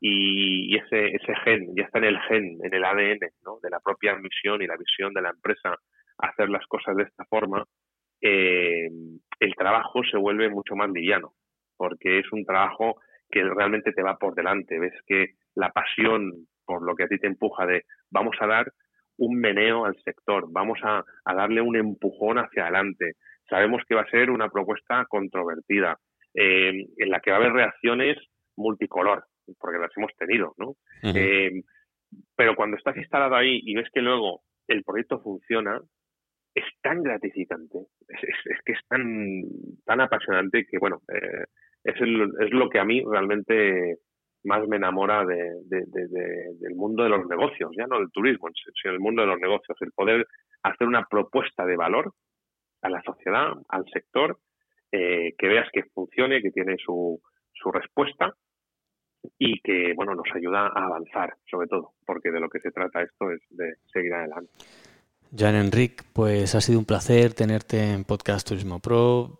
y, 0.00 0.76
ese, 0.76 1.08
ese 1.08 1.34
gen, 1.44 1.74
ya 1.76 1.84
está 1.84 1.98
en 1.98 2.04
el 2.04 2.18
gen, 2.20 2.58
en 2.62 2.74
el 2.74 2.84
ADN 2.84 3.20
¿no? 3.44 3.58
de 3.62 3.70
la 3.70 3.80
propia 3.80 4.16
misión 4.16 4.62
y 4.62 4.66
la 4.66 4.76
visión 4.76 5.12
de 5.12 5.22
la 5.22 5.30
empresa 5.30 5.76
hacer 6.18 6.48
las 6.50 6.66
cosas 6.66 6.96
de 6.96 7.04
esta 7.04 7.24
forma, 7.24 7.64
eh, 8.20 8.88
el 9.40 9.54
trabajo 9.54 10.02
se 10.10 10.18
vuelve 10.18 10.50
mucho 10.50 10.76
más 10.76 10.90
liviano, 10.90 11.32
porque 11.76 12.18
es 12.18 12.32
un 12.32 12.44
trabajo 12.44 13.00
que 13.30 13.42
realmente 13.42 13.92
te 13.92 14.02
va 14.02 14.18
por 14.18 14.34
delante. 14.34 14.78
Ves 14.78 14.92
que 15.06 15.34
la 15.54 15.70
pasión 15.70 16.46
por 16.64 16.82
lo 16.82 16.94
que 16.94 17.04
a 17.04 17.08
ti 17.08 17.18
te 17.18 17.26
empuja 17.26 17.66
de 17.66 17.84
vamos 18.10 18.36
a 18.40 18.46
dar 18.46 18.72
un 19.20 19.38
meneo 19.38 19.84
al 19.84 19.96
sector, 20.02 20.46
vamos 20.50 20.78
a, 20.82 21.04
a 21.24 21.34
darle 21.34 21.60
un 21.60 21.76
empujón 21.76 22.38
hacia 22.38 22.64
adelante. 22.64 23.12
Sabemos 23.48 23.82
que 23.86 23.94
va 23.94 24.02
a 24.02 24.10
ser 24.10 24.30
una 24.30 24.48
propuesta 24.48 25.04
controvertida, 25.08 25.98
eh, 26.34 26.86
en 26.96 27.10
la 27.10 27.20
que 27.20 27.30
va 27.30 27.36
a 27.36 27.40
haber 27.40 27.52
reacciones 27.52 28.16
multicolor, 28.56 29.24
porque 29.58 29.78
las 29.78 29.90
hemos 29.96 30.12
tenido, 30.16 30.54
¿no? 30.56 30.74
Eh, 31.02 31.62
pero 32.34 32.56
cuando 32.56 32.76
estás 32.76 32.96
instalado 32.96 33.36
ahí 33.36 33.60
y 33.62 33.74
ves 33.74 33.88
que 33.92 34.00
luego 34.00 34.40
el 34.68 34.82
proyecto 34.84 35.20
funciona, 35.20 35.78
es 36.54 36.64
tan 36.82 37.02
gratificante, 37.02 37.78
es, 38.08 38.58
que 38.64 38.72
es 38.72 38.80
tan, 38.88 39.42
tan 39.84 40.00
apasionante 40.00 40.66
que, 40.68 40.78
bueno, 40.78 41.02
eh, 41.12 41.44
es, 41.84 41.94
es 41.96 42.50
lo 42.52 42.70
que 42.70 42.78
a 42.78 42.84
mí 42.84 43.02
realmente 43.04 43.98
más 44.44 44.66
me 44.68 44.76
enamora 44.76 45.24
de, 45.24 45.52
del 45.66 46.74
mundo 46.74 47.02
de 47.02 47.10
los 47.10 47.26
negocios, 47.26 47.70
ya 47.76 47.86
no 47.86 47.98
del 47.98 48.10
turismo, 48.10 48.48
sino 48.80 48.92
del 48.92 49.00
mundo 49.00 49.22
de 49.22 49.28
los 49.28 49.40
negocios, 49.40 49.76
el 49.80 49.92
poder 49.92 50.26
hacer 50.62 50.86
una 50.86 51.06
propuesta 51.06 51.64
de 51.64 51.76
valor 51.76 52.12
a 52.82 52.88
la 52.88 53.02
sociedad, 53.02 53.52
al 53.68 53.84
sector, 53.92 54.38
eh, 54.92 55.34
que 55.38 55.48
veas 55.48 55.68
que 55.72 55.84
funcione, 55.94 56.42
que 56.42 56.50
tiene 56.50 56.76
su, 56.78 57.20
respuesta 57.72 58.34
y 59.38 59.60
que 59.60 59.92
bueno 59.94 60.14
nos 60.14 60.26
ayuda 60.34 60.68
a 60.68 60.86
avanzar 60.86 61.36
sobre 61.50 61.68
todo 61.68 61.92
porque 62.06 62.30
de 62.30 62.40
lo 62.40 62.48
que 62.48 62.58
se 62.60 62.70
trata 62.70 63.02
esto 63.02 63.30
es 63.30 63.42
de 63.50 63.74
seguir 63.92 64.14
adelante 64.14 64.50
Jan 65.36 65.54
Enric, 65.54 66.04
pues 66.12 66.54
ha 66.54 66.60
sido 66.62 66.78
un 66.78 66.86
placer 66.86 67.34
tenerte 67.34 67.92
en 67.92 68.04
Podcast 68.04 68.48
Turismo 68.48 68.80
Pro. 68.80 69.38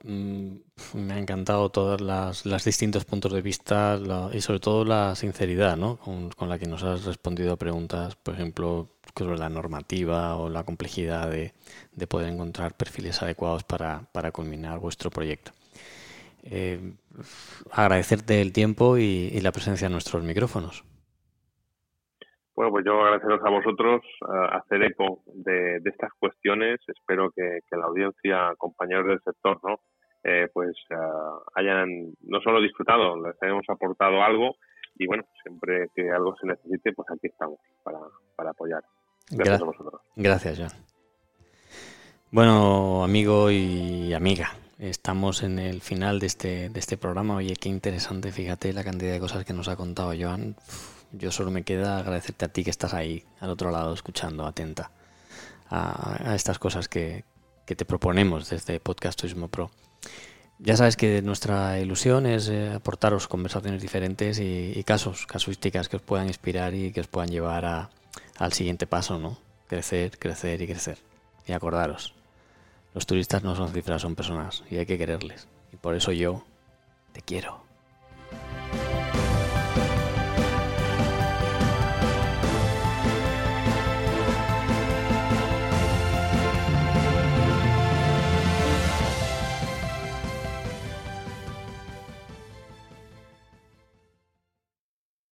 Me 0.95 1.15
ha 1.15 1.19
encantado 1.19 1.71
todos 1.71 2.01
los 2.01 2.65
distintos 2.65 3.05
puntos 3.05 3.33
de 3.33 3.43
vista 3.43 3.99
y 4.33 4.41
sobre 4.41 4.61
todo 4.61 4.85
la 4.85 5.15
sinceridad 5.15 5.77
¿no? 5.77 5.97
con, 5.97 6.31
con, 6.31 6.49
la 6.49 6.59
que 6.59 6.67
nos 6.67 6.83
has 6.83 7.05
respondido 7.05 7.53
a 7.53 7.57
preguntas, 7.57 8.17
por 8.17 8.35
ejemplo, 8.35 8.89
sobre 9.17 9.39
la 9.39 9.49
normativa 9.49 10.37
o 10.37 10.49
la 10.49 10.65
complejidad 10.65 11.31
de, 11.31 11.53
de 11.93 12.07
poder 12.07 12.29
encontrar 12.31 12.77
perfiles 12.77 13.23
adecuados 13.23 13.65
para, 13.65 14.03
para 14.13 14.33
culminar 14.33 14.79
vuestro 14.79 15.11
proyecto. 15.11 15.53
Eh, 16.45 16.95
agradecerte 17.73 18.41
el 18.41 18.53
tiempo 18.53 18.97
y, 18.97 19.39
la 19.41 19.53
presencia 19.53 19.87
en 19.87 19.93
nuestros 19.93 20.23
micrófonos. 20.23 20.85
Bueno, 22.55 22.73
pues 22.73 22.85
yo 22.85 23.01
agradeceros 23.01 23.41
a 23.45 23.51
vosotros 23.51 24.03
hacer 24.53 24.83
eco 24.83 25.23
de, 25.27 25.81
estas 25.85 26.13
cuestiones. 26.19 26.81
Espero 26.87 27.31
que, 27.31 27.61
la 27.71 27.85
audiencia, 27.85 28.55
compañeros 28.59 29.07
del 29.07 29.21
sector, 29.23 29.61
¿no? 29.63 29.81
Eh, 30.23 30.49
pues 30.53 30.77
hayan 31.55 32.13
no 32.21 32.41
solo 32.43 32.61
disfrutado, 32.61 33.17
les 33.17 33.43
hayamos 33.43 33.65
aportado 33.69 34.23
algo 34.23 34.57
y 34.97 35.07
bueno, 35.07 35.25
siempre 35.43 35.89
que 35.95 36.11
algo 36.11 36.37
se 36.39 36.47
necesite, 36.47 36.93
pues 36.93 37.09
aquí 37.11 37.29
estamos 37.29 37.59
para, 37.83 37.99
para 38.37 38.51
apoyar. 38.51 38.83
Gracias 39.31 39.63
a 39.63 39.65
vosotros. 39.65 40.01
Gracias, 40.17 40.59
John. 40.59 40.91
Bueno, 42.31 43.03
amigo 43.03 43.51
y 43.51 44.13
amiga, 44.13 44.51
estamos 44.79 45.43
en 45.43 45.59
el 45.59 45.81
final 45.81 46.21
de 46.21 46.27
este, 46.27 46.69
de 46.69 46.79
este 46.79 46.97
programa. 46.97 47.37
Oye, 47.37 47.55
qué 47.57 47.69
interesante, 47.69 48.31
fíjate 48.31 48.73
la 48.73 48.85
cantidad 48.85 49.13
de 49.13 49.21
cosas 49.21 49.45
que 49.45 49.53
nos 49.53 49.69
ha 49.69 49.77
contado 49.77 50.13
Joan. 50.19 50.55
Yo 51.13 51.31
solo 51.33 51.51
me 51.51 51.65
queda 51.65 51.99
agradecerte 51.99 52.45
a 52.45 52.49
ti 52.49 52.63
que 52.63 52.71
estás 52.71 52.95
ahí, 52.95 53.25
al 53.41 53.51
otro 53.51 53.71
lado, 53.71 53.93
escuchando, 53.95 54.47
atenta 54.47 54.93
a, 55.71 56.35
estas 56.35 56.59
cosas 56.59 56.89
que, 56.89 57.25
que 57.67 57.75
te 57.75 57.85
proponemos 57.85 58.51
desde 58.51 58.81
Podcast 58.81 59.19
Turismo 59.19 59.49
Pro. 59.49 59.71
Ya 60.63 60.77
sabes 60.77 60.97
que 60.97 61.23
nuestra 61.23 61.79
ilusión 61.79 62.27
es 62.27 62.49
eh, 62.49 62.73
aportaros 62.75 63.29
conversaciones 63.29 63.81
diferentes 63.81 64.39
y, 64.39 64.83
casos, 64.85 65.27
casuísticas 65.27 65.89
que 65.89 65.97
os 65.97 66.03
puedan 66.03 66.29
inspirar 66.29 66.75
y 66.75 66.93
que 66.93 67.01
os 67.01 67.07
puedan 67.07 67.31
llevar 67.31 67.65
a, 67.65 67.91
al 68.39 68.53
siguiente 68.53 68.87
paso, 68.87 69.19
¿no? 69.19 69.39
Crecer, 69.69 70.19
crecer 70.19 70.61
y 70.61 70.67
crecer. 70.67 70.99
Y 71.47 71.53
acordaros, 71.53 72.15
los 72.95 73.07
turistas 73.07 73.43
no 73.43 73.57
son 73.57 73.73
cifras, 73.73 74.03
son 74.03 74.15
personas 74.15 74.63
y 74.71 74.77
hay 74.77 74.87
que 74.87 74.99
quererles. 74.99 75.49
Y 75.73 75.77
por 75.77 75.95
eso 75.95 76.13
yo 76.13 76.45
te 77.13 77.23
quiero. 77.23 77.70